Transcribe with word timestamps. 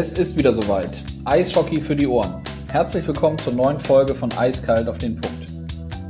Es 0.00 0.12
ist 0.12 0.38
wieder 0.38 0.54
soweit. 0.54 1.02
Eishockey 1.24 1.80
für 1.80 1.96
die 1.96 2.06
Ohren. 2.06 2.40
Herzlich 2.68 3.04
willkommen 3.04 3.36
zur 3.36 3.52
neuen 3.54 3.80
Folge 3.80 4.14
von 4.14 4.30
Eiskalt 4.38 4.88
auf 4.88 4.98
den 4.98 5.20
Punkt. 5.20 5.48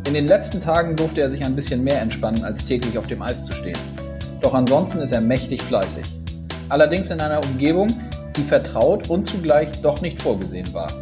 In 0.07 0.13
den 0.13 0.27
letzten 0.27 0.61
Tagen 0.61 0.95
durfte 0.95 1.23
er 1.23 1.31
sich 1.31 1.43
ein 1.43 1.57
bisschen 1.57 1.83
mehr 1.83 2.03
entspannen, 2.03 2.45
als 2.45 2.67
täglich 2.67 2.99
auf 2.99 3.07
dem 3.07 3.23
Eis 3.23 3.47
zu 3.47 3.55
stehen. 3.55 3.79
Doch 4.43 4.53
ansonsten 4.53 4.99
ist 4.99 5.13
er 5.13 5.23
mächtig 5.23 5.63
fleißig. 5.63 6.05
Allerdings 6.69 7.11
in 7.11 7.23
einer 7.23 7.43
Umgebung, 7.43 7.89
die 8.37 8.43
vertraut 8.43 9.09
und 9.09 9.25
zugleich 9.25 9.71
doch 9.81 10.03
nicht 10.03 10.21
vorgesehen 10.21 10.71
war. 10.75 10.93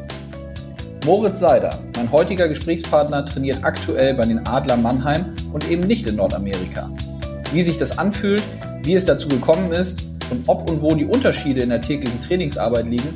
Moritz 1.05 1.41
Seider, 1.41 1.77
mein 1.97 2.13
heutiger 2.13 2.47
Gesprächspartner, 2.47 3.27
trainiert 3.27 3.65
aktuell 3.65 4.15
bei 4.15 4.27
den 4.27 4.47
Adler 4.47 4.77
Mannheim 4.77 5.35
und 5.53 5.69
eben 5.69 5.83
nicht 5.89 6.07
in 6.07 6.15
Nordamerika. 6.15 6.89
Wie 7.53 7.65
sich 7.65 7.79
das 7.79 7.99
anfühlt, 7.99 8.45
wie 8.85 8.95
es 8.95 9.05
dazu 9.05 9.27
gekommen 9.27 9.73
ist 9.73 10.06
und 10.31 10.49
ob 10.49 10.69
und 10.71 10.83
wo 10.83 10.95
die 10.95 11.05
Unterschiede 11.05 11.61
in 11.61 11.71
der 11.71 11.81
täglichen 11.81 12.21
Trainingsarbeit 12.21 12.87
liegen, 12.87 13.09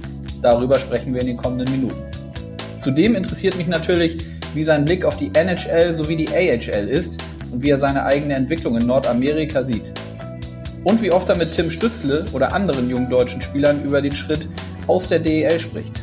darüber 0.43 0.79
sprechen 0.79 1.13
wir 1.15 1.21
in 1.21 1.29
den 1.29 1.37
kommenden 1.37 1.71
Minuten. 1.71 2.03
Zudem 2.79 3.15
interessiert 3.15 3.57
mich 3.57 3.67
natürlich, 3.67 4.19
wie 4.55 4.63
sein 4.63 4.85
Blick 4.85 5.05
auf 5.05 5.17
die 5.17 5.31
NHL 5.35 5.95
sowie 5.95 6.17
die 6.17 6.29
AHL 6.29 6.89
ist 6.89 7.23
und 7.53 7.63
wie 7.63 7.71
er 7.71 7.79
seine 7.79 8.05
eigene 8.05 8.35
Entwicklung 8.35 8.77
in 8.77 8.87
Nordamerika 8.87 9.63
sieht. 9.63 9.93
Und 10.85 11.03
wie 11.03 11.13
oft 11.13 11.29
er 11.29 11.37
mit 11.37 11.53
Tim 11.53 11.71
Stützle 11.71 12.25
oder 12.33 12.55
anderen 12.55 12.89
jungen 12.89 13.11
deutschen 13.11 13.43
Spielern 13.43 13.85
über 13.85 14.01
den 14.01 14.13
Schritt 14.13 14.49
aus 14.87 15.09
der 15.09 15.19
DEL 15.19 15.61
spricht. 15.61 16.01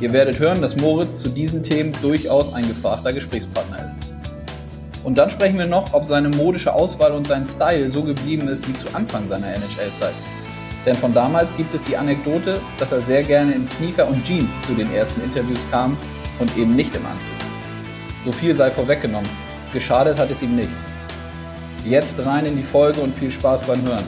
Ihr 0.00 0.12
werdet 0.12 0.38
hören, 0.38 0.60
dass 0.62 0.76
Moritz 0.76 1.20
zu 1.20 1.28
diesen 1.28 1.62
Themen 1.62 1.92
durchaus 2.00 2.52
ein 2.54 2.66
gefragter 2.66 3.12
Gesprächspartner 3.12 3.86
ist. 3.86 3.98
Und 5.04 5.18
dann 5.18 5.28
sprechen 5.28 5.58
wir 5.58 5.66
noch, 5.66 5.92
ob 5.92 6.04
seine 6.04 6.30
modische 6.30 6.72
Auswahl 6.72 7.12
und 7.12 7.26
sein 7.26 7.46
Style 7.46 7.90
so 7.90 8.02
geblieben 8.02 8.48
ist 8.48 8.66
wie 8.66 8.72
zu 8.72 8.86
Anfang 8.94 9.28
seiner 9.28 9.48
NHL-Zeit. 9.48 10.14
Denn 10.86 10.94
von 10.94 11.14
damals 11.14 11.56
gibt 11.56 11.74
es 11.74 11.84
die 11.84 11.96
Anekdote, 11.96 12.60
dass 12.78 12.92
er 12.92 13.00
sehr 13.00 13.22
gerne 13.22 13.52
in 13.52 13.66
Sneaker 13.66 14.06
und 14.06 14.24
Jeans 14.24 14.62
zu 14.62 14.74
den 14.74 14.92
ersten 14.94 15.22
Interviews 15.22 15.66
kam 15.70 15.96
und 16.38 16.56
eben 16.56 16.76
nicht 16.76 16.94
im 16.94 17.06
Anzug. 17.06 17.34
So 18.22 18.32
viel 18.32 18.54
sei 18.54 18.70
vorweggenommen, 18.70 19.28
geschadet 19.72 20.18
hat 20.18 20.30
es 20.30 20.42
ihm 20.42 20.56
nicht. 20.56 20.70
Jetzt 21.84 22.24
rein 22.24 22.46
in 22.46 22.56
die 22.56 22.62
Folge 22.62 23.00
und 23.00 23.14
viel 23.14 23.30
Spaß 23.30 23.62
beim 23.64 23.82
Hören. 23.82 24.04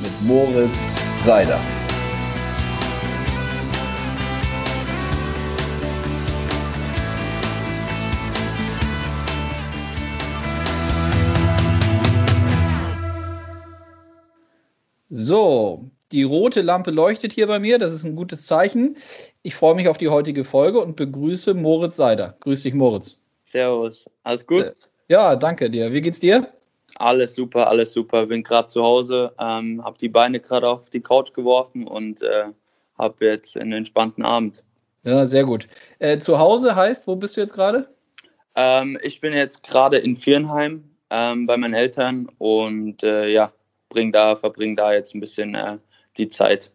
Mit 0.00 0.22
Moritz 0.22 0.94
Seider. 1.24 1.58
So, 15.12 15.90
die 16.12 16.22
rote 16.22 16.62
Lampe 16.62 16.90
leuchtet 16.90 17.32
hier 17.32 17.46
bei 17.46 17.58
mir, 17.58 17.78
das 17.78 17.92
ist 17.92 18.04
ein 18.04 18.16
gutes 18.16 18.46
Zeichen. 18.46 18.96
Ich 19.42 19.54
freue 19.54 19.74
mich 19.74 19.88
auf 19.88 19.98
die 19.98 20.08
heutige 20.08 20.44
Folge 20.44 20.80
und 20.80 20.96
begrüße 20.96 21.54
Moritz 21.54 21.96
Seider. 21.96 22.36
Grüß 22.40 22.62
dich, 22.62 22.74
Moritz. 22.74 23.20
Servus, 23.44 24.08
alles 24.24 24.46
gut? 24.46 24.72
Ja, 25.08 25.36
danke 25.36 25.70
dir. 25.70 25.92
Wie 25.92 26.00
geht's 26.00 26.20
dir? 26.20 26.48
Alles 26.96 27.34
super, 27.34 27.68
alles 27.68 27.92
super. 27.92 28.26
Bin 28.26 28.42
gerade 28.42 28.66
zu 28.66 28.82
Hause, 28.82 29.32
ähm, 29.38 29.82
habe 29.84 29.98
die 29.98 30.08
Beine 30.08 30.40
gerade 30.40 30.68
auf 30.68 30.90
die 30.90 31.00
Couch 31.00 31.32
geworfen 31.32 31.86
und 31.86 32.22
äh, 32.22 32.44
habe 32.98 33.24
jetzt 33.24 33.56
einen 33.56 33.72
entspannten 33.72 34.24
Abend. 34.24 34.64
Ja, 35.04 35.24
sehr 35.26 35.44
gut. 35.44 35.66
Äh, 35.98 36.18
zu 36.18 36.38
Hause 36.38 36.74
heißt, 36.74 37.06
wo 37.06 37.16
bist 37.16 37.36
du 37.36 37.40
jetzt 37.40 37.54
gerade? 37.54 37.88
Ähm, 38.56 38.98
ich 39.02 39.20
bin 39.20 39.32
jetzt 39.32 39.62
gerade 39.62 39.98
in 39.98 40.14
Viernheim 40.14 40.84
ähm, 41.08 41.46
bei 41.46 41.56
meinen 41.56 41.74
Eltern 41.74 42.28
und 42.38 43.02
äh, 43.02 43.28
ja, 43.28 43.52
bring 43.88 44.12
da, 44.12 44.36
verbringe 44.36 44.76
da 44.76 44.92
jetzt 44.92 45.14
ein 45.14 45.20
bisschen 45.20 45.54
äh, 45.54 45.78
die 46.20 46.28
Zeit. 46.28 46.70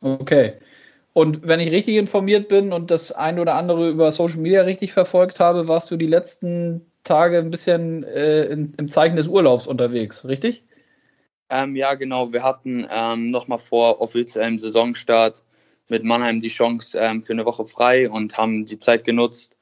Okay. 0.00 0.54
Und 1.12 1.46
wenn 1.46 1.58
ich 1.58 1.72
richtig 1.72 1.96
informiert 1.96 2.48
bin 2.48 2.72
und 2.72 2.90
das 2.90 3.10
ein 3.10 3.40
oder 3.40 3.56
andere 3.56 3.88
über 3.88 4.12
Social 4.12 4.38
Media 4.38 4.62
richtig 4.62 4.92
verfolgt 4.92 5.40
habe, 5.40 5.66
warst 5.66 5.90
du 5.90 5.96
die 5.96 6.06
letzten 6.06 6.86
Tage 7.02 7.38
ein 7.38 7.50
bisschen 7.50 8.04
äh, 8.04 8.44
in, 8.44 8.74
im 8.78 8.88
Zeichen 8.88 9.16
des 9.16 9.26
Urlaubs 9.26 9.66
unterwegs, 9.66 10.24
richtig? 10.24 10.62
Ähm, 11.50 11.74
ja, 11.74 11.94
genau. 11.94 12.32
Wir 12.32 12.42
hatten 12.42 12.86
ähm, 12.90 13.30
nochmal 13.30 13.58
vor 13.58 14.00
offiziellem 14.00 14.58
Saisonstart 14.58 15.42
mit 15.88 16.04
Mannheim 16.04 16.40
die 16.40 16.48
Chance 16.48 16.98
ähm, 16.98 17.22
für 17.22 17.32
eine 17.32 17.46
Woche 17.46 17.64
frei 17.64 18.08
und 18.08 18.36
haben 18.36 18.66
die 18.66 18.78
Zeit 18.78 19.04
genutzt, 19.04 19.56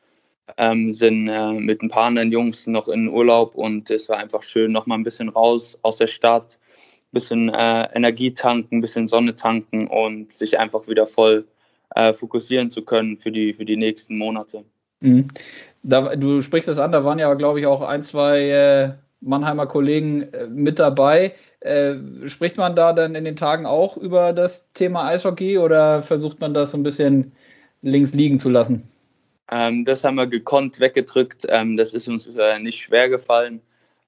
ähm, 0.58 0.92
sind 0.92 1.28
äh, 1.28 1.52
mit 1.52 1.82
ein 1.82 1.88
paar 1.88 2.04
anderen 2.04 2.32
Jungs 2.32 2.66
noch 2.66 2.88
in 2.88 3.08
Urlaub 3.08 3.54
und 3.54 3.90
es 3.90 4.08
war 4.08 4.18
einfach 4.18 4.42
schön, 4.42 4.72
nochmal 4.72 4.98
ein 4.98 5.04
bisschen 5.04 5.28
raus 5.28 5.78
aus 5.82 5.98
der 5.98 6.08
Stadt, 6.08 6.58
bisschen 7.12 7.48
äh, 7.48 7.88
Energie 7.94 8.32
tanken, 8.32 8.78
ein 8.78 8.80
bisschen 8.80 9.08
Sonne 9.08 9.34
tanken 9.34 9.86
und 9.86 10.30
sich 10.30 10.58
einfach 10.58 10.88
wieder 10.88 11.06
voll 11.06 11.46
äh, 11.94 12.12
fokussieren 12.12 12.70
zu 12.70 12.82
können 12.82 13.18
für 13.18 13.30
die, 13.30 13.54
für 13.54 13.64
die 13.64 13.76
nächsten 13.76 14.18
Monate. 14.18 14.64
Mhm. 15.00 15.28
Da, 15.82 16.16
du 16.16 16.40
sprichst 16.42 16.68
das 16.68 16.78
an, 16.78 16.92
da 16.92 17.04
waren 17.04 17.18
ja, 17.18 17.32
glaube 17.34 17.60
ich, 17.60 17.66
auch 17.66 17.82
ein, 17.82 18.02
zwei 18.02 18.50
äh, 18.50 18.90
Mannheimer 19.20 19.66
Kollegen 19.66 20.22
äh, 20.32 20.46
mit 20.48 20.78
dabei. 20.78 21.34
Äh, 21.60 21.94
spricht 22.26 22.56
man 22.56 22.76
da 22.76 22.92
dann 22.92 23.14
in 23.14 23.24
den 23.24 23.36
Tagen 23.36 23.66
auch 23.66 23.96
über 23.96 24.32
das 24.32 24.72
Thema 24.72 25.06
Eishockey 25.06 25.58
oder 25.58 26.02
versucht 26.02 26.40
man 26.40 26.54
das 26.54 26.72
so 26.72 26.78
ein 26.78 26.82
bisschen 26.82 27.32
links 27.82 28.14
liegen 28.14 28.38
zu 28.38 28.50
lassen? 28.50 28.88
Ähm, 29.50 29.84
das 29.84 30.04
haben 30.04 30.16
wir 30.16 30.26
gekonnt 30.26 30.80
weggedrückt. 30.80 31.46
Ähm, 31.48 31.76
das 31.76 31.94
ist 31.94 32.08
uns 32.08 32.26
äh, 32.26 32.58
nicht 32.58 32.78
schwer 32.78 33.08
gefallen. 33.08 33.60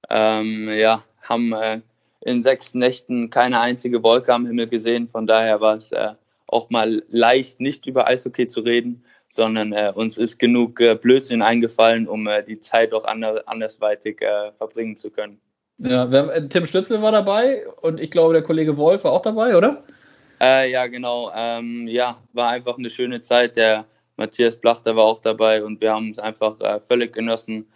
Ähm, 0.09 0.69
ja, 0.69 1.03
haben 1.21 1.53
äh, 1.53 1.81
in 2.21 2.41
sechs 2.41 2.73
Nächten 2.73 3.29
keine 3.29 3.59
einzige 3.59 4.03
Wolke 4.03 4.33
am 4.33 4.45
Himmel 4.45 4.67
gesehen. 4.67 5.07
Von 5.07 5.27
daher 5.27 5.61
war 5.61 5.75
es 5.75 5.91
äh, 5.91 6.13
auch 6.47 6.69
mal 6.69 7.03
leicht, 7.09 7.59
nicht 7.59 7.85
über 7.85 8.07
Eishockey 8.07 8.47
zu 8.47 8.61
reden, 8.61 9.03
sondern 9.31 9.73
äh, 9.73 9.91
uns 9.93 10.17
ist 10.17 10.39
genug 10.39 10.79
äh, 10.81 10.95
Blödsinn 10.95 11.41
eingefallen, 11.41 12.07
um 12.07 12.27
äh, 12.27 12.43
die 12.43 12.59
Zeit 12.59 12.93
auch 12.93 13.05
ander 13.05 13.43
andersweitig 13.45 14.21
äh, 14.21 14.51
verbringen 14.57 14.97
zu 14.97 15.11
können. 15.11 15.39
Ja, 15.77 16.11
wer, 16.11 16.35
äh, 16.35 16.47
Tim 16.47 16.65
Stützel 16.65 17.01
war 17.01 17.11
dabei 17.11 17.65
und 17.81 17.99
ich 17.99 18.11
glaube, 18.11 18.33
der 18.33 18.43
Kollege 18.43 18.75
Wolf 18.75 19.03
war 19.03 19.13
auch 19.13 19.21
dabei, 19.21 19.55
oder? 19.55 19.83
ja, 20.41 20.87
genau. 20.87 21.33
Ähm, 21.35 21.85
ja, 21.89 22.17
war 22.31 22.51
einfach 22.51 22.77
eine 22.77 22.89
schöne 22.89 23.21
Zeit. 23.21 23.57
Der 23.57 23.83
Matthias 24.15 24.55
Blachter 24.55 24.95
war 24.95 25.03
auch 25.03 25.19
dabei 25.19 25.61
und 25.61 25.81
wir 25.81 25.91
haben 25.91 26.11
es 26.11 26.17
einfach 26.17 26.55
völlig 26.79 27.11
genossen. 27.11 27.67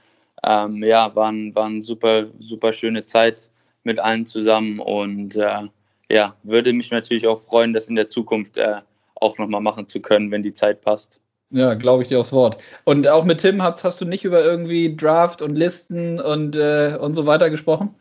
Ähm, 0.45 0.81
ja, 0.81 1.13
war, 1.13 1.33
war 1.33 1.65
eine 1.65 1.83
super, 1.83 2.27
super 2.39 2.71
schöne 2.71 3.03
Zeit 3.03 3.49
mit 3.83 3.99
allen 3.99 4.25
zusammen 4.25 4.79
und 4.79 5.35
äh, 5.35 5.67
ja, 6.09 6.35
würde 6.43 6.73
mich 6.73 6.91
natürlich 6.91 7.27
auch 7.27 7.39
freuen, 7.39 7.73
das 7.73 7.87
in 7.87 7.95
der 7.95 8.09
Zukunft 8.09 8.57
äh, 8.57 8.81
auch 9.15 9.37
nochmal 9.37 9.61
machen 9.61 9.87
zu 9.87 10.01
können, 10.01 10.31
wenn 10.31 10.43
die 10.43 10.53
Zeit 10.53 10.81
passt. 10.81 11.19
Ja, 11.49 11.75
glaube 11.75 12.01
ich 12.01 12.07
dir 12.07 12.19
aufs 12.19 12.33
Wort. 12.33 12.57
Und 12.83 13.07
auch 13.07 13.25
mit 13.25 13.41
Tim 13.41 13.61
hast, 13.61 13.83
hast 13.83 14.01
du 14.01 14.05
nicht 14.05 14.25
über 14.25 14.43
irgendwie 14.43 14.95
Draft 14.95 15.41
und 15.41 15.55
Listen 15.55 16.19
und, 16.19 16.55
äh, 16.55 16.97
und 16.99 17.13
so 17.13 17.27
weiter 17.27 17.49
gesprochen? 17.49 17.93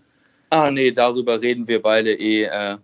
Ah, 0.51 0.71
nee, 0.71 0.91
darüber 0.91 1.41
reden 1.41 1.69
wir 1.69 1.83
beide 1.83 2.15
eh 2.15 2.45
äh, 2.45 2.79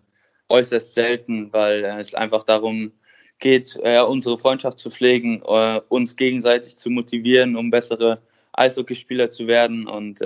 äußerst 0.48 0.94
selten, 0.94 1.53
weil 1.53 1.84
äh, 1.84 1.98
es 1.98 2.14
einfach 2.14 2.42
darum 2.42 2.92
geht, 3.38 3.78
äh, 3.82 4.00
unsere 4.00 4.38
Freundschaft 4.38 4.78
zu 4.78 4.91
pflegen, 4.91 5.42
äh, 5.47 5.81
uns 5.88 6.16
gegenseitig 6.16 6.76
zu 6.76 6.91
motivieren, 6.91 7.56
um 7.56 7.70
bessere 7.70 8.20
Eishockeyspieler 8.53 9.31
zu 9.31 9.47
werden. 9.47 9.87
Und 9.87 10.20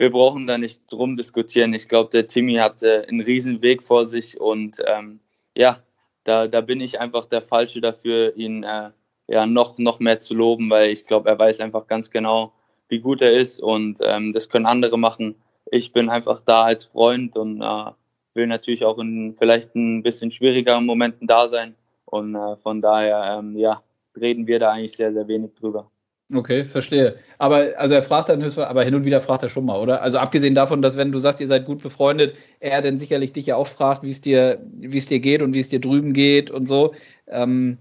wir 0.00 0.10
brauchen 0.10 0.46
da 0.46 0.56
nicht 0.56 0.90
drum 0.90 1.14
diskutieren. 1.14 1.74
Ich 1.74 1.86
glaube, 1.86 2.08
der 2.08 2.26
Timmy 2.26 2.54
hat 2.54 2.82
äh, 2.82 3.04
einen 3.06 3.20
riesen 3.20 3.60
Weg 3.60 3.82
vor 3.82 4.08
sich 4.08 4.40
und 4.40 4.78
ähm, 4.86 5.20
ja, 5.54 5.76
da, 6.24 6.48
da 6.48 6.62
bin 6.62 6.80
ich 6.80 6.98
einfach 6.98 7.26
der 7.26 7.42
Falsche 7.42 7.82
dafür, 7.82 8.34
ihn 8.34 8.62
äh, 8.62 8.92
ja 9.28 9.44
noch, 9.44 9.76
noch 9.76 10.00
mehr 10.00 10.18
zu 10.18 10.34
loben, 10.34 10.70
weil 10.70 10.90
ich 10.90 11.04
glaube, 11.04 11.28
er 11.28 11.38
weiß 11.38 11.60
einfach 11.60 11.86
ganz 11.86 12.10
genau, 12.10 12.54
wie 12.88 13.00
gut 13.00 13.20
er 13.20 13.32
ist 13.32 13.60
und 13.60 13.98
ähm, 14.00 14.32
das 14.32 14.48
können 14.48 14.64
andere 14.64 14.98
machen. 14.98 15.34
Ich 15.70 15.92
bin 15.92 16.08
einfach 16.08 16.40
da 16.46 16.62
als 16.62 16.86
Freund 16.86 17.36
und 17.36 17.60
äh, 17.60 17.90
will 18.32 18.46
natürlich 18.46 18.86
auch 18.86 18.98
in 18.98 19.34
vielleicht 19.38 19.74
ein 19.74 20.02
bisschen 20.02 20.30
schwierigeren 20.30 20.86
Momenten 20.86 21.26
da 21.26 21.50
sein 21.50 21.74
und 22.06 22.34
äh, 22.34 22.56
von 22.56 22.80
daher 22.80 23.36
ähm, 23.38 23.54
ja, 23.54 23.82
reden 24.18 24.46
wir 24.46 24.58
da 24.58 24.72
eigentlich 24.72 24.96
sehr, 24.96 25.12
sehr 25.12 25.28
wenig 25.28 25.54
drüber. 25.56 25.89
Okay, 26.32 26.64
verstehe. 26.64 27.16
Aber 27.38 27.72
also 27.76 27.94
er 27.94 28.02
fragt 28.02 28.28
dann, 28.28 28.42
aber 28.42 28.84
hin 28.84 28.94
und 28.94 29.04
wieder 29.04 29.20
fragt 29.20 29.42
er 29.42 29.48
schon 29.48 29.64
mal, 29.64 29.80
oder? 29.80 30.00
Also 30.00 30.18
abgesehen 30.18 30.54
davon, 30.54 30.80
dass 30.80 30.96
wenn 30.96 31.10
du 31.10 31.18
sagst, 31.18 31.40
ihr 31.40 31.48
seid 31.48 31.64
gut 31.64 31.82
befreundet, 31.82 32.36
er 32.60 32.82
dann 32.82 32.98
sicherlich 32.98 33.32
dich 33.32 33.46
ja 33.46 33.56
auch 33.56 33.66
fragt, 33.66 34.04
wie 34.04 34.10
es 34.10 34.20
dir, 34.20 34.60
wie 34.70 34.98
es 34.98 35.06
dir 35.06 35.18
geht 35.18 35.42
und 35.42 35.54
wie 35.54 35.60
es 35.60 35.70
dir 35.70 35.80
drüben 35.80 36.12
geht 36.12 36.50
und 36.50 36.68
so, 36.68 36.94
ähm, 37.26 37.78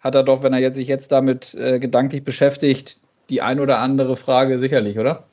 hat 0.00 0.14
er 0.14 0.24
doch, 0.24 0.42
wenn 0.42 0.52
er 0.52 0.58
jetzt 0.58 0.76
sich 0.76 0.88
jetzt 0.88 1.10
damit 1.10 1.54
äh, 1.54 1.78
gedanklich 1.78 2.22
beschäftigt, 2.22 3.00
die 3.30 3.40
ein 3.40 3.60
oder 3.60 3.78
andere 3.78 4.16
Frage 4.16 4.58
sicherlich, 4.58 4.98
oder? 4.98 5.24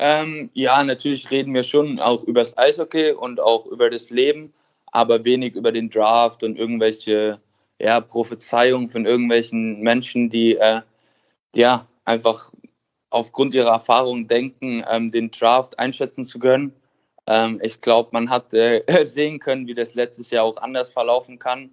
Ähm, 0.00 0.50
ja, 0.52 0.82
natürlich 0.82 1.30
reden 1.30 1.54
wir 1.54 1.62
schon 1.62 2.00
auch 2.00 2.24
über 2.24 2.40
das 2.40 2.58
Eishockey 2.58 3.12
und 3.12 3.38
auch 3.38 3.66
über 3.66 3.88
das 3.88 4.10
Leben, 4.10 4.52
aber 4.90 5.24
wenig 5.24 5.54
über 5.54 5.70
den 5.70 5.90
Draft 5.90 6.42
und 6.42 6.58
irgendwelche 6.58 7.38
ja, 7.78 8.00
Prophezeiungen 8.00 8.88
von 8.88 9.06
irgendwelchen 9.06 9.80
Menschen, 9.80 10.28
die 10.28 10.56
äh, 10.56 10.80
ja, 11.54 11.86
einfach 12.04 12.52
aufgrund 13.10 13.54
ihrer 13.54 13.70
Erfahrung 13.70 14.28
denken, 14.28 14.84
ähm, 14.90 15.10
den 15.10 15.30
Draft 15.30 15.78
einschätzen 15.78 16.24
zu 16.24 16.38
können. 16.38 16.74
Ähm, 17.26 17.60
ich 17.62 17.80
glaube, 17.80 18.10
man 18.12 18.28
hat 18.30 18.52
äh, 18.54 18.82
sehen 19.04 19.38
können, 19.38 19.66
wie 19.66 19.74
das 19.74 19.94
letztes 19.94 20.30
Jahr 20.30 20.44
auch 20.44 20.56
anders 20.56 20.92
verlaufen 20.92 21.38
kann. 21.38 21.70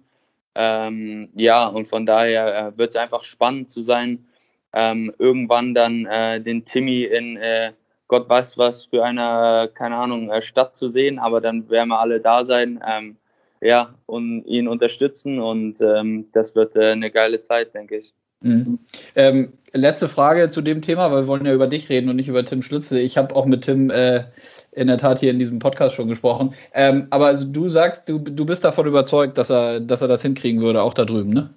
Ähm, 0.54 1.30
ja, 1.34 1.66
und 1.66 1.88
von 1.88 2.06
daher 2.06 2.68
äh, 2.68 2.78
wird 2.78 2.90
es 2.90 2.96
einfach 2.96 3.24
spannend 3.24 3.70
zu 3.70 3.82
sein, 3.82 4.26
ähm, 4.74 5.12
irgendwann 5.18 5.74
dann 5.74 6.06
äh, 6.06 6.40
den 6.40 6.64
Timmy 6.64 7.04
in 7.04 7.36
äh, 7.36 7.72
Gott 8.08 8.28
weiß 8.28 8.58
was 8.58 8.84
für 8.84 9.04
eine, 9.04 9.70
keine 9.74 9.96
Ahnung, 9.96 10.30
äh, 10.30 10.42
Stadt 10.42 10.76
zu 10.76 10.90
sehen, 10.90 11.18
aber 11.18 11.40
dann 11.40 11.70
werden 11.70 11.88
wir 11.88 11.98
alle 11.98 12.20
da 12.20 12.44
sein, 12.44 12.82
ähm, 12.86 13.16
ja, 13.62 13.94
und 14.06 14.44
ihn 14.44 14.68
unterstützen 14.68 15.38
und 15.40 15.80
ähm, 15.80 16.28
das 16.32 16.54
wird 16.54 16.76
äh, 16.76 16.92
eine 16.92 17.10
geile 17.10 17.42
Zeit, 17.42 17.74
denke 17.74 17.96
ich. 17.96 18.12
Mhm. 18.42 18.78
Ähm, 19.14 19.52
letzte 19.72 20.08
Frage 20.08 20.48
zu 20.50 20.62
dem 20.62 20.82
Thema, 20.82 21.10
weil 21.10 21.22
wir 21.22 21.26
wollen 21.26 21.46
ja 21.46 21.54
über 21.54 21.66
dich 21.66 21.88
reden 21.88 22.08
und 22.08 22.16
nicht 22.16 22.28
über 22.28 22.44
Tim 22.44 22.62
Schlütze. 22.62 23.00
Ich 23.00 23.16
habe 23.16 23.34
auch 23.34 23.46
mit 23.46 23.62
Tim 23.62 23.90
äh, 23.90 24.24
in 24.72 24.88
der 24.88 24.98
Tat 24.98 25.20
hier 25.20 25.30
in 25.30 25.38
diesem 25.38 25.58
Podcast 25.58 25.94
schon 25.94 26.08
gesprochen. 26.08 26.54
Ähm, 26.74 27.06
aber 27.10 27.26
also 27.26 27.46
du 27.46 27.68
sagst, 27.68 28.08
du, 28.08 28.18
du 28.18 28.44
bist 28.44 28.64
davon 28.64 28.86
überzeugt, 28.86 29.38
dass 29.38 29.50
er, 29.50 29.80
dass 29.80 30.02
er 30.02 30.08
das 30.08 30.22
hinkriegen 30.22 30.60
würde, 30.60 30.82
auch 30.82 30.94
da 30.94 31.04
drüben, 31.04 31.30
ne? 31.30 31.50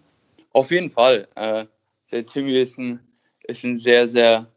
Auf 0.53 0.71
jeden 0.71 0.89
Fall. 0.89 1.27
Äh, 1.35 1.65
der 2.11 2.25
Timmy 2.25 2.59
ist 2.61 2.77
ein, 2.77 2.99
ist 3.43 3.63
ein 3.63 3.77
sehr, 3.77 4.07
sehr 4.07 4.47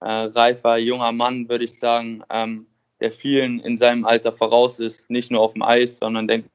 äh, 0.00 0.08
reifer, 0.08 0.78
junger 0.78 1.12
Mann, 1.12 1.48
würde 1.48 1.64
ich 1.64 1.78
sagen, 1.78 2.22
ähm, 2.30 2.66
der 3.00 3.12
vielen 3.12 3.60
in 3.60 3.78
seinem 3.78 4.04
Alter 4.04 4.32
voraus 4.32 4.78
ist, 4.78 5.10
nicht 5.10 5.30
nur 5.30 5.40
auf 5.40 5.52
dem 5.52 5.62
Eis, 5.62 5.98
sondern 5.98 6.28
denke 6.28 6.48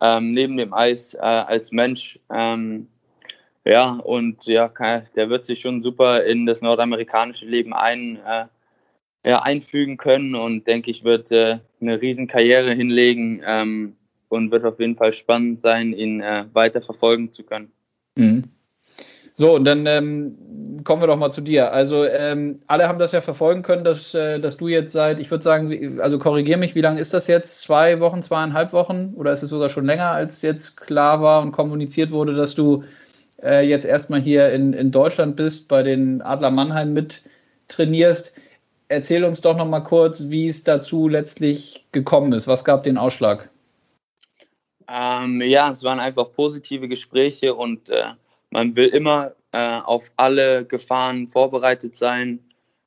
ähm, 0.00 0.32
neben 0.32 0.56
dem 0.56 0.74
Eis 0.74 1.14
äh, 1.14 1.18
als 1.18 1.72
Mensch. 1.72 2.18
Ähm, 2.30 2.88
ja, 3.64 3.92
und 3.92 4.44
ja, 4.46 4.68
der 5.16 5.30
wird 5.30 5.46
sich 5.46 5.60
schon 5.60 5.82
super 5.82 6.24
in 6.24 6.46
das 6.46 6.60
nordamerikanische 6.60 7.46
Leben 7.46 7.72
ein, 7.72 8.18
äh, 8.26 8.46
ja, 9.26 9.42
einfügen 9.42 9.96
können 9.96 10.34
und 10.34 10.66
denke 10.66 10.90
ich, 10.90 11.02
wird 11.02 11.30
äh, 11.30 11.58
eine 11.80 12.00
riesen 12.00 12.26
Karriere 12.26 12.74
hinlegen 12.74 13.42
ähm, 13.46 13.96
und 14.28 14.50
wird 14.50 14.64
auf 14.64 14.78
jeden 14.78 14.96
Fall 14.96 15.14
spannend 15.14 15.60
sein, 15.60 15.94
ihn 15.94 16.20
äh, 16.20 16.44
weiter 16.52 16.82
verfolgen 16.82 17.32
zu 17.32 17.42
können. 17.42 17.72
Mhm. 18.16 18.44
So, 19.36 19.56
und 19.56 19.64
dann 19.64 19.84
ähm, 19.86 20.36
kommen 20.84 21.02
wir 21.02 21.08
doch 21.08 21.18
mal 21.18 21.32
zu 21.32 21.40
dir. 21.40 21.72
Also 21.72 22.04
ähm, 22.04 22.58
alle 22.68 22.86
haben 22.86 23.00
das 23.00 23.10
ja 23.10 23.20
verfolgen 23.20 23.62
können, 23.62 23.82
dass, 23.82 24.14
äh, 24.14 24.38
dass 24.38 24.58
du 24.58 24.68
jetzt 24.68 24.92
seit, 24.92 25.18
ich 25.18 25.28
würde 25.30 25.42
sagen, 25.42 26.00
also 26.00 26.20
korrigiere 26.20 26.58
mich, 26.58 26.76
wie 26.76 26.82
lange 26.82 27.00
ist 27.00 27.14
das 27.14 27.26
jetzt? 27.26 27.62
Zwei 27.62 27.98
Wochen, 27.98 28.22
zweieinhalb 28.22 28.72
Wochen? 28.72 29.12
Oder 29.16 29.32
ist 29.32 29.42
es 29.42 29.50
sogar 29.50 29.70
schon 29.70 29.86
länger, 29.86 30.10
als 30.10 30.42
jetzt 30.42 30.76
klar 30.76 31.20
war 31.20 31.42
und 31.42 31.50
kommuniziert 31.50 32.12
wurde, 32.12 32.34
dass 32.34 32.54
du 32.54 32.84
äh, 33.44 33.66
jetzt 33.66 33.84
erstmal 33.84 34.20
hier 34.20 34.52
in, 34.52 34.72
in 34.72 34.90
Deutschland 34.90 35.36
bist, 35.36 35.68
bei 35.68 35.82
den 35.82 36.22
Adler 36.22 36.50
Mannheim 36.50 36.92
mit 36.92 37.22
trainierst? 37.68 38.36
Erzähl 38.88 39.24
uns 39.24 39.40
doch 39.40 39.56
noch 39.56 39.68
mal 39.68 39.80
kurz, 39.80 40.28
wie 40.28 40.46
es 40.46 40.64
dazu 40.64 41.08
letztlich 41.08 41.84
gekommen 41.92 42.32
ist. 42.32 42.46
Was 42.46 42.64
gab 42.64 42.82
den 42.82 42.98
Ausschlag? 42.98 43.50
Ähm, 44.88 45.40
ja, 45.42 45.70
es 45.70 45.82
waren 45.82 46.00
einfach 46.00 46.32
positive 46.32 46.88
Gespräche 46.88 47.54
und 47.54 47.88
äh, 47.88 48.04
man 48.50 48.76
will 48.76 48.88
immer 48.88 49.32
äh, 49.52 49.78
auf 49.80 50.10
alle 50.16 50.64
Gefahren 50.64 51.26
vorbereitet 51.26 51.96
sein. 51.96 52.40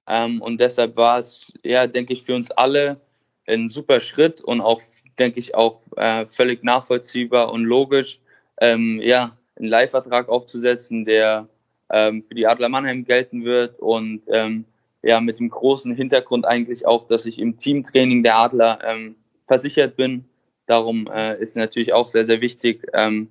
Ähm, 0.07 0.42
und 0.42 0.62
deshalb 0.62 0.95
war 0.95 1.18
es, 1.18 1.51
ja, 1.63 1.88
denke 1.88 2.13
ich, 2.13 2.24
für 2.24 2.36
uns 2.36 2.51
alle 2.51 3.00
ein 3.48 3.69
super 3.69 4.00
Schritt 4.00 4.42
und 4.42 4.62
auch, 4.62 4.81
denke 5.18 5.39
ich, 5.39 5.56
auch 5.56 5.81
äh, 5.95 6.25
völlig 6.25 6.63
nachvollziehbar 6.63 7.51
und 7.51 7.63
logisch, 7.63 8.19
ähm, 8.60 9.00
ja, 9.01 9.36
einen 9.57 9.69
Leihvertrag 9.69 10.30
aufzusetzen, 10.30 11.06
der 11.06 11.48
ähm, 11.89 12.24
für 12.27 12.36
die 12.36 12.48
Adler 12.48 12.69
Mannheim 12.69 13.06
gelten 13.06 13.44
wird 13.45 13.80
und 13.80 14.21
ähm, 14.27 14.65
ja, 15.04 15.21
mit 15.21 15.39
dem 15.39 15.50
großen 15.50 15.95
Hintergrund 15.95 16.45
eigentlich 16.45 16.86
auch, 16.86 17.07
dass 17.07 17.25
ich 17.25 17.39
im 17.39 17.57
Teamtraining 17.57 18.24
der 18.24 18.38
Adler 18.38 18.80
ähm, 18.86 19.15
versichert 19.48 19.95
bin. 19.95 20.25
Darum 20.65 21.07
äh, 21.07 21.39
ist 21.39 21.56
natürlich 21.56 21.94
auch 21.94 22.09
sehr, 22.09 22.25
sehr 22.25 22.42
wichtig, 22.42 22.86
ähm, 22.94 23.30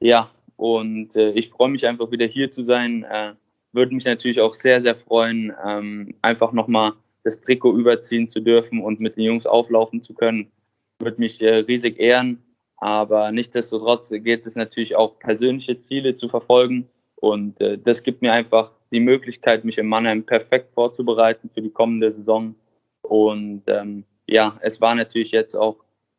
ja, 0.00 0.30
und 0.56 1.14
äh, 1.16 1.30
ich 1.32 1.50
freue 1.50 1.70
mich 1.70 1.86
einfach 1.86 2.10
wieder 2.10 2.26
hier 2.26 2.50
zu 2.50 2.62
sein. 2.64 3.04
Äh, 3.04 3.32
würde 3.72 3.94
mich 3.94 4.04
natürlich 4.04 4.40
auch 4.40 4.54
sehr, 4.54 4.82
sehr 4.82 4.96
freuen, 4.96 5.52
ähm, 5.64 6.14
einfach 6.22 6.52
nochmal 6.52 6.92
das 7.24 7.40
Trikot 7.40 7.76
überziehen 7.76 8.28
zu 8.28 8.40
dürfen 8.40 8.80
und 8.80 9.00
mit 9.00 9.16
den 9.16 9.24
Jungs 9.24 9.46
auflaufen 9.46 10.02
zu 10.02 10.14
können. 10.14 10.50
Würde 10.98 11.20
mich 11.20 11.40
äh, 11.40 11.56
riesig 11.56 11.98
ehren. 11.98 12.42
Aber 12.82 13.30
nichtsdestotrotz 13.30 14.10
geht 14.10 14.46
es 14.46 14.56
natürlich 14.56 14.96
auch, 14.96 15.18
persönliche 15.18 15.78
Ziele 15.78 16.16
zu 16.16 16.28
verfolgen. 16.28 16.88
Und 17.16 17.60
äh, 17.60 17.78
das 17.78 18.02
gibt 18.02 18.22
mir 18.22 18.32
einfach 18.32 18.72
die 18.90 19.00
Möglichkeit, 19.00 19.64
mich 19.64 19.78
in 19.78 19.86
Mannheim 19.86 20.24
perfekt 20.24 20.72
vorzubereiten 20.74 21.48
für 21.54 21.62
die 21.62 21.70
kommende 21.70 22.12
Saison. 22.12 22.54
Und 23.02 23.62
ähm, 23.68 24.04
ja, 24.26 24.58
es 24.62 24.80
war 24.80 24.94
natürlich 24.94 25.30
jetzt 25.30 25.54
auch 25.54 25.76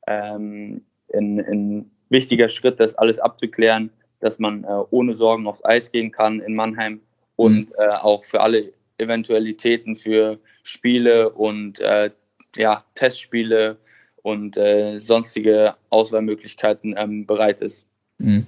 ähm, 0.08 0.84
ein, 1.14 1.40
ein 1.40 1.92
wichtiger 2.10 2.50
Schritt, 2.50 2.80
das 2.80 2.96
alles 2.96 3.20
abzuklären 3.20 3.92
dass 4.24 4.40
man 4.40 4.64
äh, 4.64 4.68
ohne 4.90 5.16
Sorgen 5.16 5.48
aufs 5.48 5.66
Eis 5.66 5.92
gehen 5.92 6.12
kann 6.12 6.40
in 6.40 6.56
Mannheim 6.56 7.02
und 7.36 7.70
mhm. 7.70 7.76
äh, 7.78 7.90
auch 7.90 8.24
für 8.24 8.40
alle 8.40 8.72
Eventualitäten 8.98 9.96
für 9.96 10.40
Spiele 10.64 11.30
und 11.30 11.82
äh, 11.82 12.10
ja, 12.56 12.82
Testspiele 12.96 13.78
und 14.24 14.58
äh, 14.58 15.00
sonstige 15.00 15.76
Auswahlmöglichkeiten 15.92 16.96
ähm, 16.98 17.26
bereit 17.26 17.62
ist. 17.62 17.86
Mhm. 18.18 18.48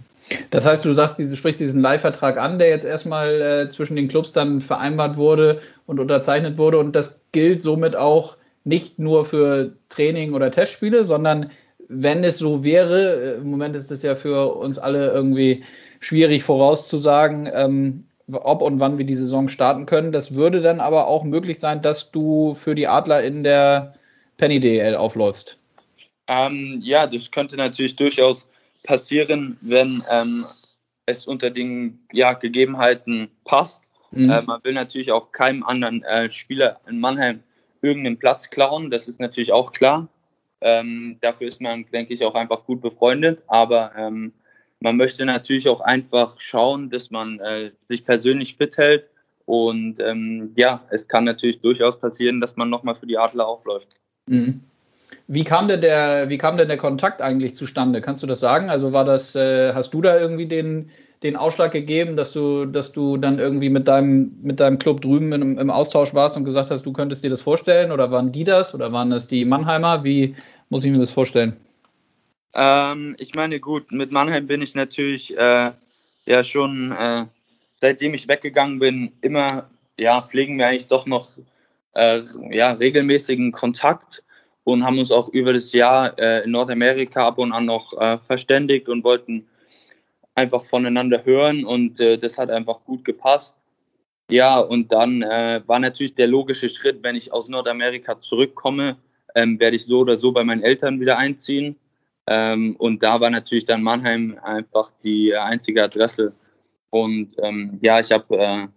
Das 0.49 0.65
heißt, 0.65 0.83
du 0.83 0.93
sagst, 0.93 1.19
du 1.19 1.35
sprichst 1.35 1.61
diesen 1.61 1.81
Leihvertrag 1.81 2.37
an, 2.37 2.57
der 2.57 2.69
jetzt 2.69 2.85
erstmal 2.85 3.41
äh, 3.41 3.69
zwischen 3.69 3.95
den 3.95 4.07
Clubs 4.07 4.31
dann 4.31 4.61
vereinbart 4.61 5.17
wurde 5.17 5.61
und 5.85 5.99
unterzeichnet 5.99 6.57
wurde. 6.57 6.79
Und 6.79 6.95
das 6.95 7.19
gilt 7.31 7.61
somit 7.61 7.95
auch 7.95 8.37
nicht 8.63 8.97
nur 8.97 9.25
für 9.25 9.73
Training 9.89 10.33
oder 10.33 10.49
Testspiele, 10.49 11.05
sondern 11.05 11.51
wenn 11.87 12.23
es 12.23 12.39
so 12.39 12.63
wäre, 12.63 13.35
äh, 13.35 13.37
im 13.37 13.51
Moment 13.51 13.75
ist 13.75 13.91
es 13.91 14.01
ja 14.01 14.15
für 14.15 14.55
uns 14.55 14.79
alle 14.79 15.11
irgendwie 15.11 15.63
schwierig 15.99 16.43
vorauszusagen, 16.43 17.49
ähm, 17.53 17.99
ob 18.31 18.63
und 18.63 18.79
wann 18.79 18.97
wir 18.97 19.05
die 19.05 19.15
Saison 19.15 19.49
starten 19.49 19.85
können. 19.85 20.11
Das 20.11 20.33
würde 20.33 20.61
dann 20.61 20.79
aber 20.79 21.07
auch 21.07 21.23
möglich 21.23 21.59
sein, 21.59 21.83
dass 21.83 22.09
du 22.09 22.55
für 22.55 22.73
die 22.73 22.87
Adler 22.87 23.23
in 23.23 23.43
der 23.43 23.93
Penny 24.37 24.59
DL 24.59 24.95
aufläufst. 24.95 25.59
Ähm, 26.27 26.79
ja, 26.81 27.07
das 27.07 27.29
könnte 27.31 27.57
natürlich 27.57 27.95
durchaus 27.95 28.47
passieren, 28.83 29.57
wenn 29.63 30.01
ähm, 30.11 30.45
es 31.05 31.27
unter 31.27 31.49
den 31.49 31.99
ja, 32.11 32.33
Gegebenheiten 32.33 33.29
passt. 33.43 33.83
Mhm. 34.11 34.29
Äh, 34.29 34.41
man 34.41 34.63
will 34.63 34.73
natürlich 34.73 35.11
auch 35.11 35.31
keinem 35.31 35.63
anderen 35.63 36.03
äh, 36.03 36.31
Spieler 36.31 36.79
in 36.87 36.99
Mannheim 36.99 37.43
irgendeinen 37.81 38.17
Platz 38.17 38.49
klauen, 38.49 38.89
das 38.89 39.07
ist 39.07 39.19
natürlich 39.19 39.51
auch 39.51 39.71
klar. 39.71 40.07
Ähm, 40.61 41.17
dafür 41.21 41.47
ist 41.47 41.61
man, 41.61 41.85
denke 41.91 42.13
ich, 42.13 42.23
auch 42.23 42.33
einfach 42.33 42.65
gut 42.65 42.81
befreundet. 42.81 43.43
Aber 43.47 43.91
ähm, 43.95 44.33
man 44.79 44.97
möchte 44.97 45.25
natürlich 45.25 45.69
auch 45.69 45.81
einfach 45.81 46.39
schauen, 46.39 46.89
dass 46.89 47.11
man 47.11 47.39
äh, 47.39 47.71
sich 47.87 48.03
persönlich 48.03 48.55
fit 48.55 48.77
hält. 48.77 49.05
Und 49.45 49.99
ähm, 49.99 50.53
ja, 50.55 50.83
es 50.89 51.07
kann 51.07 51.25
natürlich 51.25 51.61
durchaus 51.61 51.99
passieren, 51.99 52.41
dass 52.41 52.55
man 52.55 52.69
nochmal 52.69 52.95
für 52.95 53.05
die 53.05 53.17
Adler 53.17 53.47
aufläuft. 53.47 53.89
Mhm. 54.27 54.61
Wie 55.27 55.43
kam 55.43 55.67
denn 55.67 55.81
der, 55.81 56.29
wie 56.29 56.37
kam 56.37 56.57
denn 56.57 56.67
der 56.67 56.77
Kontakt 56.77 57.21
eigentlich 57.21 57.55
zustande? 57.55 58.01
Kannst 58.01 58.23
du 58.23 58.27
das 58.27 58.39
sagen? 58.39 58.69
Also 58.69 58.93
war 58.93 59.05
das, 59.05 59.35
äh, 59.35 59.73
hast 59.73 59.93
du 59.93 60.01
da 60.01 60.19
irgendwie 60.19 60.45
den, 60.45 60.91
den 61.23 61.35
Ausschlag 61.35 61.71
gegeben, 61.71 62.15
dass 62.15 62.33
du, 62.33 62.65
dass 62.65 62.91
du 62.91 63.17
dann 63.17 63.39
irgendwie 63.39 63.69
mit 63.69 63.87
deinem, 63.87 64.37
mit 64.43 64.59
deinem 64.59 64.77
Club 64.77 65.01
drüben 65.01 65.31
im, 65.33 65.57
im 65.57 65.69
Austausch 65.69 66.13
warst 66.13 66.37
und 66.37 66.45
gesagt 66.45 66.71
hast, 66.71 66.85
du 66.85 66.93
könntest 66.93 67.23
dir 67.23 67.29
das 67.29 67.41
vorstellen? 67.41 67.91
Oder 67.91 68.11
waren 68.11 68.31
die 68.31 68.43
das? 68.43 68.75
Oder 68.75 68.91
waren 68.91 69.09
das 69.09 69.27
die 69.27 69.45
Mannheimer? 69.45 70.03
Wie 70.03 70.35
muss 70.69 70.83
ich 70.83 70.91
mir 70.91 70.99
das 70.99 71.11
vorstellen? 71.11 71.55
Ähm, 72.53 73.15
ich 73.19 73.33
meine, 73.35 73.59
gut, 73.59 73.91
mit 73.91 74.11
Mannheim 74.11 74.47
bin 74.47 74.61
ich 74.61 74.75
natürlich 74.75 75.35
äh, 75.37 75.71
ja 76.25 76.43
schon, 76.43 76.91
äh, 76.91 77.25
seitdem 77.77 78.13
ich 78.13 78.27
weggegangen 78.27 78.79
bin, 78.79 79.11
immer, 79.21 79.69
ja, 79.97 80.21
pflegen 80.21 80.57
wir 80.57 80.67
eigentlich 80.67 80.87
doch 80.87 81.05
noch 81.05 81.29
äh, 81.95 82.21
ja, 82.51 82.71
regelmäßigen 82.71 83.51
Kontakt 83.51 84.23
und 84.65 84.83
haben 84.83 84.99
uns 84.99 85.11
auch 85.11 85.29
über 85.29 85.53
das 85.53 85.71
Jahr 85.71 86.17
äh, 86.19 86.43
in 86.43 86.51
Nordamerika 86.51 87.27
ab 87.27 87.37
und 87.37 87.53
an 87.53 87.65
noch 87.65 87.93
äh, 87.93 88.17
verständigt 88.17 88.89
und 88.89 89.03
wollten 89.05 89.47
einfach 90.33 90.65
voneinander 90.65 91.23
hören 91.23 91.63
und 91.63 91.99
äh, 92.01 92.17
das 92.17 92.37
hat 92.37 92.49
einfach 92.49 92.83
gut 92.83 93.05
gepasst. 93.05 93.57
Ja, 94.29 94.59
und 94.59 94.91
dann 94.91 95.21
äh, 95.21 95.61
war 95.67 95.79
natürlich 95.79 96.15
der 96.15 96.27
logische 96.27 96.69
Schritt, 96.69 97.03
wenn 97.03 97.15
ich 97.15 97.31
aus 97.31 97.47
Nordamerika 97.47 98.19
zurückkomme, 98.19 98.97
ähm, 99.35 99.59
werde 99.59 99.77
ich 99.77 99.85
so 99.85 99.99
oder 99.99 100.17
so 100.17 100.31
bei 100.31 100.43
meinen 100.43 100.63
Eltern 100.63 100.99
wieder 100.99 101.17
einziehen. 101.17 101.75
Ähm, 102.27 102.75
und 102.77 103.03
da 103.03 103.21
war 103.21 103.29
natürlich 103.29 103.67
dann 103.67 103.83
Mannheim 103.83 104.39
einfach 104.41 104.89
die 105.03 105.35
einzige 105.35 105.83
Adresse. 105.83 106.33
Und 106.89 107.35
ähm, 107.37 107.77
ja, 107.81 107.99
ich 107.99 108.11
habe 108.11 108.35
äh, 108.35 108.67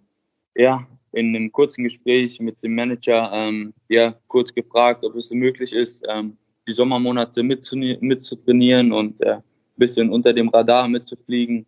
ja 0.55 0.85
in 1.11 1.35
einem 1.35 1.51
kurzen 1.51 1.83
Gespräch 1.83 2.39
mit 2.39 2.61
dem 2.63 2.75
Manager 2.75 3.31
ähm, 3.33 3.73
ja 3.87 4.15
kurz 4.27 4.53
gefragt, 4.53 5.03
ob 5.03 5.15
es 5.15 5.31
möglich 5.31 5.73
ist, 5.73 6.03
ähm, 6.07 6.37
die 6.67 6.73
Sommermonate 6.73 7.43
mitzutrainieren 7.43 8.91
und 8.91 9.19
äh, 9.21 9.37
bisschen 9.79 10.11
unter 10.11 10.33
dem 10.33 10.49
Radar 10.49 10.87
mitzufliegen. 10.87 11.65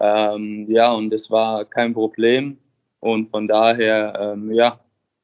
Ähm, 0.00 0.66
ja, 0.68 0.92
und 0.92 1.10
das 1.10 1.30
war 1.30 1.64
kein 1.64 1.94
Problem. 1.94 2.58
Und 3.00 3.30
von 3.30 3.48
daher, 3.48 4.34
ähm, 4.34 4.52
ja, 4.52 4.78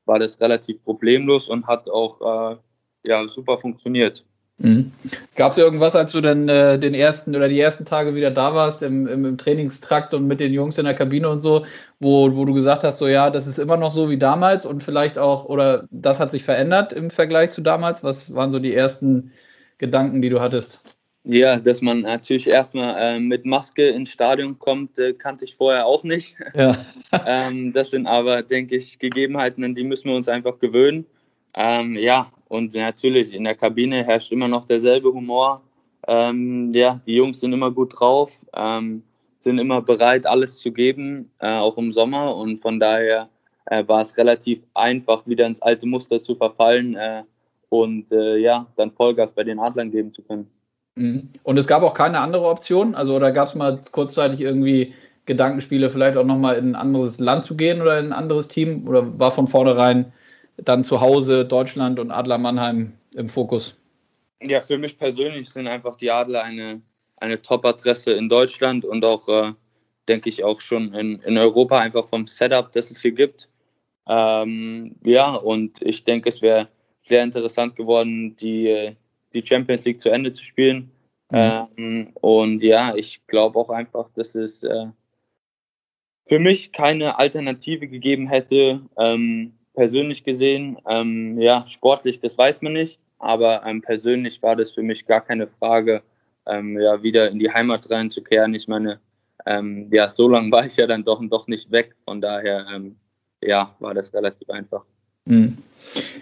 war 0.06 0.18
das 0.18 0.40
relativ 0.40 0.82
problemlos 0.84 1.48
und 1.48 1.66
hat 1.66 1.88
auch 1.90 2.52
äh, 2.52 2.56
ja, 3.04 3.28
super 3.28 3.58
funktioniert. 3.58 4.24
Mhm. 4.58 4.90
Gab 5.36 5.52
es 5.52 5.58
irgendwas, 5.58 5.94
als 5.94 6.12
du 6.12 6.20
dann 6.20 6.48
äh, 6.48 6.78
den 6.80 6.92
ersten 6.92 7.36
oder 7.36 7.48
die 7.48 7.60
ersten 7.60 7.84
Tage 7.84 8.14
wieder 8.16 8.32
da 8.32 8.54
warst 8.54 8.82
im, 8.82 9.06
im, 9.06 9.24
im, 9.24 9.38
Trainingstrakt 9.38 10.12
und 10.14 10.26
mit 10.26 10.40
den 10.40 10.52
Jungs 10.52 10.78
in 10.78 10.84
der 10.84 10.94
Kabine 10.94 11.28
und 11.28 11.42
so, 11.42 11.64
wo, 12.00 12.34
wo 12.36 12.44
du 12.44 12.54
gesagt 12.54 12.82
hast, 12.82 12.98
so 12.98 13.06
ja, 13.06 13.30
das 13.30 13.46
ist 13.46 13.58
immer 13.58 13.76
noch 13.76 13.92
so 13.92 14.10
wie 14.10 14.18
damals 14.18 14.66
und 14.66 14.82
vielleicht 14.82 15.16
auch, 15.16 15.44
oder 15.44 15.86
das 15.92 16.18
hat 16.18 16.32
sich 16.32 16.42
verändert 16.42 16.92
im 16.92 17.10
Vergleich 17.10 17.52
zu 17.52 17.60
damals? 17.60 18.02
Was 18.02 18.34
waren 18.34 18.50
so 18.50 18.58
die 18.58 18.74
ersten 18.74 19.30
Gedanken, 19.78 20.22
die 20.22 20.28
du 20.28 20.40
hattest? 20.40 20.82
Ja, 21.22 21.56
dass 21.56 21.80
man 21.80 22.00
natürlich 22.00 22.48
erstmal 22.48 22.96
äh, 22.98 23.20
mit 23.20 23.44
Maske 23.44 23.88
ins 23.88 24.10
Stadion 24.10 24.58
kommt, 24.58 24.98
äh, 24.98 25.12
kannte 25.12 25.44
ich 25.44 25.54
vorher 25.54 25.86
auch 25.86 26.02
nicht. 26.02 26.34
Ja. 26.54 26.84
ähm, 27.26 27.72
das 27.72 27.90
sind 27.90 28.08
aber, 28.08 28.42
denke 28.42 28.74
ich, 28.74 28.98
Gegebenheiten, 28.98 29.62
an 29.62 29.74
die 29.76 29.84
müssen 29.84 30.08
wir 30.08 30.16
uns 30.16 30.28
einfach 30.28 30.58
gewöhnen. 30.58 31.06
Ähm, 31.54 31.94
ja, 31.94 32.32
und 32.48 32.74
natürlich, 32.74 33.34
in 33.34 33.44
der 33.44 33.54
Kabine 33.54 34.04
herrscht 34.04 34.32
immer 34.32 34.48
noch 34.48 34.64
derselbe 34.64 35.12
Humor. 35.12 35.62
Ähm, 36.06 36.72
ja, 36.74 37.00
die 37.06 37.14
Jungs 37.14 37.40
sind 37.40 37.52
immer 37.52 37.70
gut 37.70 38.00
drauf, 38.00 38.32
ähm, 38.56 39.02
sind 39.38 39.58
immer 39.58 39.82
bereit, 39.82 40.26
alles 40.26 40.58
zu 40.58 40.72
geben, 40.72 41.30
äh, 41.40 41.58
auch 41.58 41.76
im 41.76 41.92
Sommer. 41.92 42.34
Und 42.34 42.56
von 42.56 42.80
daher 42.80 43.28
äh, 43.66 43.86
war 43.86 44.00
es 44.00 44.16
relativ 44.16 44.60
einfach, 44.74 45.26
wieder 45.26 45.46
ins 45.46 45.60
alte 45.60 45.86
Muster 45.86 46.22
zu 46.22 46.34
verfallen 46.34 46.96
äh, 46.96 47.22
und 47.68 48.10
äh, 48.12 48.38
ja, 48.38 48.66
dann 48.76 48.92
Vollgas 48.92 49.30
bei 49.32 49.44
den 49.44 49.60
Adlern 49.60 49.90
geben 49.90 50.12
zu 50.12 50.22
können. 50.22 50.48
Mhm. 50.94 51.28
Und 51.42 51.58
es 51.58 51.66
gab 51.66 51.82
auch 51.82 51.94
keine 51.94 52.20
andere 52.20 52.48
Option? 52.48 52.94
Also, 52.94 53.14
oder 53.14 53.30
gab 53.30 53.46
es 53.46 53.54
mal 53.54 53.78
kurzzeitig 53.92 54.40
irgendwie 54.40 54.94
Gedankenspiele, 55.26 55.90
vielleicht 55.90 56.16
auch 56.16 56.24
nochmal 56.24 56.56
in 56.56 56.70
ein 56.70 56.76
anderes 56.76 57.20
Land 57.20 57.44
zu 57.44 57.54
gehen 57.54 57.82
oder 57.82 57.98
in 57.98 58.06
ein 58.06 58.12
anderes 58.14 58.48
Team? 58.48 58.88
Oder 58.88 59.18
war 59.18 59.32
von 59.32 59.46
vornherein 59.46 60.12
dann 60.58 60.84
zu 60.84 61.00
Hause 61.00 61.44
Deutschland 61.44 61.98
und 61.98 62.10
Adler 62.10 62.38
Mannheim 62.38 62.92
im 63.16 63.28
Fokus? 63.28 63.80
Ja, 64.42 64.60
für 64.60 64.78
mich 64.78 64.98
persönlich 64.98 65.48
sind 65.48 65.66
einfach 65.66 65.96
die 65.96 66.10
Adler 66.10 66.44
eine, 66.44 66.80
eine 67.16 67.40
Top-Adresse 67.40 68.12
in 68.12 68.28
Deutschland 68.28 68.84
und 68.84 69.04
auch, 69.04 69.28
äh, 69.28 69.52
denke 70.08 70.28
ich, 70.28 70.44
auch 70.44 70.60
schon 70.60 70.94
in, 70.94 71.20
in 71.20 71.36
Europa, 71.38 71.78
einfach 71.78 72.04
vom 72.04 72.26
Setup, 72.26 72.72
das 72.72 72.90
es 72.90 73.02
hier 73.02 73.12
gibt. 73.12 73.48
Ähm, 74.08 74.96
ja, 75.04 75.34
und 75.34 75.82
ich 75.82 76.04
denke, 76.04 76.28
es 76.28 76.40
wäre 76.40 76.68
sehr 77.02 77.22
interessant 77.22 77.76
geworden, 77.76 78.36
die, 78.36 78.96
die 79.34 79.46
Champions 79.46 79.84
League 79.84 80.00
zu 80.00 80.10
Ende 80.10 80.32
zu 80.32 80.44
spielen. 80.44 80.90
Mhm. 81.30 81.66
Ähm, 81.76 82.10
und 82.14 82.62
ja, 82.62 82.94
ich 82.94 83.26
glaube 83.26 83.58
auch 83.58 83.70
einfach, 83.70 84.08
dass 84.14 84.34
es 84.34 84.62
äh, 84.62 84.86
für 86.26 86.38
mich 86.38 86.72
keine 86.72 87.18
Alternative 87.18 87.88
gegeben 87.88 88.28
hätte, 88.28 88.82
ähm, 88.98 89.57
persönlich 89.78 90.24
gesehen, 90.24 90.76
ähm, 90.88 91.40
ja, 91.40 91.64
sportlich, 91.68 92.18
das 92.18 92.36
weiß 92.36 92.62
man 92.62 92.72
nicht, 92.72 92.98
aber 93.20 93.62
ähm, 93.64 93.80
persönlich 93.80 94.42
war 94.42 94.56
das 94.56 94.72
für 94.72 94.82
mich 94.82 95.06
gar 95.06 95.20
keine 95.20 95.46
Frage, 95.46 96.02
ähm, 96.46 96.80
ja, 96.80 97.00
wieder 97.04 97.30
in 97.30 97.38
die 97.38 97.52
Heimat 97.52 97.88
reinzukehren. 97.88 98.54
Ich 98.54 98.66
meine, 98.66 98.98
ähm, 99.46 99.86
ja, 99.92 100.10
so 100.10 100.28
lange 100.28 100.50
war 100.50 100.66
ich 100.66 100.74
ja 100.74 100.88
dann 100.88 101.04
doch, 101.04 101.22
doch 101.30 101.46
nicht 101.46 101.70
weg, 101.70 101.94
von 102.04 102.20
daher, 102.20 102.66
ähm, 102.74 102.96
ja, 103.40 103.72
war 103.78 103.94
das 103.94 104.12
relativ 104.12 104.50
einfach. 104.50 104.82
Mhm. 105.26 105.58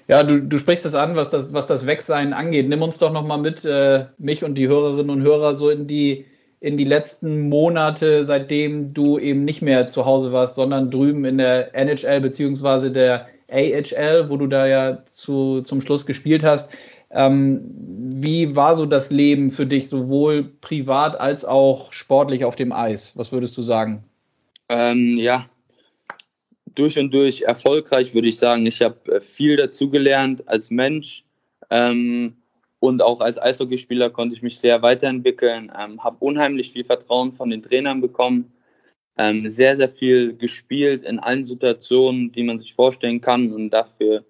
Ja, 0.06 0.22
du, 0.22 0.42
du 0.42 0.58
sprichst 0.58 0.84
das 0.84 0.94
an, 0.94 1.16
was 1.16 1.30
das, 1.30 1.50
was 1.54 1.66
das 1.66 1.86
Wegsein 1.86 2.34
angeht. 2.34 2.68
Nimm 2.68 2.82
uns 2.82 2.98
doch 2.98 3.10
nochmal 3.10 3.38
mit, 3.38 3.64
äh, 3.64 4.04
mich 4.18 4.44
und 4.44 4.56
die 4.56 4.68
Hörerinnen 4.68 5.08
und 5.08 5.22
Hörer, 5.22 5.54
so 5.54 5.70
in 5.70 5.86
die, 5.86 6.26
in 6.60 6.76
die 6.76 6.84
letzten 6.84 7.48
Monate, 7.48 8.26
seitdem 8.26 8.92
du 8.92 9.18
eben 9.18 9.46
nicht 9.46 9.62
mehr 9.62 9.88
zu 9.88 10.04
Hause 10.04 10.32
warst, 10.32 10.56
sondern 10.56 10.90
drüben 10.90 11.24
in 11.24 11.38
der 11.38 11.74
NHL 11.74 12.20
beziehungsweise 12.20 12.90
der 12.90 13.28
AHL, 13.50 14.28
wo 14.28 14.36
du 14.36 14.46
da 14.46 14.66
ja 14.66 15.04
zu, 15.06 15.62
zum 15.62 15.80
Schluss 15.80 16.06
gespielt 16.06 16.44
hast. 16.44 16.70
Ähm, 17.10 17.62
wie 17.74 18.56
war 18.56 18.74
so 18.74 18.84
das 18.86 19.10
Leben 19.10 19.50
für 19.50 19.66
dich, 19.66 19.88
sowohl 19.88 20.44
privat 20.60 21.18
als 21.18 21.44
auch 21.44 21.92
sportlich 21.92 22.44
auf 22.44 22.56
dem 22.56 22.72
Eis? 22.72 23.16
Was 23.16 23.32
würdest 23.32 23.56
du 23.56 23.62
sagen? 23.62 24.04
Ähm, 24.68 25.16
ja, 25.16 25.46
durch 26.74 26.98
und 26.98 27.12
durch 27.12 27.42
erfolgreich, 27.42 28.14
würde 28.14 28.28
ich 28.28 28.38
sagen. 28.38 28.66
Ich 28.66 28.82
habe 28.82 28.96
äh, 29.12 29.20
viel 29.20 29.56
dazugelernt 29.56 30.46
als 30.48 30.70
Mensch 30.70 31.24
ähm, 31.70 32.36
und 32.80 33.02
auch 33.02 33.20
als 33.20 33.40
Eishockeyspieler 33.40 34.10
konnte 34.10 34.34
ich 34.34 34.42
mich 34.42 34.58
sehr 34.58 34.82
weiterentwickeln, 34.82 35.72
ähm, 35.78 36.02
habe 36.02 36.16
unheimlich 36.20 36.72
viel 36.72 36.84
Vertrauen 36.84 37.32
von 37.32 37.50
den 37.50 37.62
Trainern 37.62 38.00
bekommen 38.00 38.52
ähm, 39.18 39.48
sehr, 39.50 39.76
sehr 39.76 39.88
viel 39.88 40.36
gespielt 40.36 41.04
in 41.04 41.18
allen 41.18 41.46
Situationen, 41.46 42.32
die 42.32 42.42
man 42.42 42.58
sich 42.58 42.74
vorstellen 42.74 43.20
kann. 43.20 43.52
Und 43.52 43.70
dafür 43.70 44.24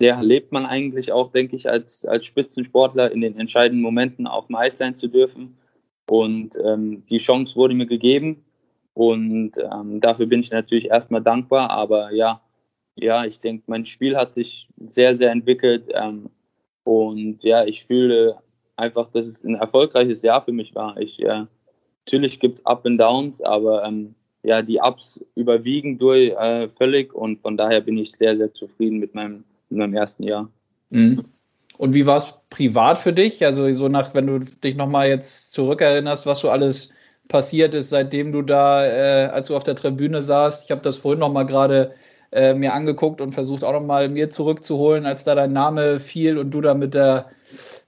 ja, 0.00 0.20
lebt 0.20 0.52
man 0.52 0.66
eigentlich 0.66 1.12
auch, 1.12 1.30
denke 1.30 1.56
ich, 1.56 1.68
als, 1.68 2.04
als 2.04 2.26
Spitzensportler 2.26 3.12
in 3.12 3.20
den 3.20 3.38
entscheidenden 3.38 3.82
Momenten 3.82 4.26
auf 4.26 4.46
dem 4.46 4.56
Eis 4.56 4.78
sein 4.78 4.96
zu 4.96 5.06
dürfen. 5.06 5.56
Und 6.10 6.58
ähm, 6.64 7.04
die 7.06 7.18
Chance 7.18 7.54
wurde 7.56 7.74
mir 7.74 7.86
gegeben. 7.86 8.44
Und 8.94 9.52
ähm, 9.58 10.00
dafür 10.00 10.26
bin 10.26 10.40
ich 10.40 10.50
natürlich 10.50 10.90
erstmal 10.90 11.22
dankbar. 11.22 11.70
Aber 11.70 12.12
ja, 12.12 12.40
ja, 12.96 13.24
ich 13.24 13.40
denke, 13.40 13.64
mein 13.68 13.86
Spiel 13.86 14.16
hat 14.16 14.32
sich 14.32 14.68
sehr, 14.90 15.16
sehr 15.16 15.30
entwickelt. 15.30 15.84
Ähm, 15.94 16.30
und 16.84 17.44
ja, 17.44 17.64
ich 17.64 17.84
fühle 17.84 18.38
einfach, 18.76 19.10
dass 19.12 19.26
es 19.26 19.44
ein 19.44 19.54
erfolgreiches 19.54 20.22
Jahr 20.22 20.44
für 20.44 20.52
mich 20.52 20.74
war. 20.74 20.96
Ich, 20.98 21.22
äh, 21.22 21.44
natürlich 22.04 22.40
gibt 22.40 22.58
es 22.58 22.66
Up 22.66 22.84
and 22.84 23.00
Downs, 23.00 23.40
aber 23.40 23.84
ähm, 23.84 24.16
ja, 24.42 24.62
die 24.62 24.78
Ups 24.78 25.24
überwiegen 25.34 25.98
durch 25.98 26.30
äh, 26.30 26.68
völlig 26.68 27.14
und 27.14 27.40
von 27.40 27.56
daher 27.56 27.80
bin 27.80 27.98
ich 27.98 28.12
sehr, 28.12 28.36
sehr 28.36 28.52
zufrieden 28.52 28.98
mit 28.98 29.14
meinem, 29.14 29.44
mit 29.70 29.78
meinem 29.78 29.94
ersten 29.94 30.24
Jahr. 30.24 30.48
Mhm. 30.90 31.22
Und 31.78 31.94
wie 31.94 32.06
war 32.06 32.18
es 32.18 32.38
privat 32.50 32.98
für 32.98 33.12
dich? 33.12 33.44
Also 33.44 33.72
so 33.72 33.88
nach, 33.88 34.14
wenn 34.14 34.26
du 34.26 34.38
dich 34.40 34.76
nochmal 34.76 35.08
jetzt 35.08 35.52
zurückerinnerst, 35.52 36.26
was 36.26 36.40
so 36.40 36.50
alles 36.50 36.90
passiert 37.28 37.74
ist, 37.74 37.90
seitdem 37.90 38.32
du 38.32 38.42
da, 38.42 38.84
äh, 38.86 39.26
als 39.28 39.48
du 39.48 39.56
auf 39.56 39.64
der 39.64 39.74
Tribüne 39.74 40.22
saßt. 40.22 40.64
Ich 40.64 40.70
habe 40.70 40.82
das 40.82 40.96
vorhin 40.96 41.20
nochmal 41.20 41.46
gerade 41.46 41.92
äh, 42.30 42.54
mir 42.54 42.74
angeguckt 42.74 43.20
und 43.20 43.32
versucht 43.32 43.64
auch 43.64 43.72
nochmal 43.72 44.08
mir 44.08 44.30
zurückzuholen, 44.30 45.06
als 45.06 45.24
da 45.24 45.34
dein 45.34 45.52
Name 45.52 45.98
fiel 46.00 46.38
und 46.38 46.50
du 46.50 46.60
da 46.60 46.74
mit 46.74 46.94
der, 46.94 47.30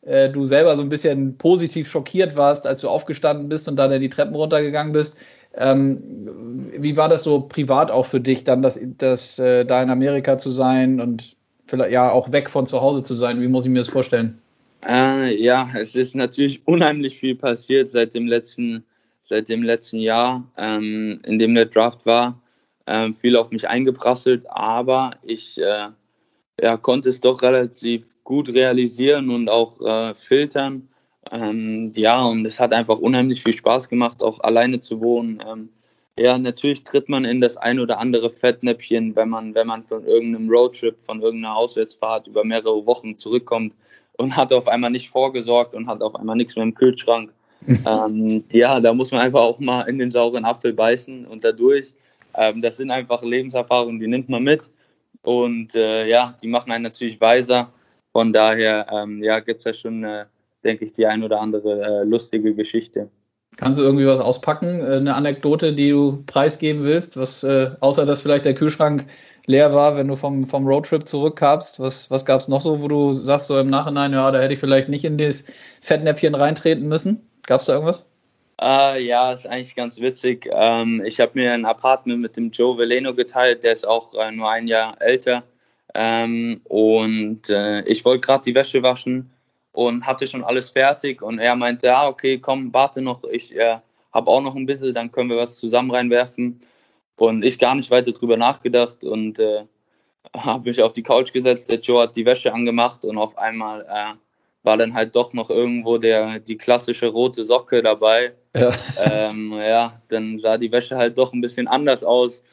äh, 0.02 0.28
du 0.30 0.44
selber 0.44 0.76
so 0.76 0.82
ein 0.82 0.88
bisschen 0.88 1.36
positiv 1.36 1.88
schockiert 1.90 2.36
warst, 2.36 2.66
als 2.66 2.80
du 2.80 2.88
aufgestanden 2.88 3.48
bist 3.48 3.68
und 3.68 3.76
dann 3.76 3.98
die 4.00 4.08
Treppen 4.08 4.34
runtergegangen 4.34 4.92
bist. 4.92 5.16
Ähm, 5.56 6.70
wie 6.76 6.96
war 6.96 7.08
das 7.08 7.24
so 7.24 7.40
privat 7.40 7.90
auch 7.90 8.06
für 8.06 8.20
dich, 8.20 8.44
dann 8.44 8.62
das, 8.62 8.78
das 8.98 9.38
äh, 9.38 9.64
da 9.64 9.82
in 9.82 9.90
Amerika 9.90 10.36
zu 10.38 10.50
sein 10.50 11.00
und 11.00 11.36
vielleicht 11.66 11.92
ja 11.92 12.10
auch 12.10 12.32
weg 12.32 12.50
von 12.50 12.66
zu 12.66 12.80
Hause 12.80 13.02
zu 13.02 13.14
sein? 13.14 13.40
Wie 13.40 13.48
muss 13.48 13.64
ich 13.64 13.70
mir 13.70 13.78
das 13.78 13.88
vorstellen? 13.88 14.40
Äh, 14.86 15.40
ja, 15.42 15.68
es 15.76 15.94
ist 15.94 16.14
natürlich 16.14 16.62
unheimlich 16.66 17.18
viel 17.18 17.36
passiert 17.36 17.90
seit 17.90 18.14
dem 18.14 18.26
letzten, 18.26 18.84
seit 19.22 19.48
dem 19.48 19.62
letzten 19.62 19.98
Jahr, 19.98 20.44
ähm, 20.56 21.20
in 21.24 21.38
dem 21.38 21.54
der 21.54 21.66
Draft 21.66 22.04
war. 22.06 22.40
Ähm, 22.86 23.14
viel 23.14 23.36
auf 23.36 23.50
mich 23.50 23.66
eingeprasselt, 23.66 24.44
aber 24.50 25.12
ich 25.22 25.58
äh, 25.58 25.88
ja, 26.60 26.76
konnte 26.76 27.08
es 27.08 27.20
doch 27.20 27.40
relativ 27.42 28.14
gut 28.24 28.48
realisieren 28.50 29.30
und 29.30 29.48
auch 29.48 29.80
äh, 29.80 30.14
filtern 30.14 30.88
ähm, 31.32 31.92
ja, 31.94 32.22
und 32.22 32.44
es 32.46 32.60
hat 32.60 32.72
einfach 32.72 32.98
unheimlich 32.98 33.42
viel 33.42 33.52
Spaß 33.52 33.88
gemacht, 33.88 34.22
auch 34.22 34.40
alleine 34.40 34.80
zu 34.80 35.00
wohnen. 35.00 35.42
Ähm, 35.46 35.68
ja, 36.16 36.38
natürlich 36.38 36.84
tritt 36.84 37.08
man 37.08 37.24
in 37.24 37.40
das 37.40 37.56
ein 37.56 37.80
oder 37.80 37.98
andere 37.98 38.30
Fettnäpfchen, 38.30 39.16
wenn 39.16 39.28
man, 39.28 39.54
wenn 39.54 39.66
man 39.66 39.82
von 39.84 40.06
irgendeinem 40.06 40.48
Roadtrip, 40.48 40.96
von 41.04 41.20
irgendeiner 41.20 41.56
Auswärtsfahrt 41.56 42.28
über 42.28 42.44
mehrere 42.44 42.86
Wochen 42.86 43.18
zurückkommt 43.18 43.74
und 44.16 44.36
hat 44.36 44.52
auf 44.52 44.68
einmal 44.68 44.90
nicht 44.90 45.10
vorgesorgt 45.10 45.74
und 45.74 45.88
hat 45.88 46.02
auf 46.02 46.14
einmal 46.14 46.36
nichts 46.36 46.54
mehr 46.54 46.64
im 46.64 46.74
Kühlschrank. 46.74 47.32
ähm, 47.66 48.44
ja, 48.50 48.78
da 48.78 48.92
muss 48.92 49.10
man 49.10 49.22
einfach 49.22 49.40
auch 49.40 49.58
mal 49.58 49.82
in 49.82 49.98
den 49.98 50.10
sauren 50.10 50.44
Apfel 50.44 50.72
beißen 50.72 51.26
und 51.26 51.42
dadurch. 51.42 51.94
Ähm, 52.36 52.62
das 52.62 52.76
sind 52.76 52.90
einfach 52.90 53.22
Lebenserfahrungen, 53.22 53.98
die 53.98 54.06
nimmt 54.06 54.28
man 54.28 54.42
mit. 54.42 54.70
Und 55.22 55.74
äh, 55.74 56.06
ja, 56.06 56.36
die 56.42 56.48
machen 56.48 56.70
einen 56.70 56.84
natürlich 56.84 57.20
weiser. 57.20 57.72
Von 58.12 58.32
daher 58.32 58.86
ähm, 58.92 59.22
ja, 59.22 59.40
gibt 59.40 59.60
es 59.60 59.64
ja 59.64 59.74
schon 59.74 60.04
äh, 60.04 60.26
denke 60.64 60.84
ich, 60.84 60.94
die 60.94 61.06
ein 61.06 61.22
oder 61.22 61.40
andere 61.40 61.82
äh, 61.82 62.04
lustige 62.04 62.54
Geschichte. 62.54 63.08
Kannst 63.56 63.78
du 63.78 63.84
irgendwie 63.84 64.06
was 64.06 64.20
auspacken? 64.20 64.80
Äh, 64.80 64.96
eine 64.96 65.14
Anekdote, 65.14 65.72
die 65.72 65.90
du 65.90 66.22
preisgeben 66.26 66.82
willst? 66.82 67.16
Was, 67.16 67.44
äh, 67.44 67.70
außer 67.80 68.04
dass 68.06 68.22
vielleicht 68.22 68.44
der 68.44 68.54
Kühlschrank 68.54 69.06
leer 69.46 69.72
war, 69.72 69.96
wenn 69.96 70.08
du 70.08 70.16
vom, 70.16 70.44
vom 70.44 70.66
Roadtrip 70.66 71.06
zurückkamst. 71.06 71.78
Was, 71.78 72.10
was 72.10 72.24
gab 72.24 72.40
es 72.40 72.48
noch 72.48 72.60
so, 72.60 72.82
wo 72.82 72.88
du 72.88 73.12
sagst 73.12 73.46
so 73.46 73.58
im 73.58 73.70
Nachhinein, 73.70 74.12
ja, 74.12 74.30
da 74.30 74.40
hätte 74.40 74.54
ich 74.54 74.58
vielleicht 74.58 74.88
nicht 74.88 75.04
in 75.04 75.18
das 75.18 75.44
Fettnäpfchen 75.82 76.34
reintreten 76.34 76.88
müssen? 76.88 77.28
Gab 77.46 77.60
es 77.60 77.66
da 77.66 77.74
irgendwas? 77.74 78.04
Uh, 78.60 78.96
ja, 78.98 79.32
ist 79.32 79.46
eigentlich 79.46 79.74
ganz 79.74 80.00
witzig. 80.00 80.48
Ähm, 80.52 81.02
ich 81.04 81.20
habe 81.20 81.32
mir 81.34 81.52
ein 81.52 81.64
Apartment 81.64 82.20
mit 82.20 82.36
dem 82.36 82.50
Joe 82.50 82.78
Veleno 82.78 83.12
geteilt, 83.12 83.64
der 83.64 83.72
ist 83.72 83.86
auch 83.86 84.14
äh, 84.14 84.30
nur 84.30 84.48
ein 84.48 84.68
Jahr 84.68 85.00
älter. 85.00 85.42
Ähm, 85.94 86.60
und 86.64 87.50
äh, 87.50 87.82
ich 87.82 88.04
wollte 88.04 88.20
gerade 88.20 88.44
die 88.44 88.54
Wäsche 88.54 88.82
waschen 88.82 89.30
und 89.74 90.06
hatte 90.06 90.26
schon 90.26 90.44
alles 90.44 90.70
fertig. 90.70 91.20
Und 91.20 91.40
er 91.40 91.56
meinte, 91.56 91.88
ja, 91.88 92.08
okay, 92.08 92.38
komm, 92.38 92.72
warte 92.72 93.02
noch, 93.02 93.24
ich 93.24 93.54
äh, 93.56 93.78
habe 94.12 94.30
auch 94.30 94.40
noch 94.40 94.54
ein 94.54 94.66
bisschen, 94.66 94.94
dann 94.94 95.10
können 95.10 95.30
wir 95.30 95.36
was 95.36 95.58
zusammen 95.58 95.90
reinwerfen. 95.90 96.60
Und 97.16 97.44
ich 97.44 97.58
gar 97.58 97.74
nicht 97.74 97.90
weiter 97.90 98.12
drüber 98.12 98.36
nachgedacht 98.36 99.04
und 99.04 99.38
äh, 99.40 99.64
habe 100.36 100.68
mich 100.68 100.80
auf 100.80 100.92
die 100.92 101.02
Couch 101.02 101.32
gesetzt. 101.32 101.68
Der 101.68 101.80
Joe 101.80 102.02
hat 102.02 102.16
die 102.16 102.24
Wäsche 102.24 102.54
angemacht 102.54 103.04
und 103.04 103.18
auf 103.18 103.36
einmal 103.36 103.82
äh, 103.82 104.14
war 104.62 104.76
dann 104.76 104.94
halt 104.94 105.16
doch 105.16 105.32
noch 105.32 105.50
irgendwo 105.50 105.98
der, 105.98 106.38
die 106.38 106.56
klassische 106.56 107.08
rote 107.08 107.42
Socke 107.42 107.82
dabei. 107.82 108.32
Ja. 108.56 108.70
Ähm, 109.04 109.52
ja, 109.54 110.00
dann 110.08 110.38
sah 110.38 110.56
die 110.56 110.70
Wäsche 110.70 110.96
halt 110.96 111.18
doch 111.18 111.32
ein 111.32 111.40
bisschen 111.40 111.66
anders 111.66 112.04
aus. 112.04 112.44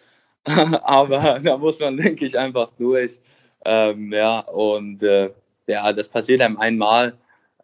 Aber 0.44 1.40
da 1.44 1.58
muss 1.58 1.80
man, 1.80 1.98
denke 1.98 2.25
ich, 2.25 2.38
einfach 2.38 2.72
durch. 2.80 3.20
Ähm, 3.63 4.12
ja, 4.12 4.40
und 4.40 5.04
äh, 5.04 5.30
ja, 5.72 5.94
das 5.94 6.10
passiert 6.10 6.42
einem 6.42 6.58
einmal. 6.58 7.13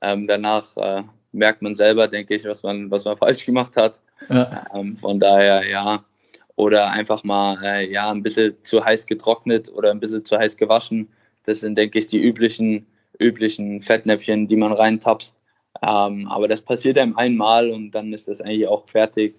Ähm, 0.01 0.27
danach 0.27 0.75
äh, 0.77 1.03
merkt 1.31 1.61
man 1.61 1.75
selber, 1.75 2.07
denke 2.07 2.35
ich, 2.35 2.45
was 2.45 2.63
man, 2.63 2.89
was 2.91 3.05
man 3.05 3.17
falsch 3.23 3.45
gemacht 3.45 3.77
hat. 3.77 3.95
Ja. 4.29 4.63
Ähm, 4.73 4.97
von 4.97 5.19
daher, 5.19 5.67
ja. 5.67 6.03
Oder 6.55 6.89
einfach 6.89 7.23
mal 7.23 7.63
äh, 7.63 7.91
ja, 7.91 8.09
ein 8.09 8.23
bisschen 8.23 8.55
zu 8.63 8.83
heiß 8.83 9.05
getrocknet 9.05 9.69
oder 9.69 9.91
ein 9.91 9.99
bisschen 9.99 10.25
zu 10.25 10.37
heiß 10.37 10.57
gewaschen. 10.57 11.07
Das 11.45 11.59
sind, 11.59 11.77
denke 11.77 11.99
ich, 11.99 12.07
die 12.07 12.19
üblichen 12.19 12.87
üblichen 13.19 13.81
Fettnäpfchen, 13.81 14.47
die 14.47 14.55
man 14.55 14.71
reintapst. 14.71 15.35
Ähm, 15.81 16.27
aber 16.27 16.47
das 16.47 16.61
passiert 16.61 16.97
einem 16.97 17.15
einmal 17.17 17.69
und 17.69 17.91
dann 17.91 18.13
ist 18.13 18.27
das 18.27 18.41
eigentlich 18.41 18.67
auch 18.67 18.87
fertig. 18.89 19.35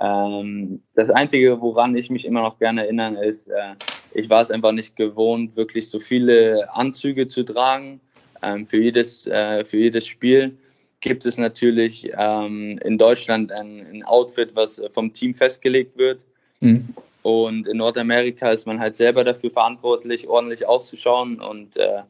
Ähm, 0.00 0.82
das 0.94 1.10
Einzige, 1.10 1.60
woran 1.60 1.96
ich 1.96 2.10
mich 2.10 2.24
immer 2.24 2.42
noch 2.42 2.58
gerne 2.58 2.84
erinnere, 2.84 3.24
ist, 3.24 3.48
äh, 3.48 3.74
ich 4.12 4.30
war 4.30 4.40
es 4.40 4.50
einfach 4.50 4.72
nicht 4.72 4.96
gewohnt, 4.96 5.56
wirklich 5.56 5.88
so 5.90 6.00
viele 6.00 6.72
Anzüge 6.72 7.26
zu 7.26 7.44
tragen. 7.44 8.00
Ähm, 8.44 8.66
für, 8.66 8.78
jedes, 8.78 9.26
äh, 9.26 9.64
für 9.64 9.78
jedes 9.78 10.06
Spiel 10.06 10.56
gibt 11.00 11.26
es 11.26 11.38
natürlich 11.38 12.10
ähm, 12.16 12.78
in 12.84 12.98
Deutschland 12.98 13.52
ein, 13.52 13.86
ein, 13.92 14.02
Outfit, 14.04 14.54
was 14.54 14.80
vom 14.92 15.12
Team 15.12 15.34
festgelegt 15.34 15.96
wird. 15.98 16.24
Mhm. 16.60 16.88
Und 17.22 17.66
in 17.66 17.78
Nordamerika 17.78 18.50
ist 18.50 18.66
man 18.66 18.78
halt 18.78 18.96
selber 18.96 19.24
dafür 19.24 19.50
verantwortlich, 19.50 20.28
ordentlich 20.28 20.66
auszuschauen. 20.66 21.40
Und 21.40 21.76
äh, 21.76 22.02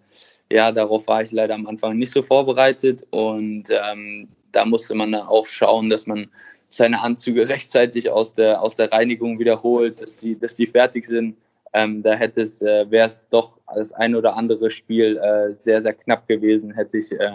ja, 0.50 0.72
darauf 0.72 1.06
war 1.06 1.22
ich 1.22 1.32
leider 1.32 1.54
am 1.54 1.66
Anfang 1.66 1.96
nicht 1.98 2.12
so 2.12 2.22
vorbereitet 2.22 3.06
und 3.10 3.64
ähm, 3.70 4.28
da 4.52 4.64
musste 4.64 4.94
man 4.94 5.12
dann 5.12 5.22
auch 5.22 5.46
schauen, 5.46 5.90
dass 5.90 6.06
man 6.06 6.28
seine 6.70 7.00
Anzüge 7.00 7.48
rechtzeitig 7.48 8.10
aus 8.10 8.34
der, 8.34 8.62
aus 8.62 8.76
der 8.76 8.90
Reinigung 8.92 9.38
wiederholt, 9.38 10.00
dass 10.00 10.16
die, 10.16 10.38
dass 10.38 10.56
die 10.56 10.66
fertig 10.66 11.06
sind. 11.06 11.36
Ähm, 11.75 12.02
da 12.02 12.14
hätte 12.14 12.40
es, 12.40 12.62
äh, 12.62 12.88
wäre 12.90 13.09
es 13.09 13.28
doch 13.28 13.59
als 13.66 13.93
ein 13.93 14.14
oder 14.14 14.37
andere 14.37 14.71
Spiel 14.71 15.16
äh, 15.16 15.54
sehr, 15.62 15.83
sehr 15.83 15.93
knapp 15.93 16.28
gewesen, 16.28 16.73
hätte 16.73 16.99
ich 16.99 17.11
äh, 17.12 17.33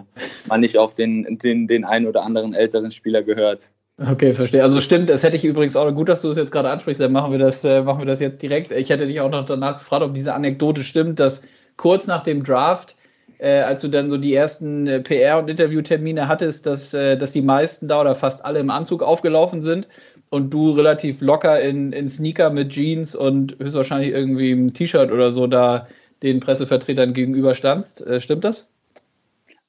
mal 0.48 0.58
nicht 0.58 0.78
auf 0.78 0.96
den, 0.96 1.38
den, 1.40 1.68
den 1.68 1.84
einen 1.84 2.08
oder 2.08 2.24
anderen 2.24 2.54
älteren 2.54 2.90
Spieler 2.90 3.22
gehört. 3.22 3.70
Okay, 4.10 4.32
verstehe. 4.32 4.64
Also 4.64 4.80
stimmt, 4.80 5.10
das 5.10 5.24
hätte 5.24 5.36
ich 5.36 5.44
übrigens 5.44 5.76
auch 5.76 5.92
gut, 5.94 6.08
dass 6.08 6.22
du 6.22 6.30
es 6.30 6.38
jetzt 6.38 6.54
gerade 6.54 6.70
ansprichst, 6.70 7.02
dann 7.02 7.12
machen 7.12 7.34
wir 7.34 7.40
das, 7.40 7.66
äh, 7.66 7.82
machen 7.82 8.00
wir 8.00 8.06
das 8.06 8.22
jetzt 8.22 8.42
direkt. 8.42 8.72
Ich 8.72 8.90
hätte 8.90 9.08
dich 9.08 9.20
auch 9.20 9.30
noch 9.30 9.44
danach 9.44 9.80
gefragt, 9.80 10.04
ob 10.04 10.14
diese 10.14 10.34
Anekdote 10.34 10.84
stimmt, 10.84 11.20
dass 11.20 11.44
kurz 11.76 12.08
nach 12.08 12.24
dem 12.24 12.44
Draft 12.44 12.96
äh, 13.40 13.62
als 13.62 13.82
du 13.82 13.88
dann 13.88 14.10
so 14.10 14.18
die 14.18 14.34
ersten 14.34 14.86
äh, 14.88 15.00
PR- 15.00 15.40
und 15.40 15.50
Interviewtermine 15.50 16.28
hattest, 16.28 16.66
dass, 16.66 16.94
äh, 16.94 17.18
dass 17.18 17.32
die 17.32 17.42
meisten 17.42 17.88
da 17.88 18.02
oder 18.02 18.14
fast 18.14 18.44
alle 18.46 18.60
im 18.60 18.70
Anzug 18.70 19.02
aufgelaufen 19.02 19.62
sind 19.62 19.88
und 20.30 20.52
du 20.52 20.72
relativ 20.72 21.22
locker 21.22 21.62
in, 21.62 21.92
in 21.92 22.08
Sneaker 22.08 22.50
mit 22.50 22.70
Jeans 22.70 23.16
und 23.16 23.58
höchstwahrscheinlich 23.60 24.12
irgendwie 24.12 24.52
ein 24.52 24.74
T-Shirt 24.74 25.12
oder 25.12 25.32
so 25.32 25.48
da 25.48 25.88
den 26.22 26.40
Pressevertretern 26.40 27.14
gegenüberstandst. 27.14 28.06
Äh, 28.06 28.22
stimmt 28.22 28.44
das? 28.44 28.68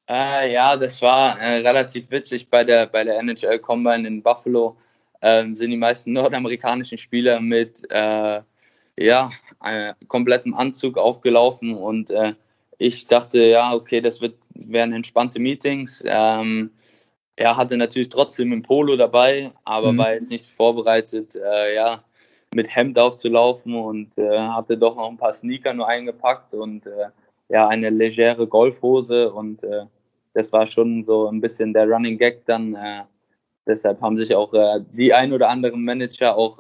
Äh, 0.08 0.52
ja, 0.52 0.76
das 0.76 1.00
war 1.02 1.40
äh, 1.40 1.58
relativ 1.58 2.10
witzig 2.10 2.48
bei 2.48 2.64
der, 2.64 2.86
bei 2.86 3.04
der 3.04 3.18
NHL 3.20 3.58
Combine 3.60 4.06
in 4.06 4.22
Buffalo. 4.22 4.76
Ähm, 5.22 5.54
sind 5.54 5.70
die 5.70 5.76
meisten 5.76 6.12
nordamerikanischen 6.12 6.98
Spieler 6.98 7.40
mit 7.40 7.82
äh, 7.90 8.40
ja, 8.96 9.30
komplettem 10.08 10.54
Anzug 10.54 10.98
aufgelaufen 10.98 11.74
und 11.74 12.10
äh, 12.10 12.34
ich 12.78 13.06
dachte, 13.06 13.42
ja, 13.42 13.74
okay, 13.74 14.00
das 14.00 14.22
wird, 14.22 14.36
werden 14.54 14.94
entspannte 14.94 15.38
Meetings. 15.38 16.02
Ähm, 16.06 16.70
er 17.40 17.56
hatte 17.56 17.78
natürlich 17.78 18.10
trotzdem 18.10 18.52
ein 18.52 18.62
Polo 18.62 18.96
dabei, 18.96 19.50
aber 19.64 19.92
mhm. 19.92 19.98
war 19.98 20.12
jetzt 20.12 20.30
nicht 20.30 20.52
vorbereitet, 20.52 21.34
äh, 21.36 21.74
ja, 21.74 22.04
mit 22.54 22.74
Hemd 22.74 22.98
aufzulaufen 22.98 23.74
und 23.74 24.18
äh, 24.18 24.38
hatte 24.38 24.76
doch 24.76 24.94
noch 24.94 25.08
ein 25.08 25.16
paar 25.16 25.32
Sneaker 25.32 25.72
nur 25.72 25.88
eingepackt 25.88 26.52
und 26.52 26.84
äh, 26.86 27.08
ja, 27.48 27.66
eine 27.66 27.88
legere 27.88 28.46
Golfhose 28.46 29.32
und 29.32 29.64
äh, 29.64 29.86
das 30.34 30.52
war 30.52 30.66
schon 30.66 31.04
so 31.04 31.28
ein 31.28 31.40
bisschen 31.40 31.72
der 31.72 31.88
Running 31.88 32.18
Gag 32.18 32.44
dann. 32.44 32.74
Äh, 32.74 33.04
deshalb 33.66 34.02
haben 34.02 34.18
sich 34.18 34.34
auch 34.34 34.52
äh, 34.52 34.80
die 34.92 35.14
ein 35.14 35.32
oder 35.32 35.48
anderen 35.48 35.82
Manager 35.82 36.36
auch 36.36 36.58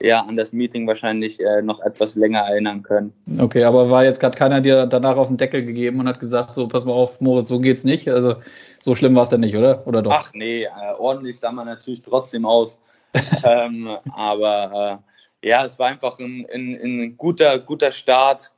ja, 0.00 0.20
an 0.20 0.36
das 0.36 0.52
Meeting 0.52 0.86
wahrscheinlich 0.86 1.40
äh, 1.40 1.60
noch 1.60 1.80
etwas 1.80 2.14
länger 2.14 2.40
erinnern 2.40 2.82
können. 2.82 3.12
Okay, 3.38 3.64
aber 3.64 3.90
war 3.90 4.04
jetzt 4.04 4.20
gerade 4.20 4.36
keiner 4.36 4.60
dir 4.60 4.86
danach 4.86 5.16
auf 5.16 5.28
den 5.28 5.36
Deckel 5.36 5.64
gegeben 5.64 5.98
und 5.98 6.08
hat 6.08 6.20
gesagt, 6.20 6.54
so 6.54 6.68
pass 6.68 6.84
mal 6.84 6.92
auf, 6.92 7.20
Moritz, 7.20 7.48
so 7.48 7.58
geht's 7.58 7.84
nicht. 7.84 8.08
Also 8.08 8.36
so 8.80 8.94
schlimm 8.94 9.16
war 9.16 9.24
es 9.24 9.30
denn 9.30 9.40
nicht, 9.40 9.56
oder? 9.56 9.86
Oder 9.86 10.02
doch? 10.02 10.12
Ach 10.12 10.30
nee, 10.34 10.64
äh, 10.64 10.68
ordentlich 10.98 11.40
sah 11.40 11.50
man 11.50 11.66
natürlich 11.66 12.02
trotzdem 12.02 12.46
aus. 12.46 12.80
ähm, 13.44 13.88
aber 14.14 15.02
äh, 15.42 15.48
ja, 15.48 15.64
es 15.64 15.78
war 15.78 15.88
einfach 15.88 16.18
ein, 16.20 16.46
ein, 16.52 16.78
ein 16.80 17.16
guter, 17.16 17.58
guter 17.58 17.90
Start 17.90 18.52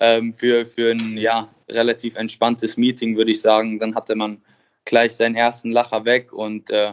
ähm, 0.00 0.32
für, 0.32 0.64
für 0.64 0.92
ein 0.92 1.18
ja, 1.18 1.48
relativ 1.68 2.16
entspanntes 2.16 2.78
Meeting, 2.78 3.16
würde 3.16 3.32
ich 3.32 3.40
sagen. 3.42 3.78
Dann 3.78 3.94
hatte 3.94 4.14
man 4.14 4.38
gleich 4.86 5.14
seinen 5.14 5.34
ersten 5.34 5.72
Lacher 5.72 6.06
weg 6.06 6.32
und 6.32 6.70
äh, 6.70 6.92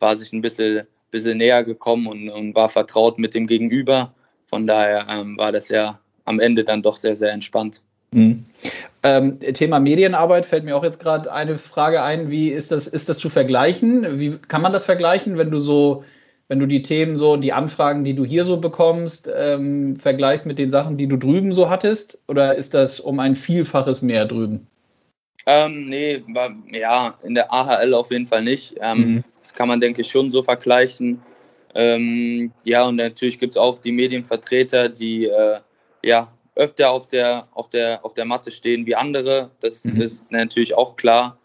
war 0.00 0.16
sich 0.16 0.32
ein 0.32 0.40
bisschen 0.40 0.86
bisschen 1.14 1.38
näher 1.38 1.64
gekommen 1.64 2.06
und, 2.08 2.28
und 2.28 2.54
war 2.54 2.68
vertraut 2.68 3.18
mit 3.18 3.34
dem 3.34 3.46
Gegenüber. 3.46 4.12
Von 4.46 4.66
daher 4.66 5.06
ähm, 5.08 5.38
war 5.38 5.52
das 5.52 5.68
ja 5.68 5.98
am 6.24 6.40
Ende 6.40 6.64
dann 6.64 6.82
doch 6.82 7.00
sehr, 7.00 7.16
sehr 7.16 7.32
entspannt. 7.32 7.80
Mhm. 8.10 8.44
Ähm, 9.02 9.38
Thema 9.40 9.80
Medienarbeit 9.80 10.44
fällt 10.44 10.64
mir 10.64 10.76
auch 10.76 10.84
jetzt 10.84 11.00
gerade 11.00 11.32
eine 11.32 11.56
Frage 11.56 12.02
ein. 12.02 12.30
Wie 12.30 12.48
ist 12.48 12.72
das, 12.72 12.86
ist 12.86 13.08
das 13.08 13.18
zu 13.18 13.30
vergleichen? 13.30 14.18
Wie 14.18 14.36
kann 14.48 14.62
man 14.62 14.72
das 14.72 14.84
vergleichen, 14.86 15.38
wenn 15.38 15.50
du 15.50 15.60
so, 15.60 16.04
wenn 16.48 16.58
du 16.58 16.66
die 16.66 16.82
Themen 16.82 17.16
so, 17.16 17.36
die 17.36 17.52
Anfragen, 17.52 18.04
die 18.04 18.14
du 18.14 18.24
hier 18.24 18.44
so 18.44 18.56
bekommst, 18.56 19.30
ähm, 19.34 19.96
vergleichst 19.96 20.46
mit 20.46 20.58
den 20.58 20.70
Sachen, 20.70 20.96
die 20.96 21.06
du 21.06 21.16
drüben 21.16 21.52
so 21.52 21.70
hattest? 21.70 22.18
Oder 22.26 22.56
ist 22.56 22.74
das 22.74 22.98
um 22.98 23.20
ein 23.20 23.36
Vielfaches 23.36 24.02
mehr 24.02 24.24
drüben? 24.24 24.66
Ähm, 25.46 25.88
nee, 25.88 26.22
war, 26.28 26.50
ja, 26.72 27.14
in 27.22 27.34
der 27.34 27.52
AHL 27.52 27.94
auf 27.94 28.10
jeden 28.10 28.26
Fall 28.26 28.42
nicht. 28.42 28.74
Ähm, 28.80 28.98
mhm. 28.98 29.24
Das 29.44 29.52
kann 29.52 29.68
man, 29.68 29.78
denke 29.78 30.00
ich, 30.00 30.08
schon 30.08 30.32
so 30.32 30.42
vergleichen. 30.42 31.20
Ähm, 31.74 32.50
ja, 32.64 32.86
und 32.86 32.96
natürlich 32.96 33.38
gibt 33.38 33.56
es 33.56 33.60
auch 33.60 33.78
die 33.78 33.92
Medienvertreter, 33.92 34.88
die 34.88 35.26
äh, 35.26 35.60
ja 36.02 36.32
öfter 36.54 36.90
auf 36.90 37.08
der, 37.08 37.46
auf, 37.52 37.68
der, 37.68 38.02
auf 38.04 38.14
der 38.14 38.24
Matte 38.24 38.50
stehen 38.50 38.86
wie 38.86 38.94
andere. 38.94 39.50
Das 39.60 39.84
mhm. 39.84 40.00
ist 40.00 40.32
natürlich 40.32 40.74
auch 40.74 40.96
klar. 40.96 41.38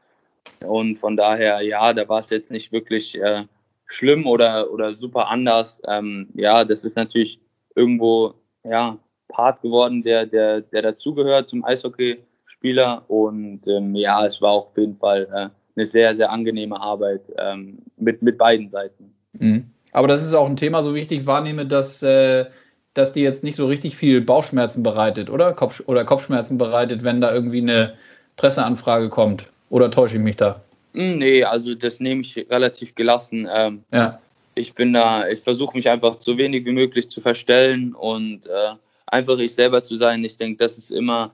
Und 0.66 0.98
von 0.98 1.18
daher, 1.18 1.60
ja, 1.62 1.92
da 1.94 2.08
war 2.08 2.22
es 2.22 2.30
jetzt 2.30 2.52
nicht 2.52 2.72
wirklich 2.72 3.20
äh, 3.20 3.44
schlimm 3.86 4.26
oder, 4.28 4.72
oder 4.72 4.96
super 4.96 5.28
anders. 5.28 5.82
Ähm, 5.86 6.30
ja, 6.36 6.64
das 6.64 6.86
ist 6.86 6.96
natürlich 6.96 7.42
irgendwo 7.76 8.36
ja, 8.64 8.98
Part 9.28 9.62
geworden, 9.62 10.04
der, 10.04 10.26
der, 10.26 10.62
der 10.62 10.84
dazugehört 10.84 11.50
zum 11.50 11.66
Eishockeyspieler. 11.66 13.04
Und 13.10 13.68
ähm, 13.68 13.94
ja, 13.94 14.26
es 14.26 14.42
war 14.42 14.52
auf 14.52 14.78
jeden 14.78 14.96
Fall 14.96 15.28
äh, 15.34 15.59
eine 15.76 15.86
sehr, 15.86 16.16
sehr 16.16 16.32
angenehme 16.32 16.80
Arbeit 16.80 17.22
ähm, 17.38 17.80
mit, 17.98 18.22
mit 18.22 18.38
beiden 18.38 18.70
Seiten. 18.70 19.14
Mhm. 19.34 19.72
Aber 19.92 20.08
das 20.08 20.24
ist 20.24 20.34
auch 20.34 20.48
ein 20.48 20.58
Thema, 20.58 20.84
so 20.84 20.94
wie 20.94 21.00
ich 21.00 21.08
dich 21.08 21.26
wahrnehme, 21.26 21.66
dass, 21.66 22.04
äh, 22.04 22.46
dass 22.94 23.14
dir 23.14 23.24
jetzt 23.24 23.44
nicht 23.44 23.56
so 23.56 23.68
richtig 23.68 23.96
viel 23.96 24.22
Bauchschmerzen 24.22 24.84
bereitet, 24.84 25.30
oder? 25.30 25.54
Kopf 25.54 25.82
oder 25.88 26.06
Kopfschmerzen 26.06 26.58
bereitet, 26.58 27.04
wenn 27.04 27.22
da 27.22 27.34
irgendwie 27.34 27.62
eine 27.62 27.96
Presseanfrage 28.36 29.10
kommt. 29.10 29.50
Oder 29.70 29.92
täusche 29.92 30.18
ich 30.18 30.22
mich 30.22 30.38
da? 30.38 30.62
Hm, 30.94 31.18
nee, 31.20 31.44
also 31.44 31.76
das 31.76 32.00
nehme 32.00 32.22
ich 32.22 32.36
relativ 32.50 32.96
gelassen. 32.96 33.48
Ähm, 33.54 33.84
ja. 33.92 34.20
Ich 34.56 34.74
bin 34.74 34.94
da, 34.94 35.28
ich 35.28 35.40
versuche 35.40 35.78
mich 35.78 35.90
einfach 35.90 36.18
so 36.20 36.38
wenig 36.38 36.66
wie 36.66 36.72
möglich 36.72 37.10
zu 37.10 37.22
verstellen 37.22 37.94
und 37.94 38.46
äh, 38.48 38.72
einfach 39.08 39.38
ich 39.38 39.54
selber 39.54 39.84
zu 39.84 39.96
sein. 39.96 40.24
Ich 40.24 40.38
denke, 40.38 40.58
das 40.58 40.78
ist 40.78 40.92
immer 40.92 41.32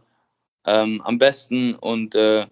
ähm, 0.65 1.01
am 1.03 1.17
besten 1.17 1.75
und 1.75 2.15
äh, 2.15 2.45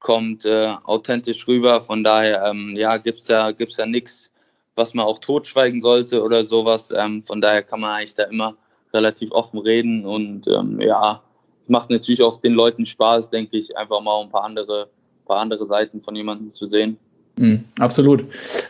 kommt 0.00 0.44
äh, 0.44 0.74
authentisch 0.84 1.46
rüber. 1.46 1.80
Von 1.80 2.02
daher, 2.02 2.44
ähm, 2.46 2.74
ja, 2.76 2.96
gibt's 2.96 3.28
ja, 3.28 3.52
gibt's 3.52 3.76
ja 3.76 3.86
nichts, 3.86 4.30
was 4.74 4.94
man 4.94 5.06
auch 5.06 5.18
totschweigen 5.18 5.80
sollte 5.80 6.22
oder 6.22 6.44
sowas. 6.44 6.92
Ähm, 6.96 7.22
von 7.22 7.40
daher 7.40 7.62
kann 7.62 7.80
man 7.80 7.90
eigentlich 7.92 8.14
da 8.14 8.24
immer 8.24 8.56
relativ 8.92 9.30
offen 9.30 9.58
reden 9.60 10.04
und 10.04 10.46
ähm, 10.48 10.80
ja, 10.80 11.22
macht 11.68 11.90
natürlich 11.90 12.22
auch 12.22 12.40
den 12.40 12.54
Leuten 12.54 12.86
Spaß, 12.86 13.30
denke 13.30 13.56
ich, 13.56 13.76
einfach 13.76 14.00
mal 14.00 14.20
ein 14.22 14.30
paar 14.30 14.44
andere, 14.44 14.88
paar 15.26 15.38
andere 15.38 15.66
Seiten 15.66 16.00
von 16.00 16.16
jemandem 16.16 16.52
zu 16.54 16.66
sehen. 16.66 16.98
Mhm, 17.38 17.64
absolut. 17.78 18.24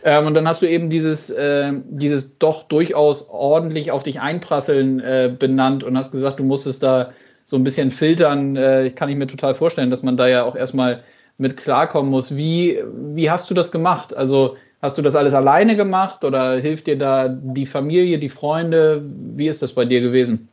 Ähm, 0.05 0.27
und 0.27 0.35
dann 0.35 0.47
hast 0.47 0.63
du 0.63 0.69
eben 0.69 0.91
dieses, 0.91 1.31
äh, 1.31 1.73
dieses 1.89 2.39
doch 2.39 2.65
durchaus 2.65 3.29
ordentlich 3.31 3.91
auf 3.91 4.03
dich 4.03 4.21
einprasseln 4.21 5.01
äh, 5.01 5.35
benannt 5.37 5.83
und 5.83 5.97
hast 5.97 6.13
gesagt, 6.13 6.39
du 6.39 6.45
musstest 6.45 6.83
da 6.83 7.13
so 7.45 7.57
ein 7.57 7.65
bisschen 7.65 7.91
filtern. 7.91 8.57
Äh, 8.57 8.87
ich 8.87 8.95
kann 8.95 9.09
ich 9.09 9.17
mir 9.17 9.27
total 9.27 9.55
vorstellen, 9.55 9.91
dass 9.91 10.03
man 10.03 10.17
da 10.17 10.29
ja 10.29 10.45
auch 10.45 10.55
erstmal 10.55 11.03
mit 11.41 11.57
klarkommen 11.57 12.11
muss. 12.11 12.37
Wie, 12.37 12.83
wie 13.15 13.31
hast 13.31 13.49
du 13.49 13.55
das 13.55 13.73
gemacht? 13.73 14.15
Also 14.15 14.57
hast 14.83 14.99
du 14.99 15.03
das 15.03 15.17
alles 15.17 15.33
alleine 15.33 15.75
gemacht 15.75 16.23
oder 16.23 16.59
hilft 16.59 16.87
dir 16.87 16.99
da 16.99 17.29
die 17.29 17.67
Familie, 17.67 18.19
die 18.19 18.29
Freunde? 18.29 19.03
Wie 19.37 19.49
ist 19.49 19.63
das 19.63 19.73
bei 19.73 19.87
dir 19.87 20.03
gewesen? 20.03 20.49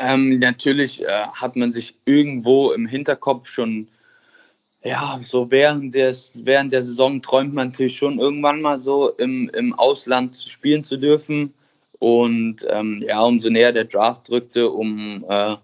Ähm, 0.00 0.40
natürlich 0.40 1.02
äh, 1.04 1.26
hat 1.32 1.54
man 1.54 1.72
sich 1.72 1.94
irgendwo 2.04 2.72
im 2.72 2.86
Hinterkopf 2.86 3.46
schon 3.46 3.86
ja, 4.84 5.20
so 5.24 5.48
während, 5.52 5.94
des, 5.94 6.40
während 6.44 6.72
der 6.72 6.82
Saison 6.82 7.22
träumt 7.22 7.54
man 7.54 7.68
natürlich 7.68 7.96
schon 7.96 8.18
irgendwann 8.18 8.60
mal 8.60 8.80
so 8.80 9.10
im, 9.10 9.48
im 9.50 9.72
Ausland 9.74 10.36
spielen 10.36 10.82
zu 10.82 10.96
dürfen. 10.96 11.54
Und 12.00 12.66
ähm, 12.68 13.04
ja, 13.06 13.20
umso 13.22 13.48
näher 13.48 13.72
der 13.72 13.84
Draft 13.84 14.28
drückte, 14.28 14.68
um, 14.68 15.24
äh, 15.28 15.54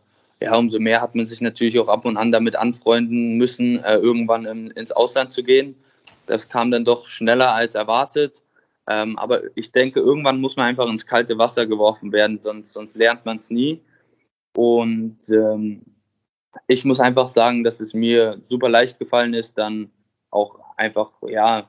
ja, 0.40 0.56
umso 0.56 0.78
mehr 0.78 1.00
hat 1.00 1.14
man 1.14 1.26
sich 1.26 1.40
natürlich 1.40 1.78
auch 1.78 1.88
ab 1.88 2.04
und 2.04 2.16
an 2.16 2.32
damit 2.32 2.56
anfreunden 2.56 3.36
müssen, 3.36 3.82
äh, 3.82 3.96
irgendwann 3.96 4.44
im, 4.46 4.70
ins 4.70 4.92
Ausland 4.92 5.32
zu 5.32 5.42
gehen. 5.42 5.74
Das 6.26 6.48
kam 6.48 6.70
dann 6.70 6.84
doch 6.84 7.08
schneller 7.08 7.54
als 7.54 7.74
erwartet. 7.74 8.42
Ähm, 8.88 9.18
aber 9.18 9.42
ich 9.56 9.72
denke, 9.72 10.00
irgendwann 10.00 10.40
muss 10.40 10.56
man 10.56 10.66
einfach 10.66 10.88
ins 10.88 11.06
kalte 11.06 11.36
Wasser 11.38 11.66
geworfen 11.66 12.12
werden, 12.12 12.40
sonst, 12.42 12.72
sonst 12.72 12.96
lernt 12.96 13.26
man 13.26 13.38
es 13.38 13.50
nie. 13.50 13.82
Und 14.56 15.18
ähm, 15.30 15.82
ich 16.66 16.84
muss 16.84 17.00
einfach 17.00 17.28
sagen, 17.28 17.64
dass 17.64 17.80
es 17.80 17.92
mir 17.92 18.40
super 18.48 18.68
leicht 18.68 18.98
gefallen 18.98 19.34
ist, 19.34 19.58
dann 19.58 19.90
auch 20.30 20.58
einfach, 20.76 21.10
ja, 21.26 21.68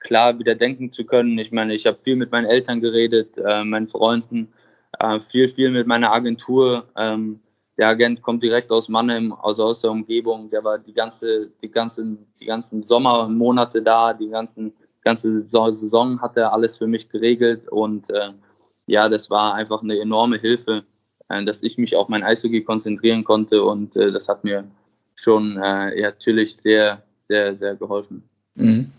klar 0.00 0.38
wieder 0.38 0.54
denken 0.54 0.92
zu 0.92 1.04
können. 1.04 1.38
Ich 1.38 1.52
meine, 1.52 1.74
ich 1.74 1.86
habe 1.86 1.98
viel 2.02 2.16
mit 2.16 2.30
meinen 2.32 2.46
Eltern 2.46 2.80
geredet, 2.80 3.36
äh, 3.38 3.64
meinen 3.64 3.86
Freunden, 3.86 4.52
äh, 4.98 5.20
viel, 5.20 5.48
viel 5.48 5.70
mit 5.70 5.86
meiner 5.86 6.12
Agentur. 6.12 6.88
Ähm, 6.96 7.40
der 7.80 7.88
Agent 7.88 8.22
kommt 8.22 8.44
direkt 8.44 8.70
aus 8.70 8.88
Mannheim, 8.88 9.34
also 9.42 9.64
aus 9.64 9.80
der 9.80 9.90
Umgebung. 9.90 10.48
Der 10.50 10.62
war 10.62 10.78
die 10.78 10.92
ganze, 10.92 11.48
die 11.60 11.70
ganzen, 11.70 12.18
die 12.38 12.46
ganzen 12.46 12.84
Sommermonate 12.84 13.82
da, 13.82 14.12
die 14.12 14.28
ganzen, 14.28 14.72
ganze 15.02 15.42
Saison 15.48 16.20
hat 16.20 16.36
er 16.36 16.52
alles 16.52 16.78
für 16.78 16.86
mich 16.86 17.08
geregelt 17.08 17.66
und 17.68 18.08
äh, 18.10 18.30
ja, 18.86 19.08
das 19.08 19.30
war 19.30 19.54
einfach 19.54 19.82
eine 19.82 19.98
enorme 19.98 20.38
Hilfe 20.38 20.84
äh, 21.30 21.44
dass 21.44 21.62
ich 21.62 21.78
mich 21.78 21.96
auf 21.96 22.08
mein 22.08 22.22
Eishockey 22.22 22.62
konzentrieren 22.62 23.24
konnte 23.24 23.62
und 23.62 23.96
äh, 23.96 24.12
das 24.12 24.28
hat 24.28 24.44
mir 24.44 24.64
schon 25.16 25.56
äh, 25.56 26.00
natürlich 26.00 26.56
sehr, 26.56 27.02
sehr, 27.28 27.56
sehr 27.56 27.76
geholfen. 27.76 28.22
Mhm. 28.56 28.90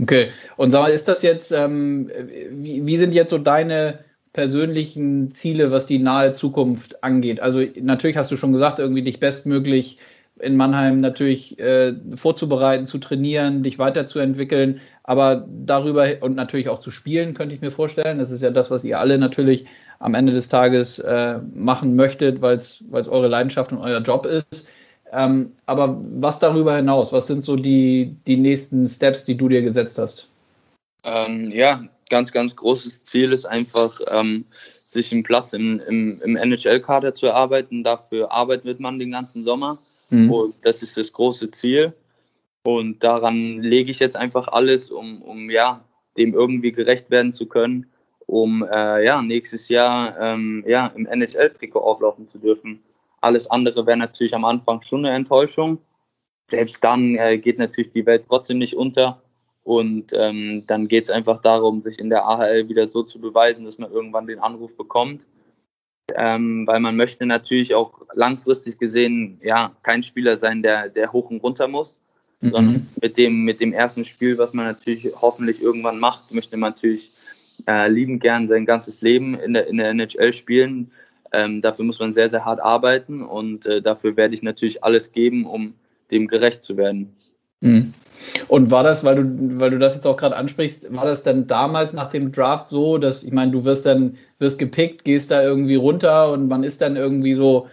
Okay, 0.00 0.28
und 0.56 0.70
sag 0.70 0.82
mal, 0.82 0.90
ist 0.90 1.08
das 1.08 1.22
jetzt, 1.22 1.52
ähm, 1.52 2.10
wie, 2.50 2.86
wie 2.86 2.96
sind 2.96 3.12
jetzt 3.12 3.30
so 3.30 3.36
deine 3.36 3.98
persönlichen 4.32 5.30
Ziele, 5.30 5.70
was 5.70 5.86
die 5.86 5.98
nahe 5.98 6.32
Zukunft 6.32 7.02
angeht? 7.04 7.40
Also 7.40 7.62
natürlich 7.80 8.16
hast 8.16 8.30
du 8.30 8.36
schon 8.36 8.52
gesagt, 8.52 8.78
irgendwie 8.78 9.02
dich 9.02 9.20
bestmöglich 9.20 9.98
in 10.40 10.56
Mannheim 10.56 10.96
natürlich 10.96 11.58
äh, 11.58 11.94
vorzubereiten, 12.16 12.86
zu 12.86 12.98
trainieren, 12.98 13.62
dich 13.62 13.78
weiterzuentwickeln, 13.78 14.80
aber 15.04 15.46
darüber 15.48 16.06
und 16.20 16.34
natürlich 16.34 16.68
auch 16.68 16.78
zu 16.78 16.90
spielen, 16.90 17.34
könnte 17.34 17.54
ich 17.54 17.60
mir 17.60 17.70
vorstellen. 17.70 18.18
Das 18.18 18.30
ist 18.30 18.42
ja 18.42 18.50
das, 18.50 18.70
was 18.70 18.84
ihr 18.84 18.98
alle 18.98 19.18
natürlich 19.18 19.66
am 19.98 20.14
Ende 20.14 20.32
des 20.32 20.48
Tages 20.48 20.98
äh, 20.98 21.38
machen 21.54 21.94
möchtet, 21.94 22.42
weil 22.42 22.56
es 22.56 22.82
eure 22.90 23.28
Leidenschaft 23.28 23.72
und 23.72 23.78
euer 23.78 24.00
Job 24.00 24.26
ist. 24.26 24.68
Ähm, 25.12 25.52
aber 25.66 26.00
was 26.14 26.38
darüber 26.38 26.74
hinaus? 26.74 27.12
Was 27.12 27.26
sind 27.26 27.44
so 27.44 27.56
die, 27.56 28.16
die 28.26 28.38
nächsten 28.38 28.88
Steps, 28.88 29.24
die 29.24 29.36
du 29.36 29.48
dir 29.48 29.62
gesetzt 29.62 29.98
hast? 29.98 30.28
Ähm, 31.04 31.50
ja, 31.50 31.82
ganz, 32.12 32.30
ganz 32.30 32.54
großes 32.54 33.04
Ziel 33.04 33.32
ist 33.32 33.46
einfach, 33.46 34.00
ähm, 34.10 34.44
sich 34.90 35.10
einen 35.10 35.24
Platz 35.24 35.52
im, 35.54 35.80
im, 35.88 36.20
im 36.22 36.36
NHL-Kader 36.36 37.14
zu 37.14 37.26
erarbeiten. 37.26 37.82
Dafür 37.82 38.30
arbeitet 38.30 38.78
man 38.78 38.98
den 38.98 39.10
ganzen 39.10 39.42
Sommer. 39.42 39.78
Mhm. 40.10 40.30
Und 40.30 40.54
das 40.62 40.82
ist 40.82 40.96
das 40.96 41.12
große 41.12 41.50
Ziel. 41.50 41.94
Und 42.64 43.02
daran 43.02 43.60
lege 43.60 43.90
ich 43.90 43.98
jetzt 43.98 44.16
einfach 44.16 44.48
alles, 44.48 44.90
um, 44.90 45.22
um 45.22 45.50
ja, 45.50 45.82
dem 46.16 46.34
irgendwie 46.34 46.72
gerecht 46.72 47.10
werden 47.10 47.32
zu 47.32 47.46
können 47.46 47.86
um 48.26 48.62
äh, 48.62 49.04
ja, 49.04 49.20
nächstes 49.20 49.68
Jahr 49.68 50.18
ähm, 50.18 50.64
ja, 50.66 50.86
im 50.96 51.06
NHL-Trikot 51.06 51.80
auflaufen 51.80 52.28
zu 52.28 52.38
dürfen. 52.38 52.82
Alles 53.20 53.50
andere 53.50 53.86
wäre 53.86 53.98
natürlich 53.98 54.34
am 54.34 54.44
Anfang 54.44 54.82
schon 54.82 55.04
eine 55.04 55.14
Enttäuschung. 55.14 55.78
Selbst 56.48 56.82
dann 56.82 57.16
äh, 57.16 57.38
geht 57.38 57.58
natürlich 57.58 57.92
die 57.92 58.06
Welt 58.06 58.24
trotzdem 58.28 58.58
nicht 58.58 58.74
unter. 58.74 59.21
Und 59.64 60.12
ähm, 60.12 60.64
dann 60.66 60.88
geht 60.88 61.04
es 61.04 61.10
einfach 61.10 61.40
darum, 61.40 61.82
sich 61.82 61.98
in 61.98 62.10
der 62.10 62.24
AHL 62.24 62.68
wieder 62.68 62.88
so 62.88 63.02
zu 63.04 63.20
beweisen, 63.20 63.64
dass 63.64 63.78
man 63.78 63.92
irgendwann 63.92 64.26
den 64.26 64.40
Anruf 64.40 64.76
bekommt. 64.76 65.24
Ähm, 66.14 66.66
weil 66.66 66.80
man 66.80 66.96
möchte 66.96 67.24
natürlich 67.26 67.74
auch 67.74 68.02
langfristig 68.12 68.78
gesehen 68.78 69.40
ja 69.42 69.74
kein 69.82 70.02
Spieler 70.02 70.36
sein, 70.36 70.62
der, 70.62 70.88
der 70.88 71.12
hoch 71.12 71.30
und 71.30 71.42
runter 71.42 71.68
muss, 71.68 71.94
mhm. 72.40 72.50
sondern 72.50 72.88
mit 73.00 73.16
dem, 73.16 73.44
mit 73.44 73.60
dem 73.60 73.72
ersten 73.72 74.04
Spiel, 74.04 74.36
was 74.36 74.52
man 74.52 74.66
natürlich 74.66 75.08
hoffentlich 75.20 75.62
irgendwann 75.62 76.00
macht, 76.00 76.34
möchte 76.34 76.56
man 76.56 76.72
natürlich 76.72 77.12
äh, 77.68 77.88
lieben 77.88 78.18
gern 78.18 78.48
sein 78.48 78.66
ganzes 78.66 79.00
Leben 79.00 79.38
in 79.38 79.54
der, 79.54 79.68
in 79.68 79.76
der 79.76 79.90
NHL 79.90 80.32
spielen. 80.32 80.90
Ähm, 81.32 81.62
dafür 81.62 81.84
muss 81.84 82.00
man 82.00 82.12
sehr, 82.12 82.28
sehr 82.28 82.44
hart 82.44 82.60
arbeiten 82.60 83.22
und 83.22 83.64
äh, 83.66 83.80
dafür 83.80 84.16
werde 84.16 84.34
ich 84.34 84.42
natürlich 84.42 84.84
alles 84.84 85.12
geben, 85.12 85.46
um 85.46 85.74
dem 86.10 86.26
gerecht 86.26 86.64
zu 86.64 86.76
werden. 86.76 87.14
Mhm. 87.62 87.94
Und 88.48 88.70
war 88.70 88.84
das, 88.84 89.02
weil 89.04 89.16
du, 89.16 89.60
weil 89.60 89.70
du 89.70 89.78
das 89.78 89.94
jetzt 89.94 90.06
auch 90.06 90.16
gerade 90.16 90.36
ansprichst, 90.36 90.94
war 90.94 91.06
das 91.06 91.22
dann 91.22 91.46
damals 91.46 91.92
nach 91.92 92.10
dem 92.10 92.30
Draft 92.30 92.68
so, 92.68 92.98
dass, 92.98 93.24
ich 93.24 93.32
meine, 93.32 93.50
du 93.50 93.64
wirst 93.64 93.86
dann, 93.86 94.16
wirst 94.38 94.58
gepickt, 94.58 95.04
gehst 95.04 95.30
da 95.30 95.42
irgendwie 95.42 95.74
runter 95.74 96.30
und 96.30 96.48
man 96.48 96.62
ist 96.62 96.82
dann 96.82 96.96
irgendwie 96.96 97.34
so, 97.34 97.68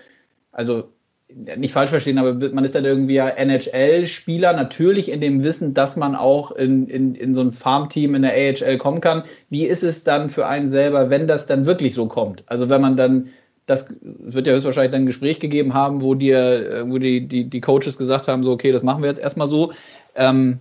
also 0.52 0.90
nicht 1.32 1.74
falsch 1.74 1.92
verstehen, 1.92 2.18
aber 2.18 2.34
man 2.52 2.66
ist 2.66 2.74
dann 2.74 2.86
irgendwie 2.86 3.14
ja 3.14 3.28
NHL-Spieler, 3.28 4.54
natürlich 4.54 5.10
in 5.10 5.22
dem 5.22 5.44
Wissen, 5.44 5.76
dass 5.76 5.96
man 5.96 6.16
auch 6.16 6.52
in, 6.52 6.88
in, 6.88 7.14
in 7.14 7.36
so 7.36 7.42
ein 7.42 7.54
Farmteam 7.54 8.16
in 8.16 8.24
der 8.24 8.34
AHL 8.34 8.78
kommen 8.80 9.00
kann. 9.00 9.24
Wie 9.50 9.66
ist 9.66 9.84
es 9.84 10.04
dann 10.04 10.32
für 10.32 10.48
einen 10.48 10.72
selber, 10.72 11.12
wenn 11.12 11.28
das 11.28 11.46
dann 11.46 11.68
wirklich 11.68 11.94
so 11.94 12.08
kommt? 12.08 12.44
Also 12.48 12.70
wenn 12.70 12.82
man 12.82 12.98
dann, 12.98 13.30
das 13.70 13.94
wird 14.02 14.48
ja 14.48 14.54
höchstwahrscheinlich 14.54 14.92
dann 14.92 15.04
ein 15.04 15.06
Gespräch 15.06 15.40
gegeben 15.40 15.74
haben, 15.74 16.02
wo 16.02 16.16
dir, 16.16 16.86
wo 16.88 16.98
die, 16.98 17.28
die, 17.28 17.44
die 17.46 17.62
Coaches 17.62 17.98
gesagt 17.98 18.28
haben, 18.28 18.44
so, 18.44 18.52
okay, 18.52 18.72
das 18.72 18.84
machen 18.84 19.04
wir 19.04 19.10
jetzt 19.10 19.22
erstmal 19.22 19.48
so. 19.48 19.74
Ähm, 20.16 20.60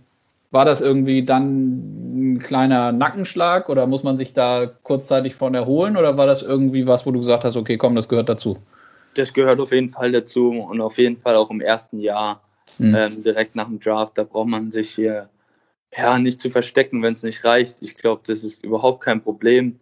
war 0.51 0.65
das 0.65 0.81
irgendwie 0.81 1.25
dann 1.25 2.35
ein 2.35 2.39
kleiner 2.39 2.93
Nackenschlag 2.93 3.69
oder 3.69 3.87
muss 3.87 4.03
man 4.03 4.19
sich 4.19 4.33
da 4.33 4.67
kurzzeitig 4.67 5.35
von 5.35 5.55
erholen 5.55 5.97
oder 5.97 6.17
war 6.17 6.27
das 6.27 6.43
irgendwie 6.43 6.87
was, 6.87 7.07
wo 7.07 7.11
du 7.11 7.19
gesagt 7.19 7.45
hast, 7.45 7.57
okay, 7.57 7.77
komm, 7.77 7.95
das 7.95 8.09
gehört 8.09 8.29
dazu? 8.29 8.59
das 9.19 9.33
gehört 9.33 9.61
auf 9.61 9.73
jeden 9.73 9.89
Fall 9.89 10.13
dazu 10.13 10.51
und 10.51 10.81
auf 10.81 10.99
jeden 10.99 11.17
Fall 11.17 11.37
auch 11.37 11.51
im 11.51 11.61
ersten 11.61 12.01
Jahr 12.01 12.43
mhm. 12.79 12.95
ähm, 12.95 13.23
direkt 13.23 13.57
nach 13.57 13.67
dem 13.67 13.81
Draft. 13.81 14.17
Da 14.17 14.25
braucht 14.25 14.49
man 14.49 14.71
sich 14.71 14.91
hier 14.91 15.29
ja 15.97 16.19
nicht 16.19 16.41
zu 16.41 16.51
verstecken, 16.51 17.03
wenn 17.03 17.15
es 17.15 17.23
nicht 17.23 17.45
reicht. 17.45 17.79
Ich 17.83 17.97
glaube, 17.97 18.23
das 18.27 18.45
ist 18.45 18.65
überhaupt 18.65 19.03
kein 19.03 19.21
Problem. 19.21 19.81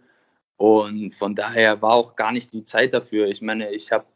Und 0.57 1.15
von 1.15 1.35
daher 1.35 1.83
war 1.83 1.95
auch 1.95 2.17
gar 2.17 2.33
nicht 2.33 2.53
die 2.53 2.65
Zeit 2.65 2.95
dafür. 2.95 3.29
Ich 3.29 3.43
meine, 3.43 3.73
ich 3.73 3.93
habe 3.93 4.07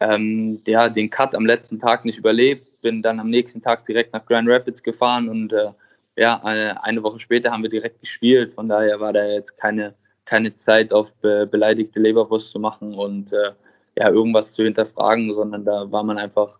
ähm, 0.00 0.62
ja, 0.66 0.88
den 0.88 1.10
Cut 1.10 1.34
am 1.34 1.46
letzten 1.46 1.78
Tag 1.78 2.04
nicht 2.04 2.18
überlebt, 2.18 2.80
bin 2.80 3.02
dann 3.02 3.20
am 3.20 3.30
nächsten 3.30 3.62
Tag 3.62 3.86
direkt 3.86 4.12
nach 4.12 4.24
Grand 4.26 4.48
Rapids 4.48 4.82
gefahren 4.82 5.28
und 5.28 5.52
äh, 5.52 5.70
ja, 6.16 6.42
eine, 6.42 7.02
Woche 7.02 7.20
später 7.20 7.50
haben 7.50 7.62
wir 7.62 7.70
direkt 7.70 8.00
gespielt. 8.00 8.52
Von 8.52 8.68
daher 8.68 9.00
war 9.00 9.12
da 9.12 9.24
jetzt 9.26 9.56
keine, 9.56 9.94
keine 10.24 10.54
Zeit 10.54 10.92
auf 10.92 11.12
be 11.14 11.46
beleidigte 11.46 12.00
Leberwurst 12.00 12.50
zu 12.50 12.58
machen 12.58 12.94
und 12.94 13.32
äh, 13.32 13.52
ja, 13.96 14.10
irgendwas 14.10 14.52
zu 14.52 14.64
hinterfragen, 14.64 15.34
sondern 15.34 15.64
da 15.64 15.90
war 15.90 16.02
man 16.02 16.18
einfach 16.18 16.58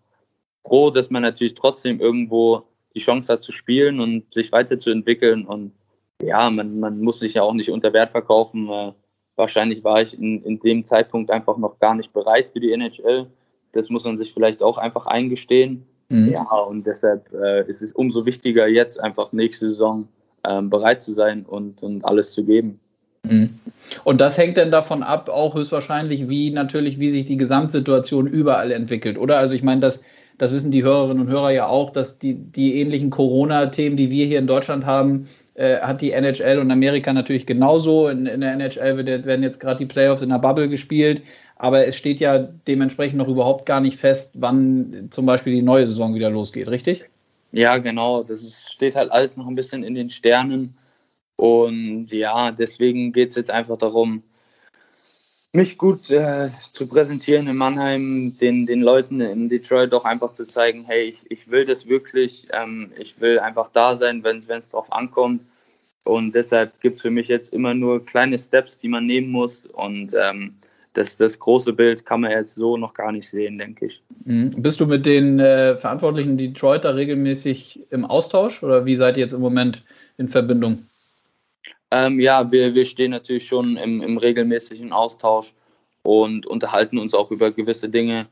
froh, 0.65 0.91
dass 0.91 1.11
man 1.11 1.23
natürlich 1.23 1.55
trotzdem 1.55 2.01
irgendwo 2.01 2.65
die 2.95 3.01
Chance 3.01 3.33
hat 3.33 3.45
zu 3.45 3.53
spielen 3.53 4.01
und 4.01 4.33
sich 4.33 4.53
weiterzuentwickeln. 4.53 5.47
Und 5.47 5.73
ja, 6.23 6.51
man, 6.51 6.81
man 6.81 7.01
muss 7.01 7.21
sich 7.21 7.35
ja 7.35 7.43
auch 7.43 7.55
nicht 7.55 7.71
unter 7.71 7.93
Wert 7.93 8.13
verkaufen. 8.13 8.69
Äh, 8.69 8.93
wahrscheinlich 9.41 9.83
war 9.83 10.01
ich 10.03 10.17
in, 10.17 10.45
in 10.45 10.61
dem 10.61 10.85
Zeitpunkt 10.85 11.31
einfach 11.31 11.57
noch 11.57 11.81
gar 11.81 11.97
nicht 11.97 12.13
bereit 12.13 12.51
für 12.53 12.61
die 12.61 12.73
NHL. 12.73 13.27
Das 13.73 13.89
muss 13.89 14.05
man 14.05 14.19
sich 14.19 14.33
vielleicht 14.33 14.63
auch 14.63 14.79
einfach 14.79 15.07
eingestehen. 15.07 15.85
Mhm. 16.09 16.29
Ja, 16.29 16.43
und 16.43 16.87
deshalb 16.87 17.33
äh, 17.33 17.69
ist 17.69 17.83
es 17.83 17.93
umso 17.93 18.27
wichtiger, 18.27 18.69
jetzt 18.69 19.01
einfach 19.01 19.33
nächste 19.33 19.71
Saison 19.71 20.09
ähm, 20.45 20.71
bereit 20.71 21.03
zu 21.03 21.13
sein 21.13 21.45
und, 21.47 21.83
und 21.83 22.05
alles 22.05 22.33
zu 22.33 22.45
geben. 22.45 22.79
Mhm. 23.23 23.59
Und 24.05 24.21
das 24.21 24.39
hängt 24.39 24.57
dann 24.57 24.71
davon 24.71 25.03
ab, 25.03 25.29
auch 25.29 25.55
höchstwahrscheinlich, 25.55 26.29
wie 26.29 26.51
natürlich, 26.51 26.99
wie 26.99 27.11
sich 27.11 27.27
die 27.27 27.37
Gesamtsituation 27.37 28.27
überall 28.27 28.73
entwickelt, 28.73 29.19
oder? 29.19 29.39
Also 29.39 29.55
ich 29.55 29.63
meine, 29.63 29.81
das, 29.81 30.03
das 30.39 30.53
wissen 30.53 30.71
die 30.71 30.83
Hörerinnen 30.83 31.27
und 31.27 31.33
Hörer 31.33 31.51
ja 31.51 31.67
auch, 31.67 31.91
dass 31.91 32.19
die, 32.19 32.35
die 32.35 32.81
ähnlichen 32.81 33.11
Corona-Themen, 33.11 33.97
die 33.97 34.11
wir 34.11 34.27
hier 34.27 34.39
in 34.39 34.47
Deutschland 34.47 34.87
haben, 34.87 35.29
äh, 35.55 35.79
hat 35.81 36.01
die 36.01 36.13
NHL 36.13 36.59
und 36.59 36.71
Amerika 36.71 37.13
natürlich 37.13 37.47
genauso. 37.47 38.09
In, 38.09 38.27
in 38.27 38.41
der 38.41 38.53
NHL 38.55 39.05
werden 39.05 39.43
jetzt 39.43 39.61
gerade 39.61 39.79
die 39.79 39.87
Playoffs 39.87 40.23
in 40.23 40.31
der 40.31 40.39
Bubble 40.39 40.69
gespielt, 40.69 41.23
aber 41.57 41.87
es 41.87 41.97
steht 41.97 42.21
ja 42.21 42.39
dementsprechend 42.39 43.19
noch 43.19 43.29
überhaupt 43.29 43.67
gar 43.67 43.81
nicht 43.81 43.99
fest, 43.99 44.35
wann 44.39 45.09
zum 45.11 45.27
Beispiel 45.27 45.55
die 45.55 45.63
neue 45.63 45.87
Saison 45.87 46.15
wieder 46.15 46.31
losgeht, 46.31 46.69
richtig? 46.69 47.05
Ja, 47.53 47.79
genau. 47.79 48.23
Das 48.23 48.43
ist, 48.43 48.73
steht 48.73 48.97
halt 48.97 49.11
alles 49.11 49.37
noch 49.37 49.47
ein 49.47 49.55
bisschen 49.55 49.83
in 49.83 49.95
den 49.95 50.11
Sternen. 50.11 50.75
Und 51.37 52.09
ja, 52.11 52.53
deswegen 52.53 53.13
geht 53.13 53.31
es 53.31 53.35
jetzt 53.35 53.51
einfach 53.51 53.79
darum, 53.79 54.23
mich 55.53 55.79
gut 55.79 56.11
äh, 56.11 56.49
zu 56.73 56.87
präsentieren 56.87 57.49
in 57.49 57.57
Mannheim, 57.57 58.37
den, 58.41 58.67
den 58.67 58.83
Leuten 58.83 59.21
in 59.21 59.49
Detroit 59.49 59.93
auch 59.93 60.05
einfach 60.05 60.33
zu 60.33 60.47
zeigen, 60.47 60.85
hey, 60.87 61.09
ich, 61.09 61.29
ich 61.29 61.51
will 61.51 61.65
das 61.65 61.89
wirklich, 61.89 62.49
ähm, 62.53 62.93
ich 62.99 63.21
will 63.21 63.39
einfach 63.41 63.71
da 63.73 63.97
sein, 63.97 64.23
wenn 64.23 64.45
es 64.49 64.69
drauf 64.69 64.93
ankommt. 64.93 65.43
Und 66.05 66.35
deshalb 66.35 66.81
gibt 66.81 66.97
es 66.97 67.03
für 67.03 67.11
mich 67.11 67.29
jetzt 67.29 67.53
immer 67.53 67.75
nur 67.75 68.05
kleine 68.07 68.39
Steps, 68.39 68.79
die 68.79 68.89
man 68.89 69.07
nehmen 69.07 69.31
muss. 69.31 69.67
Und 69.67 70.15
ähm, 70.15 70.55
das, 70.95 71.17
das 71.17 71.39
große 71.39 71.73
Bild 71.73 72.07
kann 72.07 72.23
man 72.23 72.31
jetzt 72.31 72.55
so 72.55 72.77
noch 72.77 72.95
gar 72.95 73.13
nicht 73.13 73.29
sehen, 73.29 73.59
denke 73.59 73.87
ich. 73.87 74.03
Mhm. 74.25 74.63
Bist 74.63 74.81
du 74.81 74.87
mit 74.87 75.05
den 75.05 75.41
äh, 75.41 75.77
Verantwortlichen 75.77 76.37
Detroiter 76.37 76.97
regelmäßig 76.97 77.81
im 77.91 78.05
Austausch 78.05 78.63
oder 78.63 78.87
wie 78.87 78.97
seid 78.97 79.17
ihr 79.17 79.25
jetzt 79.25 79.35
im 79.35 79.41
Moment 79.41 79.83
in 80.17 80.29
Verbindung? 80.29 80.85
Ähm, 81.91 82.21
ja, 82.21 82.51
wir, 82.51 82.75
wir 82.75 82.85
stehen 82.85 83.11
natürlich 83.11 83.47
schon 83.47 83.77
im, 83.77 84.01
im 84.01 84.17
regelmäßigen 84.17 84.93
Austausch 84.93 85.53
und 86.03 86.47
unterhalten 86.47 86.99
uns 86.99 87.15
auch 87.15 87.31
über 87.31 87.51
gewisse 87.51 87.89
Dinge. 87.89 88.27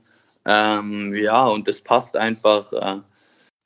Ähm, 0.44 1.14
ja, 1.14 1.46
und 1.46 1.68
das 1.68 1.80
passt 1.80 2.16
einfach. 2.16 2.72
Äh, 2.72 3.00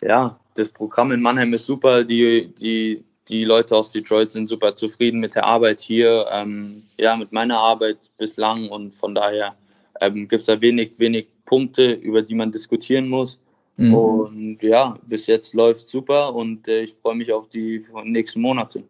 ja, 0.07 0.39
das 0.57 0.69
Programm 0.71 1.13
in 1.13 1.23
Mannheim 1.23 1.53
ist 1.55 1.67
super. 1.67 2.05
Die, 2.05 2.53
die, 2.59 3.05
die 3.29 3.45
Leute 3.45 3.77
aus 3.77 3.91
Detroit 3.91 4.33
sind 4.33 4.49
super 4.49 4.75
zufrieden 4.75 5.21
mit 5.21 5.35
der 5.35 5.45
Arbeit 5.45 5.81
hier, 5.81 6.27
ähm, 6.31 6.83
ja, 6.99 7.17
mit 7.17 7.33
meiner 7.33 7.59
Arbeit 7.59 7.99
bislang 8.19 8.69
und 8.69 8.95
von 8.95 9.15
daher 9.15 9.55
ähm, 10.01 10.27
gibt 10.29 10.41
es 10.41 10.47
da 10.47 10.61
wenig, 10.61 10.93
wenig 10.99 11.29
Punkte, 11.45 11.93
über 11.93 12.23
die 12.23 12.35
man 12.35 12.51
diskutieren 12.51 13.09
muss. 13.09 13.39
Mhm. 13.77 13.95
Und 13.95 14.63
ja, 14.63 14.99
bis 15.07 15.27
jetzt 15.27 15.55
läuft 15.55 15.89
super 15.89 16.35
und 16.35 16.67
äh, 16.69 16.83
ich 16.83 16.95
freue 16.95 17.15
mich 17.15 17.33
auf 17.33 17.49
die 17.49 17.85
nächsten 18.05 18.41
Monate. 18.41 18.83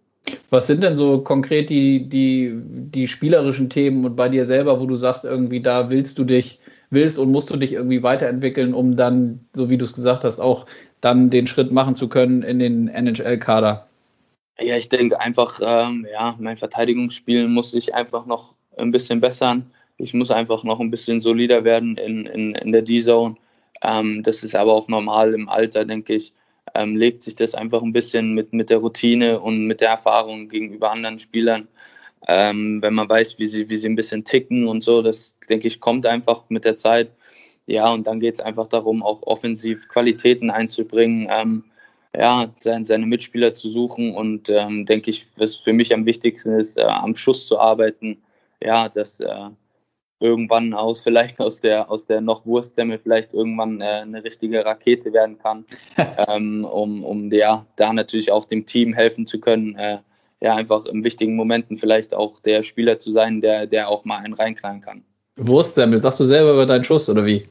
Was 0.51 0.67
sind 0.67 0.83
denn 0.83 0.97
so 0.97 1.21
konkret 1.21 1.71
die, 1.71 2.09
die, 2.09 2.53
die 2.55 3.09
spielerischen 3.09 3.71
Themen 3.71 4.05
und 4.05 4.17
bei 4.17 4.29
dir 4.29 4.45
selber, 4.45 4.81
wo 4.81 4.87
du 4.87 4.95
sagst, 4.95 5.25
irgendwie 5.25 5.61
da 5.61 5.91
willst 5.91 6.19
du 6.19 6.25
dich, 6.25 6.61
willst 6.91 7.19
und 7.19 7.33
musst 7.33 7.51
du 7.51 7.57
dich 7.57 7.73
irgendwie 7.73 8.03
weiterentwickeln, 8.03 8.75
um 8.75 8.97
dann, 8.97 9.41
so 9.53 9.71
wie 9.71 9.79
du 9.79 9.85
es 9.85 9.95
gesagt 9.95 10.25
hast, 10.25 10.41
auch 10.41 10.67
dann 11.01 11.31
den 11.31 11.47
Schritt 11.47 11.73
machen 11.73 11.95
zu 11.95 12.09
können 12.09 12.43
in 12.43 12.59
den 12.59 12.89
NHL-Kader? 12.89 13.87
Ja, 14.61 14.77
ich 14.77 14.89
denke 14.89 15.19
einfach, 15.19 15.61
ähm, 15.63 16.07
ja, 16.13 16.37
mein 16.39 16.57
Verteidigungsspiel 16.57 17.49
muss 17.49 17.75
ich 17.75 17.95
einfach 17.95 18.27
noch 18.27 18.55
ein 18.77 18.93
bisschen 18.93 19.21
bessern. 19.21 19.71
Ich 19.97 20.15
muss 20.15 20.31
einfach 20.31 20.65
noch 20.65 20.81
ein 20.81 20.91
bisschen 20.91 21.21
solider 21.21 21.65
werden 21.65 21.97
in, 21.97 22.27
in, 22.27 22.55
in 22.55 22.73
der 22.73 22.83
D-Zone. 22.83 23.37
Ähm, 23.83 24.23
das 24.23 24.45
ist 24.45 24.55
aber 24.55 24.73
auch 24.73 24.89
normal 24.89 25.35
im 25.35 25.49
Alter, 25.49 25.85
denke 25.85 26.15
ich. 26.15 26.33
Ähm, 26.75 26.97
legt 26.97 27.23
sich 27.23 27.35
das 27.35 27.55
einfach 27.55 27.83
ein 27.83 27.93
bisschen 27.93 28.35
mit, 28.35 28.53
mit 28.53 28.71
der 28.71 28.79
Routine 28.79 29.41
und 29.41 29.67
mit 29.67 29.81
der 29.81 29.91
Erfahrung 29.91 30.49
gegenüber 30.49 30.91
anderen 30.91 31.19
Spielern. 31.19 31.69
Ähm, 32.29 32.81
wenn 32.83 32.95
man 32.95 33.09
weiß, 33.09 33.39
wie 33.39 33.49
sie, 33.49 33.69
wie 33.69 33.77
sie 33.77 33.89
ein 33.89 33.97
bisschen 33.97 34.25
ticken 34.25 34.69
und 34.69 34.85
so, 34.85 35.03
das 35.03 35.37
denke 35.49 35.67
ich, 35.67 35.81
kommt 35.81 36.07
einfach 36.07 36.45
mit 36.49 36.65
der 36.65 36.77
Zeit. 36.77 37.11
Ja, 37.67 37.91
und 37.93 38.07
dann 38.07 38.21
geht 38.21 38.35
es 38.35 38.41
einfach 38.41 38.69
darum, 38.69 39.03
auch 39.03 39.23
offensiv 39.23 39.89
Qualitäten 39.89 40.51
einzubringen, 40.51 41.29
ähm, 41.31 41.65
ja, 42.15 42.53
sein, 42.59 42.87
seine 42.87 43.07
Mitspieler 43.07 43.55
zu 43.55 43.71
suchen 43.71 44.15
und 44.15 44.51
ähm, 44.51 44.87
denke 44.87 45.11
ich, 45.11 45.25
was 45.39 45.57
für 45.57 45.73
mich 45.73 45.95
am 45.95 46.05
wichtigsten 46.07 46.59
ist, 46.61 46.77
äh, 46.77 46.83
am 46.83 47.15
Schuss 47.17 47.47
zu 47.47 47.59
arbeiten. 47.59 48.19
Ja, 48.61 48.89
dass 48.89 49.21
äh, 49.21 49.49
irgendwann 50.23 50.73
aus 50.73 51.03
vielleicht 51.03 51.41
aus 51.41 51.61
der 51.61 51.91
aus 51.91 52.07
der 52.07 52.21
noch 52.21 52.47
Wurstsemmel 52.47 52.99
vielleicht 52.99 53.35
irgendwann 53.35 53.81
äh, 53.81 53.85
eine 53.85 54.25
richtige 54.25 54.65
Rakete 54.65 55.13
werden 55.13 55.39
kann, 55.39 55.65
ähm, 56.29 56.65
um, 56.65 57.05
um 57.05 57.33
ja, 57.33 57.67
da 57.77 57.93
natürlich 57.93 58.31
auch 58.31 58.45
dem 58.45 58.65
Team 58.65 58.95
helfen 58.95 59.27
zu 59.27 59.41
können. 59.41 59.77
Äh, 59.77 59.99
ja, 60.41 60.57
einfach 60.57 60.87
in 60.87 61.05
wichtigen 61.05 61.37
Momenten 61.37 61.77
vielleicht 61.77 62.15
auch 62.15 62.41
der 62.41 62.65
Spieler 62.65 62.99
zu 62.99 63.13
sein, 63.13 63.41
der, 63.41 63.67
der 63.67 63.89
auch 63.89 64.05
mal 64.05 64.19
einen 64.19 64.35
reinknallen 64.35 64.81
kann. 64.81 65.05
Wurstsemmel, 65.37 65.99
sagst 65.99 66.19
du 66.19 66.25
selber 66.25 66.53
über 66.53 66.67
deinen 66.67 66.83
Schuss 66.83 67.09
oder 67.09 67.25
wie? 67.25 67.45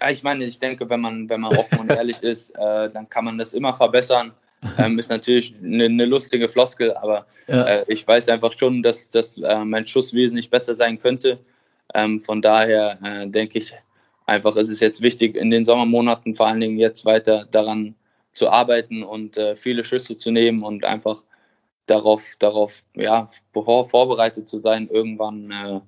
Ja, 0.00 0.10
ich 0.10 0.22
meine, 0.22 0.44
ich 0.44 0.58
denke, 0.58 0.88
wenn 0.88 1.00
man, 1.00 1.28
wenn 1.28 1.40
man 1.40 1.56
offen 1.56 1.80
und 1.80 1.90
ehrlich 1.90 2.22
ist, 2.22 2.50
äh, 2.50 2.88
dann 2.90 3.08
kann 3.08 3.24
man 3.24 3.36
das 3.36 3.52
immer 3.52 3.74
verbessern. 3.74 4.32
Ähm, 4.78 4.98
ist 4.98 5.10
natürlich 5.10 5.54
eine, 5.62 5.84
eine, 5.84 6.04
lustige 6.06 6.48
Floskel, 6.48 6.94
aber 6.96 7.26
ja. 7.46 7.62
äh, 7.64 7.84
ich 7.88 8.06
weiß 8.06 8.28
einfach 8.30 8.52
schon, 8.52 8.82
dass, 8.82 9.08
dass 9.10 9.38
äh, 9.38 9.64
mein 9.64 9.86
Schuss 9.86 10.14
wesentlich 10.14 10.48
besser 10.48 10.74
sein 10.74 10.98
könnte. 10.98 11.38
Ähm, 11.94 12.20
von 12.20 12.42
daher 12.42 12.98
äh, 13.02 13.26
denke 13.28 13.58
ich 13.58 13.74
einfach, 14.26 14.56
ist 14.56 14.70
es 14.70 14.80
jetzt 14.80 15.02
wichtig, 15.02 15.36
in 15.36 15.50
den 15.50 15.64
Sommermonaten 15.64 16.34
vor 16.34 16.46
allen 16.48 16.60
Dingen 16.60 16.78
jetzt 16.78 17.04
weiter 17.04 17.46
daran 17.50 17.94
zu 18.34 18.50
arbeiten 18.50 19.02
und 19.02 19.38
äh, 19.38 19.56
viele 19.56 19.84
Schüsse 19.84 20.16
zu 20.16 20.30
nehmen 20.30 20.62
und 20.62 20.84
einfach 20.84 21.22
darauf, 21.86 22.34
darauf 22.38 22.82
ja, 22.94 23.28
vorbereitet 23.52 24.48
zu 24.48 24.60
sein, 24.60 24.88
irgendwann 24.90 25.50
äh, 25.50 25.80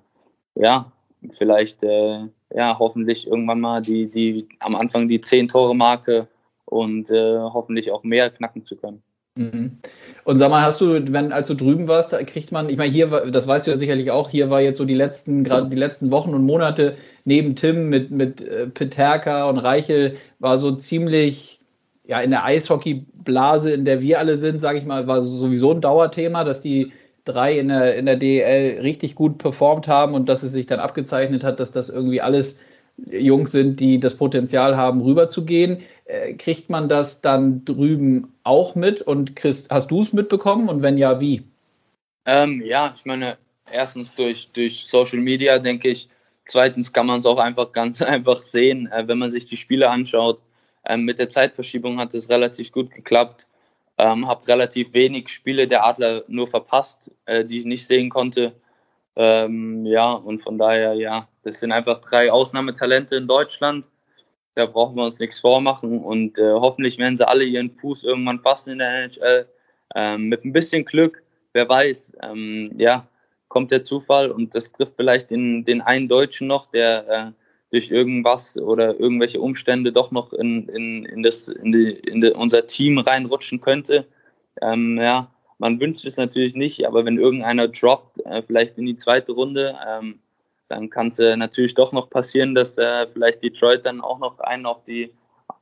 ja, 0.54 0.92
vielleicht 1.30 1.82
äh, 1.82 2.26
ja, 2.54 2.78
hoffentlich 2.78 3.26
irgendwann 3.26 3.60
mal 3.60 3.82
die, 3.82 4.06
die 4.06 4.48
am 4.60 4.74
Anfang 4.76 5.08
die 5.08 5.20
10-Tore-Marke 5.20 6.28
und 6.64 7.10
äh, 7.10 7.38
hoffentlich 7.38 7.90
auch 7.90 8.02
mehr 8.02 8.30
knacken 8.30 8.64
zu 8.64 8.76
können. 8.76 9.02
Mhm. 9.38 9.78
Und 10.24 10.38
sag 10.40 10.50
mal, 10.50 10.62
hast 10.62 10.80
du, 10.80 11.00
wenn 11.12 11.32
als 11.32 11.46
du 11.46 11.54
drüben 11.54 11.86
warst, 11.86 12.10
kriegt 12.26 12.50
man, 12.50 12.68
ich 12.68 12.76
meine, 12.76 12.92
hier, 12.92 13.06
das 13.06 13.46
weißt 13.46 13.66
du 13.66 13.70
ja 13.70 13.76
sicherlich 13.76 14.10
auch, 14.10 14.30
hier 14.30 14.50
war 14.50 14.60
jetzt 14.60 14.78
so 14.78 14.84
die 14.84 14.94
letzten, 14.94 15.44
gerade 15.44 15.68
die 15.68 15.76
letzten 15.76 16.10
Wochen 16.10 16.34
und 16.34 16.44
Monate 16.44 16.96
neben 17.24 17.54
Tim 17.54 17.88
mit, 17.88 18.10
mit 18.10 18.42
äh, 18.42 18.66
Peterka 18.66 19.48
und 19.48 19.58
Reichel, 19.58 20.16
war 20.40 20.58
so 20.58 20.72
ziemlich, 20.72 21.60
ja, 22.04 22.20
in 22.20 22.30
der 22.30 22.44
Eishockey-Blase, 22.44 23.72
in 23.72 23.84
der 23.84 24.00
wir 24.00 24.18
alle 24.18 24.38
sind, 24.38 24.60
sage 24.60 24.78
ich 24.78 24.84
mal, 24.84 25.06
war 25.06 25.22
sowieso 25.22 25.72
ein 25.72 25.80
Dauerthema, 25.80 26.42
dass 26.42 26.60
die 26.60 26.92
drei 27.24 27.56
in 27.58 27.68
der, 27.68 27.94
in 27.94 28.06
der 28.06 28.16
DEL 28.16 28.80
richtig 28.80 29.14
gut 29.14 29.38
performt 29.38 29.86
haben 29.86 30.14
und 30.14 30.28
dass 30.28 30.42
es 30.42 30.50
sich 30.50 30.66
dann 30.66 30.80
abgezeichnet 30.80 31.44
hat, 31.44 31.60
dass 31.60 31.70
das 31.70 31.90
irgendwie 31.90 32.20
alles 32.20 32.58
Jungs 33.06 33.52
sind, 33.52 33.78
die 33.78 34.00
das 34.00 34.16
Potenzial 34.16 34.76
haben, 34.76 35.00
rüberzugehen. 35.00 35.78
Äh, 36.08 36.32
kriegt 36.34 36.70
man 36.70 36.88
das 36.88 37.20
dann 37.20 37.66
drüben 37.66 38.32
auch 38.42 38.74
mit? 38.74 39.02
Und 39.02 39.36
Chris, 39.36 39.68
hast 39.70 39.90
du 39.90 40.00
es 40.00 40.14
mitbekommen? 40.14 40.70
Und 40.70 40.82
wenn 40.82 40.96
ja, 40.96 41.20
wie? 41.20 41.42
Ähm, 42.24 42.62
ja, 42.64 42.94
ich 42.96 43.04
meine, 43.04 43.36
erstens 43.70 44.14
durch, 44.14 44.48
durch 44.52 44.86
Social 44.86 45.18
Media, 45.18 45.58
denke 45.58 45.90
ich. 45.90 46.08
Zweitens 46.46 46.90
kann 46.90 47.06
man 47.06 47.20
es 47.20 47.26
auch 47.26 47.36
einfach 47.36 47.72
ganz 47.72 48.00
einfach 48.14 48.38
sehen, 48.38 48.90
äh, 48.90 49.06
wenn 49.06 49.18
man 49.18 49.30
sich 49.30 49.46
die 49.46 49.58
Spiele 49.58 49.90
anschaut. 49.90 50.40
Ähm, 50.86 51.04
mit 51.04 51.18
der 51.18 51.28
Zeitverschiebung 51.28 51.98
hat 51.98 52.14
es 52.14 52.30
relativ 52.30 52.72
gut 52.72 52.90
geklappt. 52.90 53.46
Ähm, 53.98 54.26
habe 54.26 54.48
relativ 54.48 54.94
wenig 54.94 55.28
Spiele 55.28 55.68
der 55.68 55.84
Adler 55.84 56.24
nur 56.26 56.48
verpasst, 56.48 57.10
äh, 57.26 57.44
die 57.44 57.58
ich 57.58 57.66
nicht 57.66 57.86
sehen 57.86 58.08
konnte. 58.08 58.54
Ähm, 59.16 59.84
ja, 59.84 60.12
und 60.12 60.40
von 60.40 60.56
daher, 60.56 60.94
ja, 60.94 61.28
das 61.42 61.60
sind 61.60 61.72
einfach 61.72 62.00
drei 62.00 62.32
Ausnahmetalente 62.32 63.16
in 63.16 63.26
Deutschland. 63.26 63.86
Da 64.58 64.66
brauchen 64.66 64.96
wir 64.96 65.04
uns 65.04 65.20
nichts 65.20 65.38
vormachen 65.38 66.00
und 66.00 66.36
äh, 66.36 66.50
hoffentlich 66.50 66.98
werden 66.98 67.16
sie 67.16 67.28
alle 67.28 67.44
ihren 67.44 67.70
Fuß 67.70 68.02
irgendwann 68.02 68.40
fassen 68.40 68.72
in 68.72 68.78
der 68.78 69.04
NHL. 69.04 69.46
Ähm, 69.94 70.24
mit 70.24 70.44
ein 70.44 70.52
bisschen 70.52 70.84
Glück, 70.84 71.22
wer 71.52 71.68
weiß, 71.68 72.16
ähm, 72.24 72.72
ja, 72.76 73.06
kommt 73.46 73.70
der 73.70 73.84
Zufall 73.84 74.32
und 74.32 74.56
das 74.56 74.72
trifft 74.72 74.94
vielleicht 74.96 75.30
den, 75.30 75.64
den 75.64 75.80
einen 75.80 76.08
Deutschen 76.08 76.48
noch, 76.48 76.72
der 76.72 77.08
äh, 77.08 77.32
durch 77.70 77.92
irgendwas 77.92 78.58
oder 78.58 78.98
irgendwelche 78.98 79.40
Umstände 79.40 79.92
doch 79.92 80.10
noch 80.10 80.32
in, 80.32 80.68
in, 80.70 81.04
in, 81.04 81.22
das, 81.22 81.46
in, 81.46 81.70
die, 81.70 81.92
in 81.92 82.20
die, 82.20 82.32
unser 82.32 82.66
Team 82.66 82.98
reinrutschen 82.98 83.60
könnte. 83.60 84.06
Ähm, 84.60 84.98
ja, 84.98 85.30
man 85.58 85.78
wünscht 85.78 86.04
es 86.04 86.16
natürlich 86.16 86.56
nicht, 86.56 86.84
aber 86.84 87.04
wenn 87.04 87.16
irgendeiner 87.16 87.68
droppt, 87.68 88.26
äh, 88.26 88.42
vielleicht 88.42 88.76
in 88.76 88.86
die 88.86 88.96
zweite 88.96 89.30
Runde, 89.30 89.76
ähm, 89.88 90.18
dann 90.68 90.90
kann 90.90 91.08
es 91.08 91.18
äh, 91.18 91.36
natürlich 91.36 91.74
doch 91.74 91.92
noch 91.92 92.10
passieren, 92.10 92.54
dass 92.54 92.78
äh, 92.78 93.06
vielleicht 93.12 93.42
Detroit 93.42 93.84
dann 93.86 94.00
auch 94.00 94.18
noch 94.18 94.38
einen 94.40 94.66
auf 94.66 94.84
die 94.86 95.12